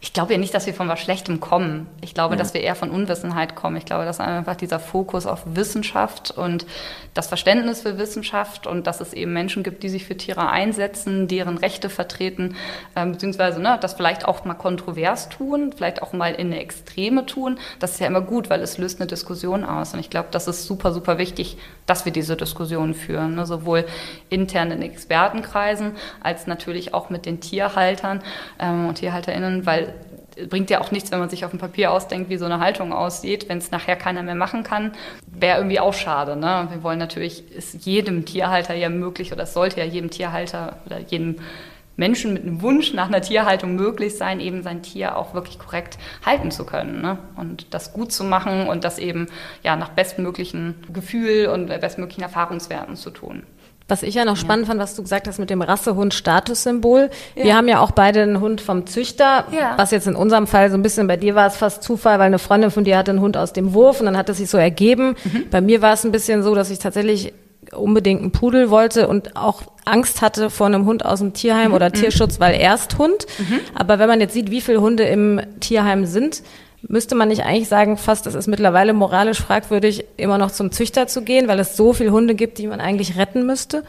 Ich 0.00 0.12
glaube 0.12 0.32
ja 0.32 0.38
nicht, 0.38 0.54
dass 0.54 0.66
wir 0.66 0.74
von 0.74 0.86
was 0.86 1.00
Schlechtem 1.00 1.40
kommen. 1.40 1.88
Ich 2.02 2.14
glaube, 2.14 2.34
ja. 2.34 2.38
dass 2.38 2.54
wir 2.54 2.60
eher 2.60 2.76
von 2.76 2.90
Unwissenheit 2.90 3.56
kommen. 3.56 3.76
Ich 3.76 3.84
glaube, 3.84 4.04
dass 4.04 4.20
einfach 4.20 4.54
dieser 4.54 4.78
Fokus 4.78 5.26
auf 5.26 5.42
Wissenschaft 5.44 6.30
und 6.30 6.66
das 7.14 7.26
Verständnis 7.26 7.82
für 7.82 7.98
Wissenschaft 7.98 8.68
und 8.68 8.86
dass 8.86 9.00
es 9.00 9.12
eben 9.12 9.32
Menschen 9.32 9.64
gibt, 9.64 9.82
die 9.82 9.88
sich 9.88 10.04
für 10.04 10.16
Tiere 10.16 10.50
einsetzen, 10.50 11.26
deren 11.26 11.58
Rechte 11.58 11.90
vertreten, 11.90 12.54
äh, 12.94 13.04
beziehungsweise 13.06 13.60
ne, 13.60 13.76
das 13.80 13.94
vielleicht 13.94 14.24
auch 14.24 14.44
mal 14.44 14.54
kontrovers 14.54 15.30
tun, 15.30 15.72
vielleicht 15.76 16.00
auch 16.00 16.12
mal 16.12 16.32
in 16.32 16.52
eine 16.52 16.60
Extreme 16.60 17.26
tun. 17.26 17.58
Das 17.80 17.94
ist 17.94 18.00
ja 18.00 18.06
immer 18.06 18.20
gut, 18.20 18.50
weil 18.50 18.62
es 18.62 18.78
löst 18.78 19.00
eine 19.00 19.08
Diskussion 19.08 19.64
aus. 19.64 19.94
Und 19.94 20.00
ich 20.00 20.10
glaube, 20.10 20.28
das 20.30 20.46
ist 20.46 20.64
super, 20.64 20.92
super 20.92 21.18
wichtig, 21.18 21.58
dass 21.86 22.04
wir 22.04 22.12
diese 22.12 22.36
Diskussion 22.36 22.94
führen, 22.94 23.34
ne, 23.34 23.46
sowohl 23.46 23.84
intern 24.30 24.70
in 24.70 24.82
Expertenkreisen 24.82 25.96
als 26.22 26.46
natürlich 26.46 26.94
auch 26.94 27.10
mit 27.10 27.26
den 27.26 27.40
Tierhaltern 27.40 28.22
ähm, 28.60 28.86
und 28.86 28.96
TierhalterInnen, 28.96 29.66
weil 29.66 29.88
bringt 30.48 30.70
ja 30.70 30.80
auch 30.80 30.90
nichts, 30.90 31.10
wenn 31.10 31.18
man 31.18 31.28
sich 31.28 31.44
auf 31.44 31.50
dem 31.50 31.58
Papier 31.58 31.92
ausdenkt, 31.92 32.30
wie 32.30 32.36
so 32.36 32.44
eine 32.44 32.60
Haltung 32.60 32.92
aussieht, 32.92 33.48
wenn 33.48 33.58
es 33.58 33.70
nachher 33.70 33.96
keiner 33.96 34.22
mehr 34.22 34.34
machen 34.34 34.62
kann, 34.62 34.92
wäre 35.26 35.58
irgendwie 35.58 35.80
auch 35.80 35.94
schade. 35.94 36.36
Ne? 36.36 36.68
Wir 36.70 36.82
wollen 36.82 36.98
natürlich, 36.98 37.50
ist 37.52 37.84
jedem 37.84 38.24
Tierhalter 38.24 38.74
ja 38.74 38.88
möglich 38.88 39.32
oder 39.32 39.44
es 39.44 39.54
sollte 39.54 39.80
ja 39.80 39.86
jedem 39.86 40.10
Tierhalter 40.10 40.76
oder 40.86 40.98
jedem 40.98 41.36
Menschen 41.96 42.32
mit 42.32 42.44
einem 42.44 42.62
Wunsch 42.62 42.94
nach 42.94 43.08
einer 43.08 43.20
Tierhaltung 43.20 43.74
möglich 43.74 44.16
sein, 44.16 44.38
eben 44.38 44.62
sein 44.62 44.82
Tier 44.82 45.16
auch 45.16 45.34
wirklich 45.34 45.58
korrekt 45.58 45.98
halten 46.24 46.52
zu 46.52 46.64
können 46.64 47.02
ne? 47.02 47.18
und 47.36 47.74
das 47.74 47.92
gut 47.92 48.12
zu 48.12 48.22
machen 48.22 48.68
und 48.68 48.84
das 48.84 48.98
eben 48.98 49.26
ja 49.64 49.74
nach 49.74 49.90
bestmöglichen 49.90 50.76
Gefühl 50.92 51.48
und 51.48 51.66
bestmöglichen 51.66 52.22
Erfahrungswerten 52.22 52.94
zu 52.94 53.10
tun. 53.10 53.42
Was 53.88 54.02
ich 54.02 54.14
ja 54.14 54.26
noch 54.26 54.36
spannend 54.36 54.66
fand, 54.66 54.78
was 54.78 54.94
du 54.94 55.02
gesagt 55.02 55.26
hast 55.28 55.38
mit 55.38 55.48
dem 55.48 55.62
Rassehund 55.62 56.12
Statussymbol. 56.12 57.08
Ja. 57.34 57.44
Wir 57.44 57.56
haben 57.56 57.68
ja 57.68 57.80
auch 57.80 57.90
beide 57.90 58.22
einen 58.22 58.40
Hund 58.40 58.60
vom 58.60 58.86
Züchter, 58.86 59.46
ja. 59.50 59.74
was 59.78 59.92
jetzt 59.92 60.06
in 60.06 60.14
unserem 60.14 60.46
Fall 60.46 60.70
so 60.70 60.76
ein 60.76 60.82
bisschen 60.82 61.06
bei 61.06 61.16
dir 61.16 61.34
war 61.34 61.46
es 61.46 61.56
fast 61.56 61.82
Zufall, 61.82 62.18
weil 62.18 62.26
eine 62.26 62.38
Freundin 62.38 62.70
von 62.70 62.84
dir 62.84 62.98
hatte 62.98 63.12
einen 63.12 63.20
Hund 63.22 63.38
aus 63.38 63.54
dem 63.54 63.72
Wurf 63.72 64.00
und 64.00 64.06
dann 64.06 64.18
hat 64.18 64.28
es 64.28 64.36
sich 64.36 64.50
so 64.50 64.58
ergeben. 64.58 65.16
Mhm. 65.24 65.46
Bei 65.50 65.62
mir 65.62 65.80
war 65.80 65.94
es 65.94 66.04
ein 66.04 66.12
bisschen 66.12 66.42
so, 66.42 66.54
dass 66.54 66.68
ich 66.68 66.78
tatsächlich 66.78 67.32
unbedingt 67.72 68.20
einen 68.20 68.30
Pudel 68.30 68.70
wollte 68.70 69.08
und 69.08 69.36
auch 69.36 69.62
Angst 69.84 70.20
hatte 70.20 70.50
vor 70.50 70.66
einem 70.66 70.84
Hund 70.84 71.04
aus 71.04 71.20
dem 71.20 71.32
Tierheim 71.32 71.68
mhm. 71.68 71.74
oder 71.74 71.90
Tierschutz, 71.90 72.40
weil 72.40 72.60
Ersthund. 72.60 73.26
Mhm. 73.38 73.60
Aber 73.74 73.98
wenn 73.98 74.08
man 74.08 74.20
jetzt 74.20 74.34
sieht, 74.34 74.50
wie 74.50 74.60
viele 74.60 74.80
Hunde 74.80 75.04
im 75.04 75.40
Tierheim 75.60 76.04
sind, 76.04 76.42
müsste 76.82 77.14
man 77.14 77.28
nicht 77.28 77.44
eigentlich 77.44 77.68
sagen, 77.68 77.96
fast 77.96 78.26
es 78.26 78.34
ist 78.34 78.46
mittlerweile 78.46 78.92
moralisch 78.92 79.40
fragwürdig, 79.40 80.04
immer 80.16 80.38
noch 80.38 80.50
zum 80.50 80.70
Züchter 80.70 81.06
zu 81.06 81.22
gehen, 81.22 81.48
weil 81.48 81.58
es 81.58 81.76
so 81.76 81.92
viele 81.92 82.12
Hunde 82.12 82.34
gibt, 82.34 82.58
die 82.58 82.66
man 82.66 82.80
eigentlich 82.80 83.16
retten 83.16 83.46
müsste? 83.46 83.84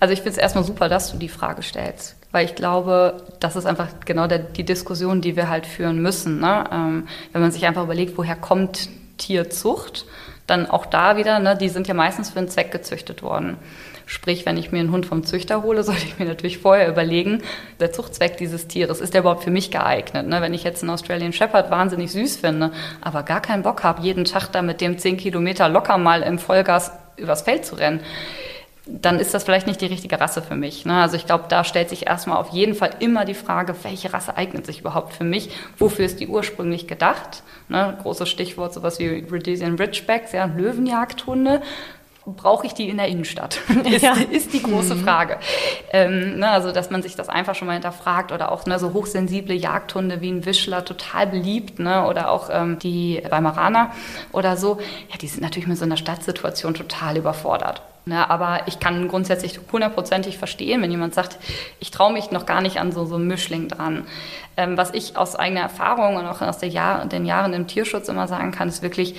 Also 0.00 0.12
ich 0.12 0.20
finde 0.20 0.32
es 0.32 0.38
erstmal 0.38 0.64
super, 0.64 0.88
dass 0.88 1.12
du 1.12 1.18
die 1.18 1.28
Frage 1.28 1.62
stellst, 1.62 2.16
weil 2.32 2.44
ich 2.44 2.54
glaube, 2.54 3.22
das 3.40 3.56
ist 3.56 3.66
einfach 3.66 3.88
genau 4.04 4.26
der, 4.26 4.40
die 4.40 4.64
Diskussion, 4.64 5.20
die 5.20 5.36
wir 5.36 5.48
halt 5.48 5.66
führen 5.66 6.02
müssen. 6.02 6.40
Ne? 6.40 6.64
Ähm, 6.72 7.08
wenn 7.32 7.40
man 7.40 7.52
sich 7.52 7.64
einfach 7.66 7.84
überlegt, 7.84 8.18
woher 8.18 8.36
kommt 8.36 8.88
Tierzucht, 9.18 10.06
dann 10.46 10.68
auch 10.68 10.86
da 10.86 11.16
wieder, 11.16 11.38
ne, 11.38 11.56
die 11.56 11.68
sind 11.68 11.86
ja 11.86 11.94
meistens 11.94 12.30
für 12.30 12.40
einen 12.40 12.48
Zweck 12.48 12.72
gezüchtet 12.72 13.22
worden. 13.22 13.56
Sprich, 14.12 14.44
wenn 14.44 14.58
ich 14.58 14.70
mir 14.70 14.80
einen 14.80 14.92
Hund 14.92 15.06
vom 15.06 15.24
Züchter 15.24 15.62
hole, 15.62 15.82
sollte 15.82 16.04
ich 16.04 16.18
mir 16.18 16.26
natürlich 16.26 16.58
vorher 16.58 16.86
überlegen, 16.86 17.40
der 17.80 17.92
Zuchtzweck 17.92 18.36
dieses 18.36 18.68
Tieres, 18.68 19.00
ist 19.00 19.14
der 19.14 19.22
überhaupt 19.22 19.42
für 19.42 19.50
mich 19.50 19.70
geeignet? 19.70 20.28
Ne? 20.28 20.42
Wenn 20.42 20.52
ich 20.52 20.64
jetzt 20.64 20.82
einen 20.82 20.90
Australian 20.90 21.32
Shepherd 21.32 21.70
wahnsinnig 21.70 22.12
süß 22.12 22.36
finde, 22.36 22.72
aber 23.00 23.22
gar 23.22 23.40
keinen 23.40 23.62
Bock 23.62 23.82
habe, 23.84 24.02
jeden 24.02 24.26
Tag 24.26 24.48
da 24.52 24.60
mit 24.60 24.82
dem 24.82 24.98
10 24.98 25.16
Kilometer 25.16 25.70
locker 25.70 25.96
mal 25.96 26.20
im 26.20 26.38
Vollgas 26.38 26.92
übers 27.16 27.40
Feld 27.40 27.64
zu 27.64 27.76
rennen, 27.76 28.00
dann 28.84 29.18
ist 29.18 29.32
das 29.32 29.44
vielleicht 29.44 29.66
nicht 29.66 29.80
die 29.80 29.86
richtige 29.86 30.20
Rasse 30.20 30.42
für 30.42 30.56
mich. 30.56 30.84
Ne? 30.84 31.00
Also 31.00 31.16
ich 31.16 31.24
glaube, 31.24 31.44
da 31.48 31.64
stellt 31.64 31.88
sich 31.88 32.06
erstmal 32.06 32.36
auf 32.36 32.50
jeden 32.50 32.74
Fall 32.74 32.90
immer 32.98 33.24
die 33.24 33.32
Frage, 33.32 33.74
welche 33.82 34.12
Rasse 34.12 34.36
eignet 34.36 34.66
sich 34.66 34.80
überhaupt 34.80 35.14
für 35.14 35.24
mich? 35.24 35.48
Wofür 35.78 36.04
ist 36.04 36.20
die 36.20 36.28
ursprünglich 36.28 36.86
gedacht? 36.86 37.44
Ne? 37.70 37.96
Großes 38.02 38.28
Stichwort, 38.28 38.74
sowas 38.74 38.98
wie 38.98 39.24
Rhodesian 39.30 39.76
Ridgebacks, 39.76 40.32
ja, 40.32 40.44
Löwenjagdhunde 40.44 41.62
brauche 42.26 42.66
ich 42.66 42.74
die 42.74 42.88
in 42.88 42.96
der 42.96 43.08
Innenstadt? 43.08 43.58
ist, 43.84 44.02
ja. 44.02 44.14
ist 44.30 44.52
die 44.52 44.62
große 44.62 44.94
mhm. 44.94 45.04
Frage. 45.04 45.38
Ähm, 45.90 46.38
ne, 46.38 46.50
also, 46.50 46.72
dass 46.72 46.90
man 46.90 47.02
sich 47.02 47.16
das 47.16 47.28
einfach 47.28 47.54
schon 47.54 47.66
mal 47.66 47.74
hinterfragt 47.74 48.32
oder 48.32 48.52
auch 48.52 48.66
ne, 48.66 48.78
so 48.78 48.92
hochsensible 48.92 49.54
Jagdhunde 49.54 50.20
wie 50.20 50.30
ein 50.30 50.44
Wischler, 50.44 50.84
total 50.84 51.26
beliebt, 51.26 51.78
ne, 51.78 52.06
oder 52.06 52.30
auch 52.30 52.48
ähm, 52.50 52.78
die 52.78 53.22
Weimaraner 53.28 53.90
oder 54.32 54.56
so, 54.56 54.78
ja, 55.10 55.18
die 55.20 55.28
sind 55.28 55.42
natürlich 55.42 55.68
mit 55.68 55.78
so 55.78 55.84
einer 55.84 55.96
Stadtsituation 55.96 56.74
total 56.74 57.16
überfordert. 57.16 57.82
Ne, 58.04 58.28
aber 58.28 58.62
ich 58.66 58.80
kann 58.80 59.06
grundsätzlich 59.06 59.60
hundertprozentig 59.70 60.36
verstehen, 60.36 60.82
wenn 60.82 60.90
jemand 60.90 61.14
sagt, 61.14 61.38
ich 61.78 61.92
traue 61.92 62.12
mich 62.12 62.32
noch 62.32 62.46
gar 62.46 62.60
nicht 62.60 62.78
an 62.78 62.90
so, 62.90 63.04
so 63.04 63.14
einem 63.14 63.28
Mischling 63.28 63.68
dran. 63.68 64.06
Ähm, 64.56 64.76
was 64.76 64.92
ich 64.92 65.16
aus 65.16 65.36
eigener 65.36 65.60
Erfahrung 65.60 66.16
und 66.16 66.26
auch 66.26 66.40
aus 66.40 66.60
Jahr, 66.62 67.06
den 67.06 67.24
Jahren 67.24 67.52
im 67.52 67.68
Tierschutz 67.68 68.08
immer 68.08 68.26
sagen 68.26 68.50
kann, 68.50 68.68
ist 68.68 68.82
wirklich, 68.82 69.14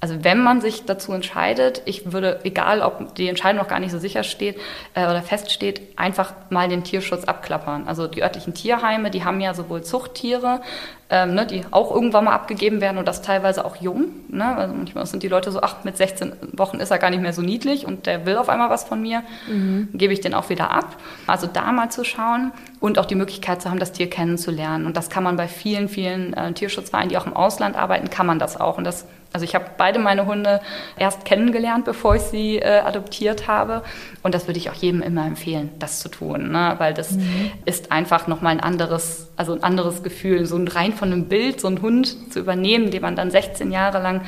also 0.00 0.24
wenn 0.24 0.42
man 0.42 0.62
sich 0.62 0.86
dazu 0.86 1.12
entscheidet, 1.12 1.82
ich 1.84 2.12
würde, 2.12 2.40
egal 2.44 2.80
ob 2.80 3.14
die 3.16 3.28
Entscheidung 3.28 3.60
noch 3.60 3.68
gar 3.68 3.80
nicht 3.80 3.92
so 3.92 3.98
sicher 3.98 4.24
steht 4.24 4.58
äh, 4.94 5.04
oder 5.04 5.22
feststeht, 5.22 5.82
einfach 5.96 6.32
mal 6.48 6.68
den 6.68 6.84
Tierschutz 6.84 7.24
abklappern. 7.24 7.86
Also 7.86 8.06
die 8.06 8.22
örtlichen 8.22 8.54
Tierheime, 8.54 9.10
die 9.10 9.24
haben 9.24 9.40
ja 9.40 9.52
sowohl 9.52 9.82
Zuchttiere, 9.82 10.62
ähm, 11.10 11.34
ne, 11.34 11.44
die 11.44 11.64
auch 11.72 11.92
irgendwann 11.92 12.24
mal 12.24 12.32
abgegeben 12.32 12.80
werden 12.80 12.98
und 12.98 13.06
das 13.06 13.20
teilweise 13.20 13.64
auch 13.64 13.76
jung. 13.76 14.06
Ne? 14.28 14.44
Also 14.44 14.74
manchmal 14.74 15.04
sind 15.06 15.22
die 15.22 15.28
Leute 15.28 15.50
so, 15.50 15.60
ach, 15.60 15.82
mit 15.82 15.96
16 15.96 16.32
Wochen 16.52 16.78
ist 16.78 16.90
er 16.90 16.98
gar 16.98 17.10
nicht 17.10 17.20
mehr 17.20 17.32
so 17.32 17.42
niedlich 17.42 17.84
und 17.84 18.06
der 18.06 18.26
will 18.26 18.36
auf 18.36 18.48
einmal 18.48 18.70
was 18.70 18.84
von 18.84 19.02
mir, 19.02 19.22
mhm. 19.48 19.88
gebe 19.92 20.12
ich 20.12 20.20
den 20.20 20.34
auch 20.34 20.48
wieder 20.48 20.70
ab. 20.70 20.96
Also 21.26 21.48
da 21.48 21.72
mal 21.72 21.90
zu 21.90 22.04
schauen 22.04 22.52
und 22.78 22.98
auch 22.98 23.06
die 23.06 23.16
Möglichkeit 23.16 23.60
zu 23.60 23.70
haben, 23.70 23.80
das 23.80 23.92
Tier 23.92 24.08
kennenzulernen. 24.08 24.86
Und 24.86 24.96
das 24.96 25.10
kann 25.10 25.24
man 25.24 25.36
bei 25.36 25.48
vielen, 25.48 25.88
vielen 25.88 26.32
äh, 26.34 26.52
Tierschutzvereinen, 26.52 27.08
die 27.08 27.18
auch 27.18 27.26
im 27.26 27.34
Ausland 27.34 27.76
arbeiten, 27.76 28.08
kann 28.10 28.26
man 28.26 28.38
das 28.38 28.60
auch. 28.60 28.78
Und 28.78 28.84
das 28.84 29.06
also 29.32 29.44
ich 29.44 29.54
habe 29.54 29.66
beide 29.76 29.98
meine 29.98 30.26
Hunde 30.26 30.60
erst 30.96 31.24
kennengelernt, 31.24 31.84
bevor 31.84 32.16
ich 32.16 32.22
sie 32.22 32.56
äh, 32.56 32.80
adoptiert 32.80 33.46
habe. 33.46 33.82
Und 34.22 34.34
das 34.34 34.48
würde 34.48 34.58
ich 34.58 34.70
auch 34.70 34.74
jedem 34.74 35.02
immer 35.02 35.24
empfehlen, 35.24 35.70
das 35.78 36.00
zu 36.00 36.08
tun, 36.08 36.50
ne? 36.50 36.74
weil 36.78 36.94
das 36.94 37.12
mhm. 37.12 37.52
ist 37.64 37.92
einfach 37.92 38.26
nochmal 38.26 38.52
ein 38.52 38.60
anderes, 38.60 39.28
also 39.36 39.52
ein 39.54 39.62
anderes 39.62 40.02
Gefühl, 40.02 40.46
so 40.46 40.56
ein 40.56 40.66
rein 40.66 40.92
von 41.00 41.12
einem 41.12 41.24
Bild, 41.24 41.60
so 41.60 41.66
einen 41.66 41.82
Hund 41.82 42.32
zu 42.32 42.38
übernehmen, 42.38 42.92
den 42.92 43.02
man 43.02 43.16
dann 43.16 43.32
16 43.32 43.72
Jahre 43.72 44.00
lang 44.00 44.20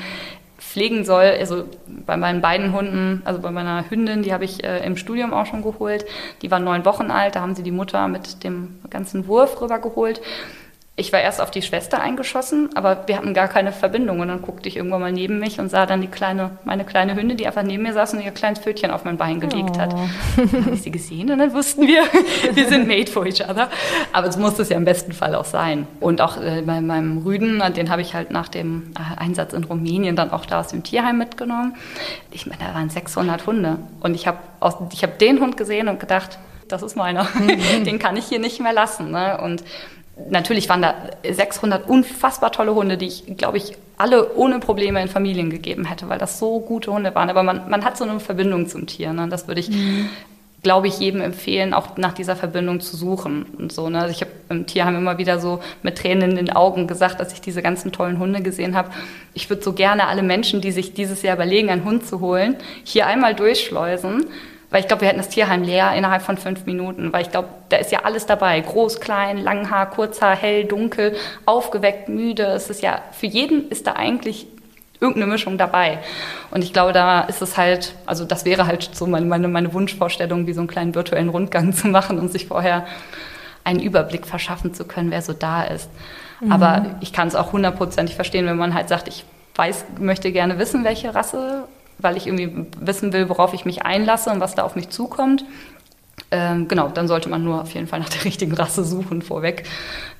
pflegen 0.59 1.05
soll. 1.05 1.25
Also 1.39 1.65
bei 1.87 2.17
meinen 2.17 2.41
beiden 2.41 2.73
Hunden, 2.73 3.23
also 3.25 3.41
bei 3.41 3.51
meiner 3.51 3.89
Hündin, 3.89 4.23
die 4.23 4.33
habe 4.33 4.45
ich 4.45 4.65
äh, 4.65 4.85
im 4.85 4.97
Studium 4.97 5.33
auch 5.33 5.47
schon 5.47 5.63
geholt. 5.63 6.05
Die 6.41 6.51
war 6.51 6.59
neun 6.59 6.85
Wochen 6.85 7.11
alt, 7.11 7.37
da 7.37 7.41
haben 7.43 7.55
sie 7.55 7.63
die 7.63 7.71
Mutter 7.71 8.09
mit 8.09 8.43
dem 8.43 8.81
ganzen 8.91 9.29
Wurf 9.29 9.61
rübergeholt 9.61 10.21
ich 10.95 11.11
war 11.11 11.21
erst 11.21 11.41
auf 11.41 11.51
die 11.51 11.63
Schwester 11.63 12.03
eingeschossen, 12.03 12.69
aber 12.75 13.05
wir 13.07 13.17
hatten 13.17 13.33
gar 13.33 13.49
keine 13.49 13.73
Verbindung. 13.73 14.21
Und 14.21 14.29
dann 14.29 14.43
guckte 14.43 14.69
ich 14.69 14.77
irgendwann 14.77 15.01
mal 15.01 15.11
neben 15.11 15.39
mich 15.39 15.59
und 15.59 15.71
sah 15.71 15.87
dann 15.87 16.03
die 16.03 16.07
kleine, 16.07 16.59
meine 16.65 16.85
kleine 16.85 17.15
Hündin, 17.15 17.39
die 17.39 17.47
einfach 17.47 17.63
neben 17.63 17.83
mir 17.83 17.95
saß 17.95 18.13
und 18.13 18.21
ihr 18.21 18.31
kleines 18.31 18.59
Pfötchen 18.59 18.91
auf 18.91 19.05
mein 19.05 19.17
Bein 19.17 19.41
gelegt 19.41 19.77
oh. 19.77 19.79
hat. 19.79 19.95
Dann 19.95 20.67
habe 20.67 20.75
ich 20.75 20.83
sie 20.83 20.91
gesehen 20.91 21.31
und 21.31 21.39
dann 21.39 21.55
wussten 21.55 21.87
wir, 21.87 22.03
wir 22.53 22.69
sind 22.69 22.87
made 22.87 23.11
for 23.11 23.25
each 23.25 23.41
other. 23.41 23.71
Aber 24.13 24.27
es 24.27 24.37
muss 24.37 24.59
es 24.59 24.69
ja 24.69 24.77
im 24.77 24.85
besten 24.85 25.13
Fall 25.13 25.35
auch 25.35 25.47
sein. 25.47 25.87
Und 25.99 26.21
auch 26.21 26.37
äh, 26.37 26.61
bei 26.61 26.83
meinem 26.83 27.23
Rüden, 27.23 27.63
den 27.75 27.89
habe 27.89 28.03
ich 28.03 28.15
halt 28.15 28.31
nach 28.31 28.49
dem 28.49 28.93
äh, 28.99 29.19
Einsatz 29.19 29.55
in 29.55 29.65
Rumänien 29.65 30.15
dann 30.15 30.31
auch 30.31 30.45
da 30.45 30.61
aus 30.61 30.69
dem 30.69 30.83
Tierheim 30.83 31.17
mitgenommen. 31.17 31.75
Ich 32.33 32.47
meine, 32.47 32.63
da 32.63 32.75
waren 32.75 32.91
600 32.91 33.47
Hunde. 33.47 33.79
Und 34.01 34.15
ich 34.15 34.27
habe 34.27 34.39
hab 34.61 35.19
den 35.21 35.41
Hund 35.41 35.57
gesehen 35.57 35.89
und 35.89 36.01
gedacht, 36.01 36.39
das 36.69 36.83
ist 36.83 36.97
meiner. 36.97 37.27
den 37.87 37.99
kann 37.99 38.19
ich 38.19 38.27
hier 38.27 38.41
nicht 38.41 38.61
mehr 38.61 38.75
lassen. 38.75 39.11
Ne? 39.11 39.41
Und 39.43 39.65
natürlich 40.31 40.68
waren 40.68 40.83
da 40.83 40.94
600 41.29 41.88
unfassbar 41.88 42.53
tolle 42.53 42.75
Hunde, 42.75 42.96
die 42.96 43.07
ich, 43.07 43.37
glaube 43.37 43.57
ich, 43.57 43.77
alle 43.96 44.35
ohne 44.35 44.59
Probleme 44.59 45.01
in 45.01 45.09
Familien 45.09 45.51
gegeben 45.51 45.85
hätte, 45.85 46.09
weil 46.09 46.18
das 46.18 46.38
so 46.38 46.61
gute 46.61 46.92
Hunde 46.92 47.14
waren. 47.14 47.31
Aber 47.31 47.42
man, 47.42 47.68
man 47.68 47.85
hat 47.85 47.96
so 47.96 48.05
eine 48.05 48.20
Verbindung 48.20 48.66
zum 48.66 48.87
Tier. 48.87 49.12
Ne? 49.12 49.29
Das 49.29 49.48
würde 49.48 49.61
ich, 49.61 49.70
mhm. 49.70 50.09
glaube 50.62 50.88
ich, 50.88 50.98
jedem 50.98 51.20
empfehlen, 51.20 51.72
auch 51.72 51.96
nach 51.96 52.12
dieser 52.12 52.37
Verbindung 52.37 52.81
zu 52.81 52.96
suchen. 52.96 53.46
Und 53.59 53.72
so, 53.72 53.88
ne? 53.88 54.01
also 54.01 54.11
ich 54.11 54.20
habe 54.20 54.33
im 54.48 54.66
Tierheim 54.66 54.96
immer 54.96 55.18
wieder 55.18 55.38
so 55.38 55.61
mit 55.83 55.98
Tränen 55.98 56.33
in 56.33 56.37
den 56.37 56.51
Augen 56.51 56.87
gesagt, 56.87 57.20
dass 57.20 57.33
ich 57.33 57.40
diese 57.40 57.62
ganzen 57.62 57.92
tollen 57.92 58.18
Hunde 58.18 58.42
gesehen 58.42 58.75
habe. 58.77 58.90
Ich 59.35 59.48
würde 59.48 59.62
so 59.62 59.72
gerne 59.72 60.09
alle 60.09 60.22
Menschen, 60.22 60.61
die 60.61 60.72
sich 60.72 60.94
dieses 60.94 61.22
Jahr 61.22 61.37
überlegen, 61.37 61.70
einen 61.70 61.85
Hund 61.85 62.07
zu 62.07 62.20
holen, 62.20 62.57
hier 62.85 63.07
einmal 63.07 63.35
durchschleusen 63.35 64.27
weil 64.73 64.81
ich 64.81 64.89
glaube, 64.89 65.03
wir 65.03 65.09
hätten 65.09 65.19
das 65.19 65.29
Tierheim 65.29 65.63
leer 65.63 65.93
innerhalb 65.93 66.23
von 66.23 66.39
fünf 66.39 66.65
Minuten, 66.65 67.13
weil 67.13 67.23
ich 67.23 67.31
glaube, 67.31 67.49
da 67.69 67.77
ist 67.77 67.93
ja 67.93 68.01
alles 68.05 68.25
dabei. 68.27 68.59
Groß, 68.61 69.01
klein, 69.01 69.37
Langhaar, 69.37 69.91
Kurzhaar, 69.91 70.35
hell, 70.35 70.65
dunkel, 70.65 71.15
aufgeweckt, 71.45 72.09
müde. 72.09 72.45
Es 72.45 72.71
ist 72.71 72.83
ja, 72.83 73.03
für 73.13 73.27
jeden 73.27 73.69
ist 73.69 73.87
da 73.87 73.93
eigentlich 73.93 74.47
irgendeine 74.99 75.27
Mischung 75.27 75.59
dabei. 75.59 75.99
Und 76.51 76.65
ich 76.65 76.73
glaube, 76.73 76.93
da 76.93 77.21
ist 77.21 77.43
es 77.43 77.59
halt, 77.59 77.95
also 78.07 78.25
das 78.25 78.45
wäre 78.47 78.67
halt 78.67 78.89
so 78.95 79.07
meine, 79.07 79.27
meine, 79.27 79.49
meine 79.49 79.75
Wunschvorstellung, 79.75 80.47
wie 80.47 80.55
so 80.55 80.61
einen 80.61 80.69
kleinen 80.69 80.95
virtuellen 80.95 81.29
Rundgang 81.29 81.73
zu 81.75 81.89
machen 81.89 82.19
und 82.19 82.33
sich 82.33 82.47
vorher 82.47 82.87
einen 83.65 83.81
Überblick 83.81 84.27
verschaffen 84.27 84.73
zu 84.73 84.85
können, 84.85 85.11
wer 85.11 85.21
so 85.21 85.35
da 85.35 85.65
ist. 85.65 85.91
Mhm. 86.41 86.51
Aber 86.51 86.97
ich 87.01 87.13
kann 87.13 87.29
es 87.29 87.35
auch 87.35 87.53
hundertprozentig 87.53 88.17
verstehen, 88.17 88.47
wenn 88.47 88.57
man 88.57 88.75
halt 88.75 88.89
sagt, 88.89 89.07
ich 89.07 89.25
weiß, 89.55 89.85
möchte 89.99 90.33
gerne 90.33 90.59
wissen, 90.59 90.83
welche 90.83 91.15
Rasse 91.15 91.65
weil 92.03 92.17
ich 92.17 92.27
irgendwie 92.27 92.67
wissen 92.81 93.12
will, 93.12 93.29
worauf 93.29 93.55
ich 93.55 93.65
mich 93.65 93.85
einlasse 93.85 94.31
und 94.31 94.41
was 94.41 94.55
da 94.55 94.62
auf 94.62 94.77
mich 94.77 94.91
zukommt. 94.91 95.45
Ähm, 96.31 96.69
genau, 96.69 96.88
dann 96.88 97.09
sollte 97.09 97.29
man 97.29 97.45
nur 97.45 97.61
auf 97.61 97.75
jeden 97.75 97.87
Fall 97.87 98.01
nach 98.01 98.09
der 98.09 98.25
richtigen 98.25 98.55
Rasse 98.55 98.85
suchen 98.85 99.23
vorweg, 99.23 99.65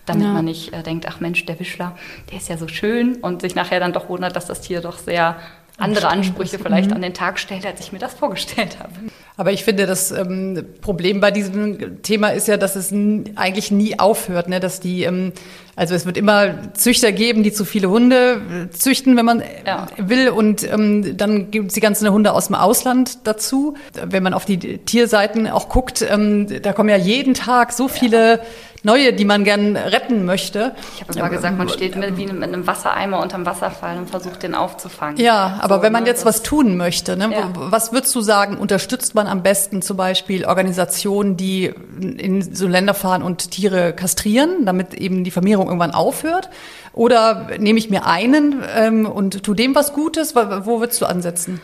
damit 0.07 0.27
ja. 0.27 0.33
man 0.33 0.45
nicht 0.45 0.73
äh, 0.73 0.83
denkt, 0.83 1.07
ach 1.09 1.21
Mensch, 1.21 1.45
der 1.47 1.59
Wischler, 1.59 1.97
der 2.31 2.39
ist 2.39 2.49
ja 2.49 2.57
so 2.59 2.69
schön 2.69 3.17
und 3.17 3.43
sich 3.43 3.55
nachher 3.55 3.81
dann 3.81 3.93
doch 3.93 4.09
wundert, 4.09 4.37
dass 4.37 4.47
das 4.47 4.61
Tier 4.61 4.81
doch 4.81 4.99
sehr 4.99 5.37
andere 5.79 6.09
Ansprüche 6.09 6.59
vielleicht 6.59 6.91
mhm. 6.91 6.97
an 6.97 7.03
den 7.03 7.15
Tag 7.15 7.39
stellt, 7.39 7.67
als 7.67 7.81
ich 7.81 7.93
mir 7.93 7.99
das 7.99 8.15
vorgestellt 8.15 8.79
habe. 8.79 8.93
Aber 9.37 9.53
ich 9.53 9.65
finde, 9.65 9.87
das 9.87 10.11
ähm, 10.11 10.65
Problem 10.81 11.21
bei 11.21 11.31
diesem 11.31 12.03
Thema 12.03 12.29
ist 12.29 12.49
ja, 12.49 12.57
dass 12.57 12.77
es 12.77 12.93
eigentlich 12.93 13.71
nie 13.71 13.99
aufhört, 13.99 14.49
ne? 14.49 14.61
dass 14.61 14.81
die, 14.81 15.05
ähm, 15.05 15.33
also 15.75 15.95
es 15.95 16.05
wird 16.05 16.19
immer 16.19 16.75
Züchter 16.75 17.13
geben, 17.13 17.43
die 17.43 17.53
zu 17.53 17.65
viele 17.65 17.89
Hunde 17.89 18.41
äh, 18.69 18.71
züchten, 18.71 19.17
wenn 19.17 19.25
man 19.25 19.43
ja. 19.67 19.87
will, 19.97 20.29
und 20.29 20.71
ähm, 20.71 21.17
dann 21.17 21.51
gibt 21.51 21.69
es 21.69 21.75
die 21.75 21.81
ganzen 21.81 22.11
Hunde 22.11 22.33
aus 22.33 22.49
dem 22.49 22.57
Ausland 22.57 23.27
dazu. 23.27 23.75
Wenn 24.05 24.23
man 24.23 24.35
auf 24.35 24.45
die 24.45 24.79
Tierseiten 24.79 25.49
auch 25.49 25.69
guckt, 25.69 26.05
ähm, 26.09 26.63
da 26.63 26.73
kommen 26.73 26.91
ja 26.91 26.97
jeden 26.97 27.35
Tag 27.35 27.73
so 27.73 27.89
viele 27.89 28.37
ja 28.37 28.41
neue, 28.83 29.13
die 29.13 29.25
man 29.25 29.45
gern 29.45 29.77
retten 29.77 30.25
möchte. 30.25 30.75
Ich 30.95 31.01
habe 31.03 31.19
mal 31.19 31.29
gesagt, 31.29 31.57
man 31.57 31.69
steht 31.69 31.97
mit, 31.97 32.17
wie 32.17 32.27
mit 32.27 32.43
einem 32.43 32.67
Wassereimer 32.67 33.21
unterm 33.21 33.47
Wasserfall 33.47 33.97
und 33.99 34.11
versucht, 34.11 34.43
den 34.43 34.55
aufzufangen. 34.55 35.17
Ja, 35.19 35.59
Aber 35.61 35.77
So, 35.77 35.83
wenn 35.83 35.93
man 35.93 36.03
ne, 36.05 36.09
jetzt 36.09 36.25
was 36.25 36.43
tun 36.43 36.77
möchte, 36.77 37.17
ne, 37.17 37.31
Ja. 37.33 37.51
was 37.55 37.93
würdest 37.93 38.15
du 38.15 38.21
sagen, 38.21 38.57
unterstützt 38.59 39.15
man 39.15 39.27
am 39.27 39.43
besten 39.43 39.83
zum 39.83 39.97
Beispiel 39.97 40.45
Organisationen, 40.45 41.37
die 41.37 41.73
in 42.01 42.55
so 42.55 42.67
Länder 42.67 42.95
fahren 42.95 43.23
und 43.23 43.51
Tiere 43.51 43.93
kastrieren, 43.93 44.65
damit 44.67 44.95
eben 44.95 45.25
die 45.25 45.31
Vermehrung 45.31 45.67
irgendwann 45.67 45.93
aufhört? 45.93 46.51
Oder 46.93 47.49
nehme 47.59 47.79
ich 47.79 47.89
mir 47.89 48.05
einen 48.07 48.63
ähm, 48.77 49.07
und 49.07 49.43
tu 49.43 49.55
dem 49.55 49.75
was 49.75 49.93
Gutes? 49.93 50.35
Wo 50.35 50.41
wo 50.67 50.81
würdest 50.81 51.01
du 51.01 51.07
ansetzen? 51.07 51.61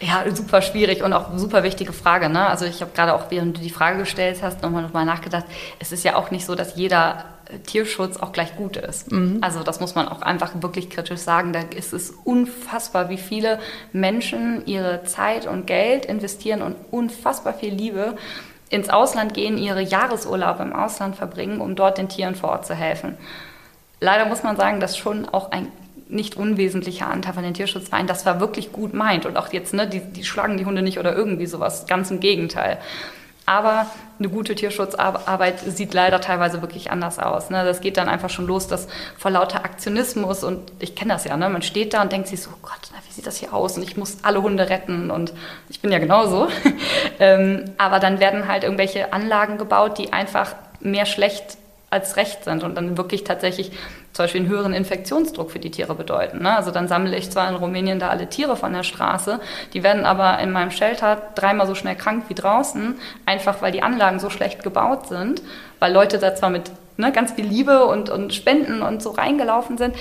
Ja, 0.00 0.24
super 0.32 0.62
schwierig 0.62 1.02
und 1.02 1.12
auch 1.12 1.36
super 1.36 1.64
wichtige 1.64 1.92
Frage. 1.92 2.28
Ne? 2.28 2.46
Also 2.46 2.64
ich 2.66 2.80
habe 2.80 2.92
gerade 2.94 3.14
auch, 3.14 3.30
während 3.30 3.56
du 3.56 3.60
die 3.60 3.70
Frage 3.70 3.98
gestellt 3.98 4.38
hast, 4.42 4.62
nochmal 4.62 4.82
noch 4.82 4.92
mal 4.92 5.04
nachgedacht. 5.04 5.44
Es 5.80 5.90
ist 5.90 6.04
ja 6.04 6.14
auch 6.14 6.30
nicht 6.30 6.46
so, 6.46 6.54
dass 6.54 6.76
jeder 6.76 7.24
äh, 7.46 7.58
Tierschutz 7.58 8.16
auch 8.16 8.30
gleich 8.30 8.54
gut 8.54 8.76
ist. 8.76 9.10
Also 9.40 9.64
das 9.64 9.80
muss 9.80 9.96
man 9.96 10.06
auch 10.06 10.22
einfach 10.22 10.52
wirklich 10.62 10.88
kritisch 10.88 11.18
sagen. 11.18 11.52
Da 11.52 11.62
ist 11.76 11.92
es 11.92 12.10
unfassbar, 12.10 13.08
wie 13.08 13.18
viele 13.18 13.58
Menschen 13.92 14.64
ihre 14.66 15.02
Zeit 15.02 15.48
und 15.48 15.66
Geld 15.66 16.06
investieren 16.06 16.62
und 16.62 16.76
unfassbar 16.92 17.54
viel 17.54 17.74
Liebe 17.74 18.16
ins 18.70 18.90
Ausland 18.90 19.34
gehen, 19.34 19.58
ihre 19.58 19.82
Jahresurlaube 19.82 20.62
im 20.62 20.74
Ausland 20.74 21.16
verbringen, 21.16 21.60
um 21.60 21.74
dort 21.74 21.98
den 21.98 22.08
Tieren 22.08 22.36
vor 22.36 22.50
Ort 22.50 22.66
zu 22.66 22.74
helfen. 22.74 23.16
Leider 24.00 24.26
muss 24.26 24.44
man 24.44 24.56
sagen, 24.56 24.78
dass 24.78 24.96
schon 24.96 25.28
auch 25.28 25.50
ein 25.50 25.72
nicht 26.08 26.36
unwesentlicher 26.36 27.06
Anteil 27.06 27.34
von 27.34 27.42
den 27.42 27.54
Tierschutzvereinen 27.54 28.06
das 28.06 28.24
war 28.26 28.40
wirklich 28.40 28.72
gut 28.72 28.94
meint. 28.94 29.26
Und 29.26 29.36
auch 29.36 29.52
jetzt, 29.52 29.74
ne, 29.74 29.86
die, 29.86 30.00
die 30.00 30.24
schlagen 30.24 30.56
die 30.56 30.64
Hunde 30.64 30.82
nicht 30.82 30.98
oder 30.98 31.14
irgendwie 31.14 31.46
sowas. 31.46 31.86
Ganz 31.86 32.10
im 32.10 32.20
Gegenteil. 32.20 32.78
Aber 33.48 33.86
eine 34.18 34.28
gute 34.28 34.54
Tierschutzarbeit 34.54 35.60
sieht 35.60 35.94
leider 35.94 36.20
teilweise 36.20 36.60
wirklich 36.60 36.90
anders 36.90 37.18
aus. 37.18 37.48
Ne? 37.48 37.64
Das 37.64 37.80
geht 37.80 37.96
dann 37.96 38.06
einfach 38.06 38.28
schon 38.28 38.46
los, 38.46 38.68
dass 38.68 38.88
vor 39.16 39.30
lauter 39.30 39.64
Aktionismus 39.64 40.44
und 40.44 40.70
ich 40.80 40.94
kenne 40.94 41.14
das 41.14 41.24
ja, 41.24 41.34
ne? 41.34 41.48
man 41.48 41.62
steht 41.62 41.94
da 41.94 42.02
und 42.02 42.12
denkt 42.12 42.28
sich 42.28 42.42
so, 42.42 42.50
oh 42.50 42.58
Gott, 42.60 42.90
na, 42.92 42.98
wie 43.06 43.12
sieht 43.12 43.26
das 43.26 43.38
hier 43.38 43.54
aus? 43.54 43.78
Und 43.78 43.84
ich 43.84 43.96
muss 43.96 44.18
alle 44.22 44.42
Hunde 44.42 44.68
retten 44.68 45.10
und 45.10 45.32
ich 45.70 45.80
bin 45.80 45.90
ja 45.90 45.98
genauso. 45.98 46.48
ähm, 47.20 47.64
aber 47.78 48.00
dann 48.00 48.20
werden 48.20 48.48
halt 48.48 48.64
irgendwelche 48.64 49.14
Anlagen 49.14 49.56
gebaut, 49.56 49.96
die 49.96 50.12
einfach 50.12 50.54
mehr 50.80 51.06
schlecht 51.06 51.57
als 51.90 52.16
recht 52.16 52.44
sind 52.44 52.64
und 52.64 52.74
dann 52.74 52.98
wirklich 52.98 53.24
tatsächlich 53.24 53.70
zum 54.12 54.24
Beispiel 54.24 54.42
einen 54.42 54.50
höheren 54.50 54.74
Infektionsdruck 54.74 55.50
für 55.50 55.58
die 55.58 55.70
Tiere 55.70 55.94
bedeuten. 55.94 56.42
Ne? 56.42 56.54
Also 56.56 56.70
dann 56.70 56.88
sammle 56.88 57.16
ich 57.16 57.30
zwar 57.30 57.48
in 57.48 57.54
Rumänien 57.54 57.98
da 57.98 58.08
alle 58.08 58.28
Tiere 58.28 58.56
von 58.56 58.72
der 58.72 58.82
Straße, 58.82 59.40
die 59.72 59.82
werden 59.82 60.04
aber 60.04 60.38
in 60.40 60.50
meinem 60.50 60.70
Shelter 60.70 61.22
dreimal 61.34 61.66
so 61.66 61.74
schnell 61.74 61.96
krank 61.96 62.24
wie 62.28 62.34
draußen, 62.34 62.96
einfach 63.24 63.62
weil 63.62 63.72
die 63.72 63.82
Anlagen 63.82 64.18
so 64.18 64.28
schlecht 64.28 64.62
gebaut 64.62 65.06
sind, 65.08 65.42
weil 65.78 65.92
Leute 65.92 66.18
da 66.18 66.34
zwar 66.34 66.50
mit 66.50 66.70
ne, 66.98 67.12
ganz 67.12 67.32
viel 67.32 67.46
Liebe 67.46 67.86
und, 67.86 68.10
und 68.10 68.34
Spenden 68.34 68.82
und 68.82 69.02
so 69.02 69.10
reingelaufen 69.10 69.78
sind, 69.78 69.94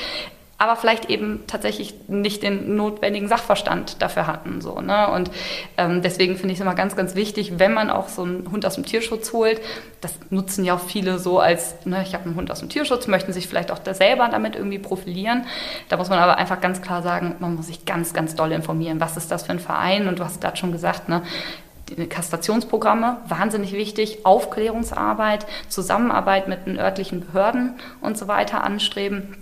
aber 0.60 0.76
vielleicht 0.76 1.10
eben 1.10 1.44
tatsächlich 1.46 1.94
nicht 2.08 2.42
den 2.42 2.76
notwendigen 2.76 3.28
Sachverstand 3.28 4.02
dafür 4.02 4.26
hatten. 4.26 4.60
So, 4.60 4.82
ne? 4.82 5.08
Und 5.10 5.30
ähm, 5.78 6.02
deswegen 6.02 6.36
finde 6.36 6.54
ich 6.54 6.60
es 6.60 6.62
immer 6.62 6.74
ganz, 6.74 6.96
ganz 6.96 7.14
wichtig, 7.14 7.60
wenn 7.60 7.74
man 7.74 7.92
auch 7.92 8.08
so 8.08 8.24
einen 8.24 8.50
Hund 8.52 8.66
aus 8.66 8.76
dem 8.76 8.86
Tierschutz 8.86 9.34
holt, 9.34 9.62
das 10.02 10.16
nutzen 10.32 10.66
ja 10.66 10.74
auch 10.74 10.80
viele 10.80 11.20
so 11.20 11.40
als, 11.40 11.86
ne, 11.86 12.02
ich 12.02 12.16
habe 12.16 12.26
einen 12.26 12.36
Hund 12.36 12.50
aus 12.50 12.60
dem 12.60 12.70
Tierschutz, 12.70 13.08
möchten 13.08 13.34
sich 13.34 13.48
vielleicht 13.48 13.72
auch 13.72 13.78
da 13.78 13.94
selber 13.94 14.30
damit 14.30 14.56
irgendwie 14.56 14.80
profilieren. 14.80 15.46
Da 15.90 15.98
muss 15.98 16.10
man 16.10 16.18
aber 16.18 16.38
einfach 16.38 16.60
ganz 16.60 16.82
klar 16.82 17.04
sagen, 17.04 17.36
man 17.40 17.56
muss 17.56 17.68
sich 17.68 17.86
ganz, 17.86 18.14
ganz 18.14 18.34
doll 18.34 18.52
informieren, 18.52 19.00
was 19.00 19.16
ist 19.16 19.32
das 19.32 19.44
für 19.44 19.52
ein 19.52 19.60
Verein 19.60 20.08
und 20.08 20.18
du 20.18 20.24
hast 20.24 20.42
gerade 20.42 20.58
schon 20.58 20.72
gesagt, 20.72 21.08
ne, 21.08 21.22
Kastrationsprogramme, 22.10 23.18
wahnsinnig 23.28 23.74
wichtig, 23.74 24.26
Aufklärungsarbeit, 24.26 25.46
Zusammenarbeit 25.70 26.48
mit 26.48 26.66
den 26.66 26.80
örtlichen 26.80 27.22
Behörden 27.22 27.76
und 28.02 28.18
so 28.18 28.28
weiter 28.28 28.64
anstreben 28.64 29.38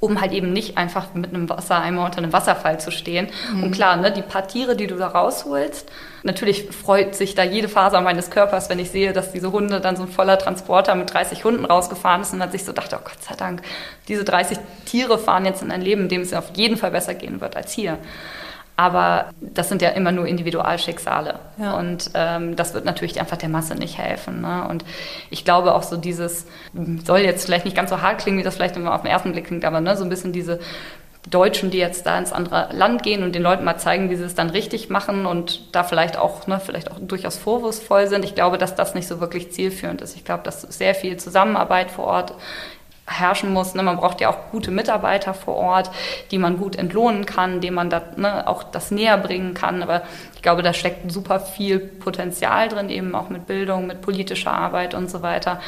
um 0.00 0.20
halt 0.20 0.32
eben 0.32 0.52
nicht 0.52 0.78
einfach 0.78 1.14
mit 1.14 1.32
einem 1.32 1.48
Wassereimer 1.48 2.06
unter 2.06 2.18
einem 2.18 2.32
Wasserfall 2.32 2.80
zu 2.80 2.90
stehen. 2.90 3.28
Und 3.62 3.72
klar, 3.72 3.96
ne, 3.96 4.10
die 4.10 4.22
paar 4.22 4.48
Tiere, 4.48 4.74
die 4.74 4.86
du 4.86 4.96
da 4.96 5.08
rausholst, 5.08 5.90
natürlich 6.22 6.68
freut 6.70 7.14
sich 7.14 7.34
da 7.34 7.44
jede 7.44 7.68
Faser 7.68 8.00
meines 8.00 8.30
Körpers, 8.30 8.70
wenn 8.70 8.78
ich 8.78 8.90
sehe, 8.90 9.12
dass 9.12 9.32
diese 9.32 9.52
Hunde 9.52 9.80
dann 9.80 9.96
so 9.96 10.02
ein 10.02 10.08
voller 10.08 10.38
Transporter 10.38 10.94
mit 10.94 11.12
30 11.12 11.44
Hunden 11.44 11.66
rausgefahren 11.66 12.22
ist 12.22 12.32
und 12.32 12.38
man 12.38 12.50
sich 12.50 12.64
so 12.64 12.72
dachte, 12.72 12.96
oh 12.98 13.04
Gott 13.04 13.22
sei 13.22 13.34
Dank, 13.36 13.62
diese 14.08 14.24
30 14.24 14.58
Tiere 14.86 15.18
fahren 15.18 15.44
jetzt 15.44 15.62
in 15.62 15.70
ein 15.70 15.82
Leben, 15.82 16.02
in 16.02 16.08
dem 16.08 16.22
es 16.22 16.32
auf 16.32 16.50
jeden 16.54 16.78
Fall 16.78 16.90
besser 16.90 17.14
gehen 17.14 17.40
wird 17.40 17.56
als 17.56 17.72
hier. 17.72 17.98
Aber 18.80 19.26
das 19.42 19.68
sind 19.68 19.82
ja 19.82 19.90
immer 19.90 20.10
nur 20.10 20.26
Individualschicksale. 20.26 21.38
Ja. 21.58 21.78
Und 21.78 22.12
ähm, 22.14 22.56
das 22.56 22.72
wird 22.72 22.86
natürlich 22.86 23.20
einfach 23.20 23.36
der 23.36 23.50
Masse 23.50 23.74
nicht 23.74 23.98
helfen. 23.98 24.40
Ne? 24.40 24.66
Und 24.70 24.86
ich 25.28 25.44
glaube 25.44 25.74
auch 25.74 25.82
so 25.82 25.98
dieses, 25.98 26.46
soll 27.04 27.18
jetzt 27.18 27.44
vielleicht 27.44 27.66
nicht 27.66 27.76
ganz 27.76 27.90
so 27.90 28.00
hart 28.00 28.22
klingen, 28.22 28.38
wie 28.38 28.42
das 28.42 28.54
vielleicht 28.54 28.76
immer 28.76 28.94
auf 28.94 29.02
den 29.02 29.10
ersten 29.10 29.32
Blick 29.32 29.48
klingt, 29.48 29.66
aber 29.66 29.82
ne, 29.82 29.98
so 29.98 30.04
ein 30.04 30.08
bisschen 30.08 30.32
diese 30.32 30.60
Deutschen, 31.28 31.70
die 31.70 31.76
jetzt 31.76 32.06
da 32.06 32.18
ins 32.18 32.32
andere 32.32 32.70
Land 32.72 33.02
gehen 33.02 33.22
und 33.22 33.34
den 33.34 33.42
Leuten 33.42 33.64
mal 33.64 33.76
zeigen, 33.76 34.08
wie 34.08 34.16
sie 34.16 34.24
es 34.24 34.34
dann 34.34 34.48
richtig 34.48 34.88
machen 34.88 35.26
und 35.26 35.76
da 35.76 35.84
vielleicht 35.84 36.16
auch, 36.16 36.46
ne, 36.46 36.58
vielleicht 36.58 36.90
auch 36.90 36.96
durchaus 36.98 37.36
vorwurfsvoll 37.36 38.06
sind. 38.06 38.24
Ich 38.24 38.34
glaube, 38.34 38.56
dass 38.56 38.76
das 38.76 38.94
nicht 38.94 39.08
so 39.08 39.20
wirklich 39.20 39.52
zielführend 39.52 40.00
ist. 40.00 40.16
Ich 40.16 40.24
glaube, 40.24 40.42
dass 40.42 40.62
sehr 40.62 40.94
viel 40.94 41.18
Zusammenarbeit 41.18 41.90
vor 41.90 42.06
Ort 42.06 42.32
herrschen 43.10 43.52
muss. 43.52 43.74
Ne? 43.74 43.82
Man 43.82 43.96
braucht 43.96 44.20
ja 44.20 44.30
auch 44.30 44.50
gute 44.50 44.70
Mitarbeiter 44.70 45.34
vor 45.34 45.56
Ort, 45.56 45.90
die 46.30 46.38
man 46.38 46.58
gut 46.58 46.76
entlohnen 46.76 47.26
kann, 47.26 47.60
denen 47.60 47.74
man 47.74 47.90
da, 47.90 48.02
ne, 48.16 48.46
auch 48.46 48.62
das 48.62 48.90
näher 48.90 49.18
bringen 49.18 49.54
kann. 49.54 49.82
Aber 49.82 50.02
ich 50.34 50.42
glaube, 50.42 50.62
da 50.62 50.72
steckt 50.72 51.10
super 51.10 51.40
viel 51.40 51.78
Potenzial 51.78 52.68
drin, 52.68 52.88
eben 52.88 53.14
auch 53.14 53.28
mit 53.28 53.46
Bildung, 53.46 53.86
mit 53.86 54.00
politischer 54.00 54.52
Arbeit 54.52 54.94
und 54.94 55.10
so 55.10 55.22
weiter. 55.22 55.60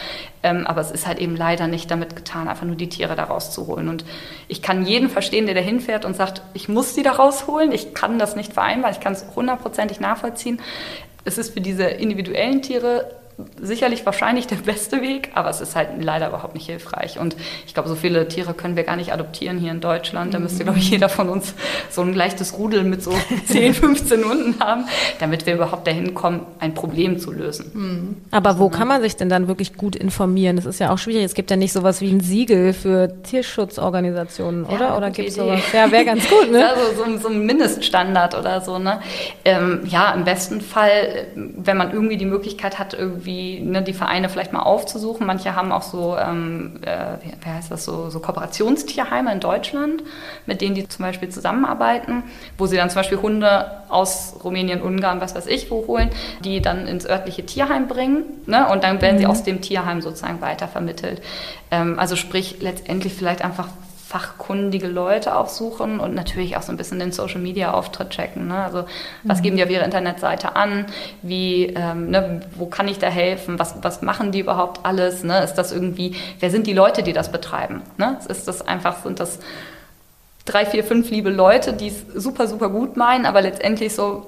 Ähm, 0.43 0.67
aber 0.67 0.81
es 0.81 0.91
ist 0.91 1.07
halt 1.07 1.19
eben 1.19 1.37
leider 1.37 1.67
nicht 1.67 1.91
damit 1.91 2.17
getan, 2.17 2.49
einfach 2.49 2.67
nur 2.67 2.77
die 2.77 2.89
Tiere 2.89 3.17
da 3.17 3.25
rauszuholen. 3.25 3.89
Und 3.89 4.05
ich 4.49 4.63
kann 4.63 4.87
jeden 4.87 5.09
verstehen, 5.09 5.47
der 5.47 5.55
da 5.55 5.61
hinfährt 5.61 6.05
und 6.05 6.17
sagt, 6.17 6.43
ich 6.55 6.69
muss 6.69 6.95
sie 6.95 7.03
da 7.03 7.13
rausholen, 7.13 7.73
ich 7.73 7.95
kann 7.95 8.19
das 8.19 8.37
nicht 8.37 8.53
vereinbaren, 8.53 8.95
ich 8.95 9.03
kann 9.03 9.13
es 9.13 9.27
hundertprozentig 9.35 10.01
nachvollziehen. 10.01 10.61
Es 11.25 11.39
ist 11.39 11.55
für 11.55 11.61
diese 11.61 11.85
individuellen 11.85 12.63
Tiere 12.63 13.22
sicherlich 13.61 14.05
wahrscheinlich 14.07 14.47
der 14.47 14.57
beste 14.57 15.03
Weg, 15.03 15.31
aber 15.35 15.51
es 15.51 15.61
ist 15.61 15.77
halt 15.77 15.89
leider 16.01 16.29
überhaupt 16.29 16.55
nicht 16.55 16.67
hilfreich. 16.67 17.19
Und 17.19 17.37
ich 17.67 17.75
glaube, 17.75 17.89
so 17.89 17.95
viele 17.95 18.29
Tiere 18.29 18.55
können 18.55 18.77
wir 18.77 18.85
gar 18.85 18.97
nicht 18.97 19.13
adoptieren 19.13 19.59
hier 19.59 19.71
in 19.73 19.81
Deutschland. 19.81 20.35
Da 20.35 20.39
müsste, 20.39 20.65
glaube 20.65 20.79
ich, 20.79 20.91
jeder 20.91 21.09
von 21.09 21.29
uns 21.29 21.55
so 21.91 22.03
ein 22.03 22.15
leichtes 22.15 22.59
Rudel 22.59 22.85
mit 22.85 23.03
so 23.03 23.13
10, 23.47 23.75
15 23.75 24.25
Hunden 24.25 24.61
haben, 24.61 24.87
damit 25.21 25.47
wir 25.47 25.55
überhaupt 25.55 25.87
dahin 25.87 26.15
kommen, 26.15 26.47
ein 26.59 26.75
Problem 26.75 27.19
zu 27.19 27.33
lösen. 27.33 28.23
Aber 28.31 28.59
wo 28.59 28.69
kann 28.69 28.89
man 28.89 29.03
sich 29.03 29.17
denn 29.17 29.29
dann 29.29 29.49
wirklich 29.49 29.77
gut 29.77 29.97
informieren? 29.97 30.57
Das 30.57 30.67
ist 30.67 30.81
ja 30.81 30.93
auch 30.93 30.99
schwierig. 30.99 31.25
Es 31.25 31.35
gibt 31.35 31.51
ja 31.51 31.57
nicht 31.57 31.73
sowas 31.73 32.01
wie 32.01 32.11
ein 32.11 32.21
Siegel 32.21 32.73
für 32.73 33.23
Tierschutzorganisationen, 33.23 34.65
oder? 34.65 34.89
Ja, 34.89 34.97
oder 34.97 35.11
gibt 35.11 35.29
es 35.29 35.35
sowas? 35.37 35.61
Ja, 35.73 35.91
wäre 35.91 36.05
ganz 36.05 36.29
gut, 36.29 36.51
ne? 36.51 36.61
Ja, 36.61 36.75
so, 36.75 37.05
so, 37.05 37.19
so 37.19 37.29
ein 37.29 37.45
Mindeststandard 37.47 38.37
oder 38.37 38.61
so. 38.61 38.79
Ne? 38.79 39.01
Ähm, 39.45 39.81
ja, 39.87 40.13
im 40.13 40.25
besten 40.25 40.61
Fall, 40.61 41.27
wenn 41.35 41.77
man 41.77 41.93
irgendwie 41.93 42.17
die 42.17 42.27
Möglichkeit 42.27 42.79
hat, 42.79 42.95
irgendwie 42.95 43.32
ne, 43.61 43.83
die 43.83 43.93
Vereine 43.93 44.29
vielleicht 44.29 44.53
mal 44.53 44.63
aufzusuchen. 44.63 45.27
Manche 45.27 45.55
haben 45.55 45.73
auch 45.73 45.83
so, 45.83 46.17
ähm, 46.17 46.81
äh, 46.83 47.17
wie, 47.23 47.51
heißt 47.51 47.71
das, 47.71 47.85
so, 47.85 48.11
so 48.11 48.21
Kooperationstierheime 48.21 49.33
in 49.33 49.41
Deutschland, 49.41 50.03
mit 50.47 50.61
denen 50.61 50.75
die 50.75 50.89
zum 50.89 51.05
Beispiel 51.05 51.29
zusammenarbeiten, 51.29 52.25
wo 52.59 52.67
sie 52.67 52.77
dann 52.77 52.91
zum 52.91 53.01
Beispiel 53.01 53.21
Hunde 53.21 53.71
aus 53.89 54.37
Rumänien, 54.43 54.83
Ungarn, 54.83 55.21
was 55.21 55.35
weiß 55.35 55.47
ich, 55.47 55.71
wo 55.71 55.87
holen, 55.87 56.11
die 56.45 56.61
dann 56.61 56.87
ins 56.87 57.07
örtliche 57.07 57.45
Tierheim 57.45 57.89
bringen 57.89 58.25
ne? 58.47 58.69
und 58.69 58.85
dann 58.85 59.01
werden 59.01 59.19
sie 59.19 59.27
aus 59.27 59.43
dem 59.43 59.61
Tierheim 59.61 60.01
sozusagen 60.01 60.41
weitervermittelt. 60.41 61.23
Ähm, 61.71 61.99
also 61.99 62.17
sprich, 62.17 62.57
letztendlich 62.61 63.15
vielleicht 63.15 63.45
einfach 63.45 63.69
fachkundige 64.13 64.89
Leute 64.89 65.35
aufsuchen 65.35 65.99
und 65.99 66.15
natürlich 66.15 66.59
auch 66.59 66.63
so 66.63 66.71
ein 66.71 66.77
bisschen 66.77 66.99
den 66.99 67.13
Social 67.13 67.41
Media 67.41 67.73
Auftritt 67.73 68.11
checken. 68.11 68.49
Ne? 68.49 68.63
Also 68.63 68.85
was 69.23 69.41
geben 69.41 69.57
die 69.57 69.65
auf 69.65 69.71
ihrer 69.71 69.87
Internetseite 69.87 70.55
an? 70.55 70.85
Wie, 71.23 71.69
ähm, 71.75 72.11
ne, 72.11 72.43
wo 72.55 72.67
kann 72.67 72.89
ich 72.89 72.99
da 72.99 73.07
helfen? 73.07 73.59
Was, 73.59 73.77
was 73.81 74.03
machen 74.03 74.31
die 74.31 74.41
überhaupt 74.41 74.85
alles? 74.85 75.25
Ne? 75.25 75.43
Ist 75.43 75.55
das 75.55 75.73
irgendwie, 75.73 76.15
wer 76.41 76.51
sind 76.51 76.67
die 76.67 76.75
Leute, 76.75 77.03
die 77.03 77.15
das 77.15 77.33
betreiben? 77.33 77.81
Ne? 77.97 78.19
Ist 78.29 78.47
das 78.47 78.61
einfach, 78.61 79.03
sind 79.03 79.19
das 79.19 79.39
drei, 80.45 80.67
vier, 80.67 80.85
fünf 80.85 81.11
liebe 81.11 81.31
Leute, 81.31 81.73
die 81.73 81.89
es 81.89 82.05
super, 82.15 82.49
super 82.49 82.69
gut 82.69 82.99
meinen, 82.99 83.25
aber 83.25 83.41
letztendlich 83.41 83.95
so 83.95 84.27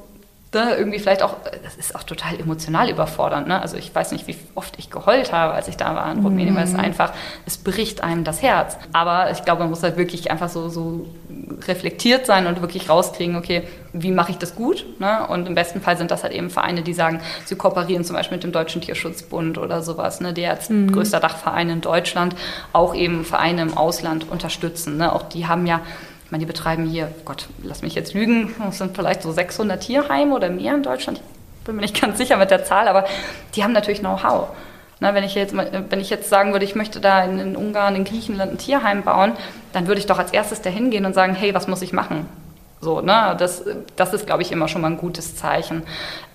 ne, 0.55 0.75
irgendwie 0.77 0.99
vielleicht 0.99 1.23
auch, 1.23 1.37
das 1.63 1.75
ist 1.77 1.95
auch 1.95 2.03
total 2.03 2.39
emotional 2.39 2.89
überfordernd. 2.89 3.49
Ne? 3.49 3.61
Also 3.61 3.77
ich 3.77 3.95
weiß 3.95 4.13
nicht, 4.13 4.27
wie 4.27 4.37
oft 4.55 4.79
ich 4.79 4.91
geheult 4.91 5.33
habe, 5.33 5.53
als 5.53 5.69
ich 5.69 5.77
da 5.77 5.95
war 5.95 6.11
in 6.11 6.21
Rumänien, 6.21 6.55
weil 6.57 6.65
es 6.65 6.75
einfach, 6.75 7.13
es 7.47 7.59
bricht 7.59 8.03
einem 8.03 8.25
das 8.25 8.43
Herz. 8.43 8.77
Aber 8.93 9.31
ich 9.31 9.45
glaube, 9.45 9.61
man 9.63 9.71
muss 9.71 9.83
halt 9.83 9.97
wirklich 9.97 10.31
einfach 10.31 10.49
so, 10.49 10.69
so 10.69 11.07
reflektiert 11.67 12.27
sein 12.27 12.47
und 12.47 12.61
wirklich 12.61 12.89
rauskriegen, 12.89 13.37
okay, 13.37 13.65
wie 13.93 14.11
mache 14.11 14.33
ich 14.33 14.39
das 14.39 14.55
gut? 14.55 14.85
Ne? 14.99 15.27
Und 15.29 15.47
im 15.47 15.55
besten 15.55 15.81
Fall 15.81 15.97
sind 15.97 16.11
das 16.11 16.23
halt 16.23 16.33
eben 16.33 16.51
Vereine, 16.51 16.83
die 16.83 16.95
sagen, 16.95 17.21
sie 17.45 17.57
kooperieren 17.57 18.05
zum 18.05 18.17
Beispiel 18.17 18.37
mit 18.37 18.45
dem 18.45 18.53
Deutschen 18.53 18.81
Tierschutzbund 18.81 19.59
oder 19.59 19.83
sowas, 19.83 20.21
ne? 20.21 20.33
der 20.33 20.51
als 20.51 20.69
größter 20.69 21.21
Dachverein 21.21 21.71
in 21.71 21.81
Deutschland 21.81 22.35
auch 22.73 22.95
eben 22.95 23.25
Vereine 23.25 23.63
im 23.63 23.77
Ausland 23.77 24.31
unterstützen. 24.31 24.97
Ne? 24.97 25.13
Auch 25.13 25.23
die 25.23 25.47
haben 25.47 25.67
ja 25.67 25.81
ich 26.25 26.31
meine, 26.31 26.43
die 26.43 26.47
betreiben 26.47 26.87
hier, 26.87 27.11
Gott, 27.25 27.49
lass 27.63 27.83
mich 27.83 27.95
jetzt 27.95 28.15
lügen, 28.15 28.55
es 28.69 28.79
sind 28.79 28.97
vielleicht 28.97 29.23
so 29.23 29.31
600 29.31 29.81
Tierheime 29.81 30.35
oder 30.35 30.49
mehr 30.49 30.75
in 30.75 30.83
Deutschland. 30.83 31.21
Ich 31.61 31.67
bin 31.67 31.77
mir 31.77 31.83
nicht 31.83 32.01
ganz 32.01 32.19
sicher 32.19 32.37
mit 32.37 32.51
der 32.51 32.65
Zahl, 32.65 32.89
aber 32.89 33.07
die 33.55 33.63
haben 33.63 33.73
natürlich 33.73 34.01
Know-how. 34.01 34.49
Na, 35.01 35.15
wenn, 35.15 35.25
ich 35.25 35.35
jetzt, 35.35 35.55
wenn 35.57 36.01
ich 36.01 36.09
jetzt 36.09 36.31
sagen 36.31 36.53
würde, 36.53 36.65
ich 36.65 36.75
möchte 36.75 37.01
da 37.01 37.25
in, 37.25 37.39
in 37.39 37.57
Ungarn, 37.57 37.97
in 37.97 38.05
Griechenland 38.05 38.53
ein 38.53 38.59
Tierheim 38.59 39.03
bauen, 39.03 39.33
dann 39.73 39.87
würde 39.87 39.99
ich 39.99 40.07
doch 40.07 40.19
als 40.19 40.33
erstes 40.33 40.63
dahin 40.63 40.91
gehen 40.91 41.05
und 41.05 41.15
sagen, 41.15 41.35
hey, 41.35 41.55
was 41.55 41.67
muss 41.67 41.83
ich 41.83 41.93
machen? 41.93 42.29
So, 42.81 43.01
ne? 43.01 43.35
das, 43.39 43.65
das 43.97 44.13
ist, 44.13 44.27
glaube 44.27 44.43
ich, 44.43 44.53
immer 44.53 44.69
schon 44.69 44.83
mal 44.83 44.91
ein 44.91 44.99
gutes 44.99 45.37
Zeichen. 45.37 45.83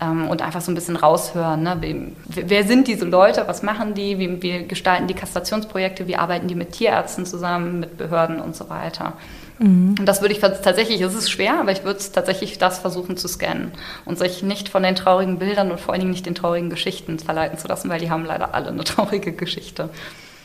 Ähm, 0.02 0.28
und 0.28 0.42
einfach 0.42 0.62
so 0.62 0.72
ein 0.72 0.76
bisschen 0.76 0.96
raushören. 0.96 1.64
Ne? 1.64 2.12
Wer 2.28 2.64
sind 2.66 2.88
diese 2.88 3.06
Leute? 3.06 3.48
Was 3.48 3.64
machen 3.64 3.94
die? 3.94 4.18
Wie, 4.18 4.42
wie 4.42 4.68
gestalten 4.68 5.08
die 5.08 5.14
Kastrationsprojekte? 5.14 6.08
Wie 6.08 6.16
arbeiten 6.16 6.48
die 6.48 6.56
mit 6.56 6.72
Tierärzten 6.72 7.26
zusammen, 7.26 7.80
mit 7.80 7.98
Behörden 7.98 8.42
und 8.42 8.56
so 8.56 8.70
weiter? 8.70 9.14
Mhm. 9.60 9.96
Und 10.00 10.06
das 10.06 10.22
würde 10.22 10.34
ich 10.34 10.40
tatsächlich, 10.40 11.02
es 11.02 11.14
ist 11.14 11.30
schwer, 11.30 11.60
aber 11.60 11.72
ich 11.72 11.84
würde 11.84 12.00
tatsächlich 12.12 12.58
das 12.58 12.80
versuchen 12.80 13.18
zu 13.18 13.28
scannen 13.28 13.72
und 14.06 14.18
sich 14.18 14.42
nicht 14.42 14.70
von 14.70 14.84
den 14.84 14.96
traurigen 14.96 15.38
Bildern 15.38 15.72
und 15.72 15.80
vor 15.80 15.94
allen 15.94 16.02
Dingen 16.02 16.12
nicht 16.12 16.26
den 16.26 16.36
traurigen 16.36 16.70
Geschichten 16.70 17.20
verleiten 17.20 17.58
zu 17.58 17.68
lassen, 17.68 17.90
weil 17.90 18.00
die 18.00 18.10
haben 18.10 18.26
leider 18.26 18.56
alle 18.56 18.70
eine 18.70 18.84
traurige 18.86 19.34
Geschichte. 19.34 19.90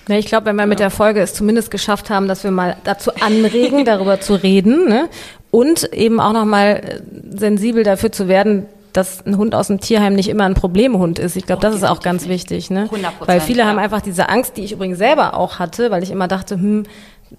Ja, 0.08 0.16
ich 0.16 0.26
glaube, 0.26 0.46
wenn 0.46 0.56
wir 0.56 0.66
mit 0.66 0.80
der 0.80 0.90
Folge 0.90 1.20
es 1.20 1.32
zumindest 1.32 1.70
geschafft 1.70 2.10
haben, 2.10 2.28
dass 2.28 2.44
wir 2.44 2.50
mal 2.50 2.76
dazu 2.84 3.12
anregen, 3.14 3.84
darüber 3.86 4.20
zu 4.20 4.34
reden 4.34 4.88
ne? 4.88 5.08
und 5.50 5.92
eben 5.94 6.20
auch 6.20 6.32
nochmal 6.32 6.82
äh, 6.84 7.38
sensibel 7.38 7.84
dafür 7.84 8.12
zu 8.12 8.28
werden, 8.28 8.66
dass 8.92 9.26
ein 9.26 9.36
Hund 9.36 9.54
aus 9.54 9.66
dem 9.66 9.80
Tierheim 9.80 10.14
nicht 10.14 10.28
immer 10.28 10.44
ein 10.44 10.54
Problemhund 10.54 11.18
ist. 11.18 11.36
Ich 11.36 11.46
glaube, 11.46 11.60
das 11.60 11.74
ist 11.74 11.82
auch 11.82 12.00
ganz 12.00 12.28
wichtig, 12.28 12.70
ne? 12.70 12.88
Weil 13.26 13.40
viele 13.40 13.60
ja. 13.60 13.66
haben 13.66 13.78
einfach 13.78 14.00
diese 14.00 14.28
Angst, 14.28 14.56
die 14.56 14.62
ich 14.62 14.70
übrigens 14.70 14.98
selber 14.98 15.34
auch 15.34 15.58
hatte, 15.58 15.90
weil 15.90 16.04
ich 16.04 16.12
immer 16.12 16.28
dachte, 16.28 16.54
hm, 16.54 16.84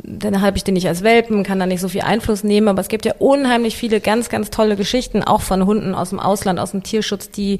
dann 0.03 0.41
habe 0.41 0.57
ich 0.57 0.63
den 0.63 0.73
nicht 0.73 0.87
als 0.87 1.03
Welpen, 1.03 1.43
kann 1.43 1.59
da 1.59 1.65
nicht 1.65 1.81
so 1.81 1.89
viel 1.89 2.01
Einfluss 2.01 2.43
nehmen. 2.43 2.67
Aber 2.67 2.81
es 2.81 2.87
gibt 2.87 3.05
ja 3.05 3.13
unheimlich 3.19 3.75
viele 3.75 3.99
ganz, 3.99 4.29
ganz 4.29 4.49
tolle 4.49 4.75
Geschichten, 4.75 5.23
auch 5.23 5.41
von 5.41 5.65
Hunden 5.65 5.95
aus 5.95 6.09
dem 6.09 6.19
Ausland, 6.19 6.59
aus 6.59 6.71
dem 6.71 6.83
Tierschutz, 6.83 7.29
die 7.29 7.59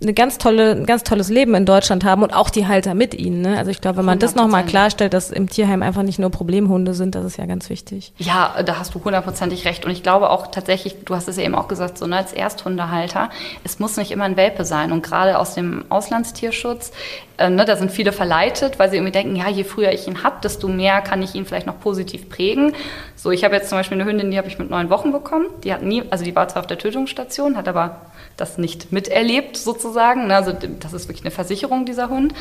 eine 0.00 0.12
ganz 0.12 0.36
tolle, 0.36 0.72
ein 0.72 0.84
ganz 0.84 1.04
tolles 1.04 1.30
Leben 1.30 1.54
in 1.54 1.64
Deutschland 1.64 2.04
haben 2.04 2.22
und 2.22 2.34
auch 2.34 2.50
die 2.50 2.66
Halter 2.66 2.94
mit 2.94 3.14
ihnen. 3.14 3.40
Ne? 3.40 3.56
Also 3.56 3.70
ich 3.70 3.80
glaube, 3.80 3.98
wenn 3.98 4.04
man 4.04 4.18
das 4.18 4.34
nochmal 4.34 4.64
klarstellt, 4.64 5.14
dass 5.14 5.30
im 5.30 5.48
Tierheim 5.48 5.82
einfach 5.82 6.02
nicht 6.02 6.18
nur 6.18 6.30
Problemhunde 6.30 6.92
sind, 6.92 7.14
das 7.14 7.24
ist 7.24 7.38
ja 7.38 7.46
ganz 7.46 7.70
wichtig. 7.70 8.12
Ja, 8.18 8.62
da 8.64 8.78
hast 8.78 8.94
du 8.94 9.02
hundertprozentig 9.02 9.64
recht. 9.64 9.86
Und 9.86 9.90
ich 9.92 10.02
glaube 10.02 10.28
auch 10.28 10.48
tatsächlich, 10.48 10.96
du 11.04 11.14
hast 11.14 11.28
es 11.28 11.38
ja 11.38 11.44
eben 11.44 11.54
auch 11.54 11.66
gesagt, 11.66 11.96
so 11.96 12.06
ne, 12.06 12.16
als 12.16 12.34
Ersthundehalter, 12.34 13.30
es 13.64 13.78
muss 13.78 13.96
nicht 13.96 14.10
immer 14.10 14.24
ein 14.24 14.36
Welpe 14.36 14.66
sein. 14.66 14.92
Und 14.92 15.02
gerade 15.02 15.38
aus 15.38 15.54
dem 15.54 15.86
Auslandstierschutz, 15.88 16.92
äh, 17.38 17.48
ne, 17.48 17.64
da 17.64 17.76
sind 17.76 17.90
viele 17.90 18.12
verleitet, 18.12 18.78
weil 18.78 18.90
sie 18.90 18.96
irgendwie 18.96 19.12
denken, 19.12 19.34
ja, 19.34 19.48
je 19.48 19.64
früher 19.64 19.92
ich 19.92 20.06
ihn 20.06 20.22
habe, 20.22 20.36
desto 20.42 20.68
mehr 20.68 21.00
kann 21.00 21.22
ich 21.22 21.34
ihn 21.34 21.46
vielleicht 21.46 21.66
noch 21.66 21.80
positiv 21.80 22.28
prägen. 22.28 22.74
So, 23.14 23.30
ich 23.30 23.44
habe 23.44 23.54
jetzt 23.54 23.70
zum 23.70 23.78
Beispiel 23.78 23.98
eine 23.98 24.10
Hündin, 24.10 24.30
die 24.30 24.36
habe 24.36 24.48
ich 24.48 24.58
mit 24.58 24.68
neun 24.68 24.90
Wochen 24.90 25.10
bekommen. 25.10 25.46
Die 25.64 25.72
hat 25.72 25.82
nie, 25.82 26.02
also 26.10 26.22
die 26.22 26.36
war 26.36 26.48
zwar 26.48 26.60
auf 26.60 26.66
der 26.66 26.76
Tötungsstation, 26.76 27.56
hat 27.56 27.66
aber 27.66 28.02
das 28.36 28.58
nicht 28.58 28.92
miterlebt 28.92 29.56
sozusagen. 29.56 30.30
Also 30.30 30.52
das 30.52 30.92
ist 30.92 31.08
wirklich 31.08 31.24
eine 31.24 31.30
Versicherung, 31.30 31.86
dieser 31.86 32.08
Hund. 32.08 32.34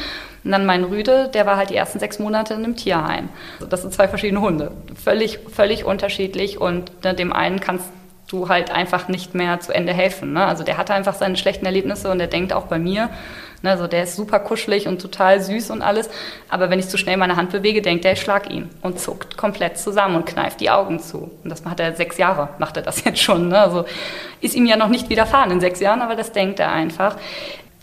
Und 0.44 0.52
dann 0.52 0.66
mein 0.66 0.84
Rüde, 0.84 1.30
der 1.34 1.46
war 1.46 1.58
halt 1.58 1.70
die 1.70 1.76
ersten 1.76 2.00
sechs 2.00 2.20
Monate 2.20 2.54
in 2.54 2.64
einem 2.64 2.76
Tierheim. 2.76 3.30
Also 3.56 3.68
das 3.68 3.82
sind 3.82 3.94
zwei 3.94 4.08
verschiedene 4.08 4.42
Hunde. 4.42 4.72
Völlig, 5.02 5.40
völlig 5.52 5.86
unterschiedlich 5.86 6.60
und 6.60 7.04
ne, 7.04 7.14
dem 7.14 7.32
einen 7.32 7.60
kannst 7.60 7.86
du 8.28 8.50
halt 8.50 8.72
einfach 8.72 9.08
nicht 9.08 9.36
mehr 9.36 9.60
zu 9.60 9.74
Ende 9.74 9.94
helfen. 9.94 10.34
Ne? 10.34 10.46
Also 10.46 10.64
der 10.64 10.78
hatte 10.78 10.94
einfach 10.94 11.14
seine 11.14 11.38
schlechten 11.38 11.66
Erlebnisse 11.66 12.10
und 12.10 12.20
der 12.20 12.28
denkt 12.28 12.54
auch 12.54 12.66
bei 12.66 12.80
mir, 12.80 13.10
Ne, 13.66 13.72
also 13.72 13.88
der 13.88 14.04
ist 14.04 14.16
super 14.16 14.38
kuschelig 14.38 14.88
und 14.88 15.02
total 15.02 15.42
süß 15.42 15.72
und 15.72 15.82
alles. 15.82 16.08
Aber 16.50 16.70
wenn 16.70 16.78
ich 16.78 16.88
zu 16.88 17.00
schnell 17.00 17.18
meine 17.18 17.36
Hand 17.36 17.50
bewege, 17.50 17.82
denkt 17.82 18.06
er, 18.06 18.12
ich 18.12 18.22
schlag 18.22 18.48
ihn 18.52 18.70
und 18.82 19.00
zuckt 19.00 19.38
komplett 19.38 19.80
zusammen 19.80 20.18
und 20.18 20.28
kneift 20.28 20.60
die 20.60 20.70
Augen 20.70 21.00
zu. 21.00 21.32
Und 21.44 21.50
das 21.50 21.64
macht 21.64 21.80
er 21.80 21.96
sechs 21.96 22.20
Jahre, 22.20 22.50
macht 22.60 22.78
er 22.78 22.84
das 22.84 23.04
jetzt 23.06 23.20
schon. 23.20 23.50
Ne? 23.50 23.60
Also 23.60 23.86
ist 24.40 24.54
ihm 24.54 24.68
ja 24.68 24.78
noch 24.78 24.90
nicht 24.90 25.10
widerfahren 25.10 25.50
in 25.50 25.60
sechs 25.60 25.80
Jahren, 25.80 26.04
aber 26.04 26.16
das 26.16 26.32
denkt 26.32 26.60
er 26.60 26.72
einfach. 26.72 27.18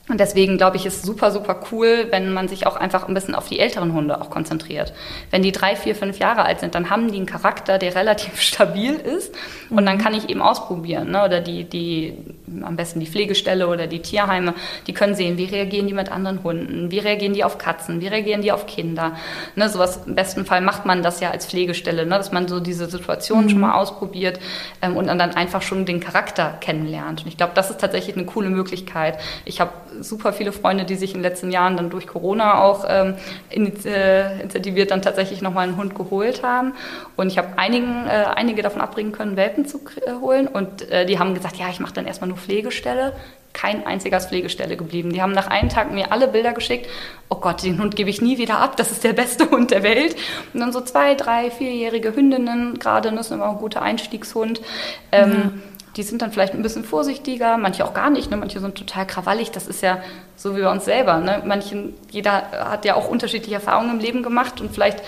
Und 0.08 0.18
deswegen 0.18 0.56
glaube 0.56 0.76
ich, 0.76 0.84
ist 0.84 1.04
super, 1.04 1.30
super 1.30 1.60
cool, 1.70 2.08
wenn 2.10 2.32
man 2.32 2.48
sich 2.48 2.66
auch 2.66 2.74
einfach 2.74 3.06
ein 3.06 3.14
bisschen 3.14 3.36
auf 3.36 3.48
die 3.48 3.60
älteren 3.60 3.92
Hunde 3.92 4.20
auch 4.20 4.30
konzentriert. 4.30 4.92
Wenn 5.30 5.42
die 5.42 5.52
drei, 5.52 5.76
vier, 5.76 5.94
fünf 5.94 6.18
Jahre 6.18 6.44
alt 6.44 6.58
sind, 6.58 6.74
dann 6.74 6.90
haben 6.90 7.12
die 7.12 7.18
einen 7.18 7.26
Charakter, 7.26 7.78
der 7.78 7.94
relativ 8.02 8.40
stabil 8.40 8.94
ist. 8.94 9.32
Und 9.70 9.86
dann 9.86 9.98
mhm. 9.98 10.00
kann 10.00 10.14
ich 10.14 10.28
eben 10.28 10.42
ausprobieren. 10.42 11.12
Ne? 11.12 11.24
Oder 11.24 11.40
die, 11.40 11.64
die, 11.64 12.14
am 12.62 12.74
besten 12.74 12.98
die 12.98 13.06
Pflegestelle 13.06 13.68
oder 13.68 13.86
die 13.86 14.00
Tierheime, 14.00 14.54
die 14.88 14.92
können 14.92 15.14
sehen, 15.14 15.38
wie 15.38 15.44
reagieren 15.44 15.86
die 15.86 15.94
mit 15.94 16.10
anderen 16.10 16.42
Hunden, 16.42 16.90
wie 16.90 16.98
reagieren 16.98 17.32
die 17.32 17.44
auf 17.44 17.58
Katzen, 17.58 18.00
wie 18.00 18.08
reagieren 18.08 18.42
die 18.42 18.50
auf 18.50 18.66
Kinder. 18.66 19.16
Ne? 19.54 19.68
Sowas, 19.68 20.00
im 20.04 20.16
besten 20.16 20.44
Fall 20.44 20.62
macht 20.62 20.84
man 20.84 21.04
das 21.04 21.20
ja 21.20 21.30
als 21.30 21.46
Pflegestelle, 21.46 22.06
ne? 22.06 22.16
dass 22.16 22.32
man 22.32 22.48
so 22.48 22.58
diese 22.58 22.86
Situation 22.86 23.44
mhm. 23.44 23.50
schon 23.50 23.60
mal 23.60 23.74
ausprobiert 23.74 24.40
ähm, 24.82 24.96
und 24.96 25.06
dann 25.06 25.20
einfach 25.20 25.62
schon 25.62 25.86
den 25.86 26.00
Charakter 26.00 26.58
kennenlernt. 26.60 27.22
Und 27.22 27.28
ich 27.28 27.36
glaube, 27.36 27.52
das 27.54 27.70
ist 27.70 27.80
tatsächlich 27.80 28.16
eine 28.16 28.26
coole 28.26 28.50
Möglichkeit. 28.50 29.18
Ich 29.44 29.60
habe 29.60 29.70
super 30.00 30.32
viele 30.32 30.52
Freunde, 30.52 30.84
die 30.84 30.96
sich 30.96 31.14
in 31.14 31.18
den 31.18 31.22
letzten 31.22 31.50
Jahren 31.50 31.76
dann 31.76 31.90
durch 31.90 32.06
Corona 32.06 32.62
auch 32.62 32.84
ähm, 32.88 33.14
äh, 33.50 34.42
incentiviert 34.42 34.90
dann 34.90 35.02
tatsächlich 35.02 35.42
nochmal 35.42 35.68
einen 35.68 35.76
Hund 35.76 35.94
geholt 35.94 36.42
haben. 36.42 36.74
Und 37.16 37.28
ich 37.28 37.38
habe 37.38 37.48
äh, 37.56 38.24
einige 38.34 38.62
davon 38.62 38.80
abbringen 38.80 39.12
können, 39.12 39.36
Welpen 39.36 39.66
zu 39.66 39.80
äh, 40.06 40.12
holen. 40.20 40.48
Und 40.48 40.90
äh, 40.90 41.06
die 41.06 41.18
haben 41.18 41.34
gesagt, 41.34 41.56
ja, 41.56 41.68
ich 41.70 41.80
mache 41.80 41.94
dann 41.94 42.06
erstmal 42.06 42.28
nur 42.28 42.38
Pflegestelle. 42.38 43.12
Kein 43.52 43.86
einziger 43.86 44.16
ist 44.16 44.30
Pflegestelle 44.30 44.76
geblieben. 44.76 45.12
Die 45.12 45.20
haben 45.20 45.32
nach 45.32 45.46
einem 45.46 45.68
Tag 45.68 45.92
mir 45.92 46.10
alle 46.10 46.26
Bilder 46.26 46.52
geschickt. 46.52 46.88
Oh 47.28 47.36
Gott, 47.36 47.62
den 47.62 47.78
Hund 47.80 47.96
gebe 47.96 48.08
ich 48.08 48.22
nie 48.22 48.38
wieder 48.38 48.60
ab. 48.60 48.76
Das 48.78 48.90
ist 48.90 49.04
der 49.04 49.12
beste 49.12 49.50
Hund 49.50 49.70
der 49.70 49.82
Welt. 49.82 50.16
Und 50.54 50.60
dann 50.60 50.72
so 50.72 50.80
zwei, 50.80 51.14
drei, 51.14 51.50
vierjährige 51.50 52.16
Hündinnen 52.16 52.78
gerade. 52.78 53.10
Das 53.10 53.26
ist 53.26 53.32
immer 53.32 53.50
ein 53.50 53.58
guter 53.58 53.82
Einstiegshund. 53.82 54.60
Ähm, 55.10 55.30
mhm 55.30 55.62
die 55.96 56.02
sind 56.02 56.22
dann 56.22 56.32
vielleicht 56.32 56.54
ein 56.54 56.62
bisschen 56.62 56.84
vorsichtiger, 56.84 57.58
manche 57.58 57.84
auch 57.84 57.92
gar 57.92 58.10
nicht. 58.10 58.30
Ne? 58.30 58.36
Manche 58.36 58.60
sind 58.60 58.76
total 58.76 59.06
krawallig. 59.06 59.50
Das 59.50 59.66
ist 59.66 59.82
ja 59.82 59.98
so 60.36 60.56
wie 60.56 60.62
bei 60.62 60.70
uns 60.70 60.84
selber. 60.84 61.18
Ne? 61.18 61.42
Manchen, 61.44 61.94
jeder 62.10 62.50
hat 62.52 62.84
ja 62.84 62.94
auch 62.94 63.08
unterschiedliche 63.08 63.56
Erfahrungen 63.56 63.90
im 63.90 63.98
Leben 63.98 64.22
gemacht 64.22 64.60
und 64.60 64.72
vielleicht 64.72 65.02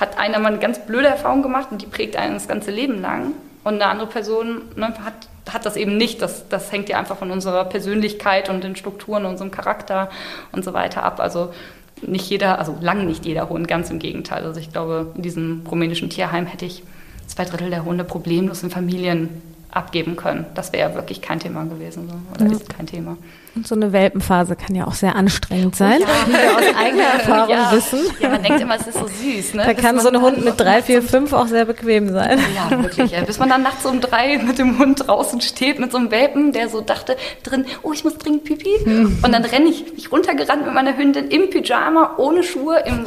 hat 0.00 0.18
einer 0.18 0.40
mal 0.40 0.48
eine 0.48 0.58
ganz 0.58 0.84
blöde 0.84 1.06
Erfahrung 1.06 1.42
gemacht 1.42 1.68
und 1.70 1.82
die 1.82 1.86
prägt 1.86 2.16
einen 2.16 2.34
das 2.34 2.48
ganze 2.48 2.72
Leben 2.72 3.00
lang. 3.00 3.32
Und 3.62 3.74
eine 3.74 3.86
andere 3.86 4.08
Person 4.08 4.62
ne, 4.74 4.92
hat, 5.04 5.28
hat 5.50 5.64
das 5.64 5.76
eben 5.76 5.96
nicht. 5.96 6.20
Das, 6.20 6.48
das 6.48 6.72
hängt 6.72 6.88
ja 6.88 6.98
einfach 6.98 7.16
von 7.16 7.30
unserer 7.30 7.64
Persönlichkeit 7.64 8.50
und 8.50 8.64
den 8.64 8.74
Strukturen, 8.74 9.24
unserem 9.24 9.52
Charakter 9.52 10.10
und 10.50 10.64
so 10.64 10.72
weiter 10.72 11.04
ab. 11.04 11.20
Also 11.20 11.54
nicht 12.02 12.28
jeder, 12.28 12.58
also 12.58 12.76
lang 12.80 13.06
nicht 13.06 13.24
jeder 13.24 13.48
Hund, 13.48 13.68
ganz 13.68 13.88
im 13.90 14.00
Gegenteil. 14.00 14.44
Also 14.44 14.58
ich 14.58 14.72
glaube, 14.72 15.12
in 15.14 15.22
diesem 15.22 15.64
rumänischen 15.70 16.10
Tierheim 16.10 16.46
hätte 16.46 16.66
ich 16.66 16.82
zwei 17.26 17.44
Drittel 17.44 17.70
der 17.70 17.84
Hunde 17.84 18.04
problemlos 18.04 18.62
in 18.64 18.70
Familien 18.70 19.40
abgeben 19.74 20.16
können. 20.16 20.46
Das 20.54 20.72
wäre 20.72 20.90
ja 20.90 20.94
wirklich 20.94 21.20
kein 21.20 21.40
Thema 21.40 21.64
gewesen 21.64 22.10
oder 22.32 22.46
ja. 22.46 22.52
ist 22.52 22.74
kein 22.74 22.86
Thema. 22.86 23.16
Und 23.56 23.68
so 23.68 23.76
eine 23.76 23.92
Welpenphase 23.92 24.56
kann 24.56 24.74
ja 24.74 24.84
auch 24.86 24.94
sehr 24.94 25.14
anstrengend 25.14 25.76
sein, 25.76 26.00
oh, 26.00 26.06
ja. 26.08 26.26
wie 26.26 26.32
wir 26.32 26.56
aus 26.56 26.76
eigener 26.76 27.02
Erfahrung 27.14 27.50
ja. 27.50 27.72
wissen. 27.72 28.00
Ja, 28.18 28.28
man 28.30 28.42
denkt 28.42 28.60
immer, 28.60 28.74
es 28.74 28.88
ist 28.88 28.98
so 28.98 29.06
süß. 29.06 29.54
Ne? 29.54 29.62
Da 29.64 29.72
bis 29.72 29.82
kann 29.82 30.00
so 30.00 30.08
ein 30.08 30.20
Hund 30.20 30.44
mit 30.44 30.58
drei, 30.58 30.82
vier, 30.82 31.02
fünf 31.02 31.32
auch 31.32 31.46
sehr 31.46 31.64
bequem 31.64 32.12
sein. 32.12 32.40
Ja, 32.54 32.82
wirklich. 32.82 33.12
Ja. 33.12 33.22
Bis 33.22 33.38
man 33.38 33.48
dann 33.48 33.62
nachts 33.62 33.86
um 33.86 34.00
drei 34.00 34.38
mit 34.38 34.58
dem 34.58 34.78
Hund 34.78 35.06
draußen 35.06 35.40
steht, 35.40 35.78
mit 35.78 35.92
so 35.92 35.98
einem 35.98 36.10
Welpen, 36.10 36.52
der 36.52 36.68
so 36.68 36.80
dachte 36.80 37.16
drin, 37.44 37.64
oh, 37.82 37.92
ich 37.92 38.02
muss 38.02 38.18
dringend 38.18 38.42
Pipi. 38.42 38.74
Und 39.22 39.32
dann 39.32 39.44
renne 39.44 39.68
ich 39.68 39.92
mich 39.92 40.10
runtergerannt 40.10 40.64
mit 40.64 40.74
meiner 40.74 40.96
Hündin 40.96 41.28
im 41.28 41.50
Pyjama, 41.50 42.14
ohne 42.16 42.42
Schuhe, 42.42 42.82
im, 42.86 43.04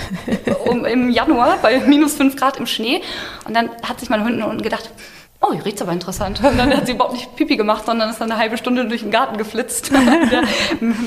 um, 0.65 0.85
im 0.85 1.09
Januar 1.09 1.57
bei 1.61 1.79
minus 1.79 2.13
fünf 2.13 2.37
Grad 2.37 2.57
im 2.57 2.67
Schnee. 2.67 3.01
Und 3.45 3.53
dann 3.53 3.69
hat 3.83 3.99
sich 3.99 4.09
meine 4.09 4.23
Hündin 4.23 4.43
unten 4.43 4.61
gedacht, 4.61 4.91
Oh, 5.39 5.53
hier 5.53 5.63
riecht's 5.63 5.81
aber 5.81 5.91
interessant. 5.91 6.41
Und 6.43 6.57
dann 6.57 6.75
hat 6.75 6.87
sie 6.87 6.93
überhaupt 6.93 7.13
nicht 7.13 7.35
Pipi 7.35 7.57
gemacht, 7.57 7.85
sondern 7.85 8.09
ist 8.09 8.19
dann 8.19 8.31
eine 8.31 8.39
halbe 8.39 8.57
Stunde 8.57 8.85
durch 8.85 9.01
den 9.01 9.11
Garten 9.11 9.37
geflitzt 9.37 9.91
in 9.91 10.29
der 10.29 10.43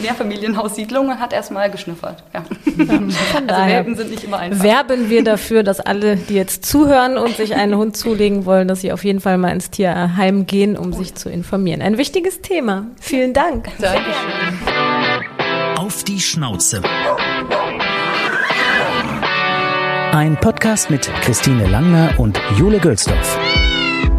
Mehrfamilienhaussiedlung 0.03 1.09
und 1.09 1.18
hat 1.18 1.33
erstmal 1.33 1.70
geschnüffert. 1.70 2.22
Ja. 2.33 2.45
also 2.87 3.72
Welpen 3.72 3.97
sind 3.97 4.11
nicht 4.11 4.24
immer 4.24 4.39
einfach. 4.39 4.62
Werben 4.62 5.11
wir 5.11 5.24
dafür, 5.24 5.62
dass 5.62 5.81
alle, 5.81 6.16
die 6.16 6.35
jetzt 6.35 6.64
zuhören 6.64 7.18
und 7.18 7.37
sich 7.37 7.55
einen 7.55 7.76
Hund 7.76 7.97
zulegen 7.97 8.45
wollen, 8.45 8.68
dass 8.68 8.81
sie 8.81 8.93
auf 8.93 9.05
jeden 9.05 9.20
Fall 9.20 9.37
mal 9.39 9.51
ins 9.51 9.70
Tierheim 9.70 10.47
gehen, 10.47 10.76
um 10.76 10.93
sich 10.93 11.14
zu 11.14 11.28
informieren. 11.28 11.83
Ein 11.83 11.99
wichtiges 11.99 12.41
Thema. 12.41 12.87
Vielen 13.01 13.33
Dank. 13.33 13.68
Dankeschön. 13.78 14.12
Auf 15.76 16.05
die 16.05 16.20
Schnauze. 16.20 16.83
Ein 20.12 20.37
Podcast 20.41 20.91
mit 20.91 21.11
Christine 21.22 21.66
Langner 21.68 22.14
und 22.18 22.41
Jule 22.59 22.78
Gülsdorf. 22.78 23.39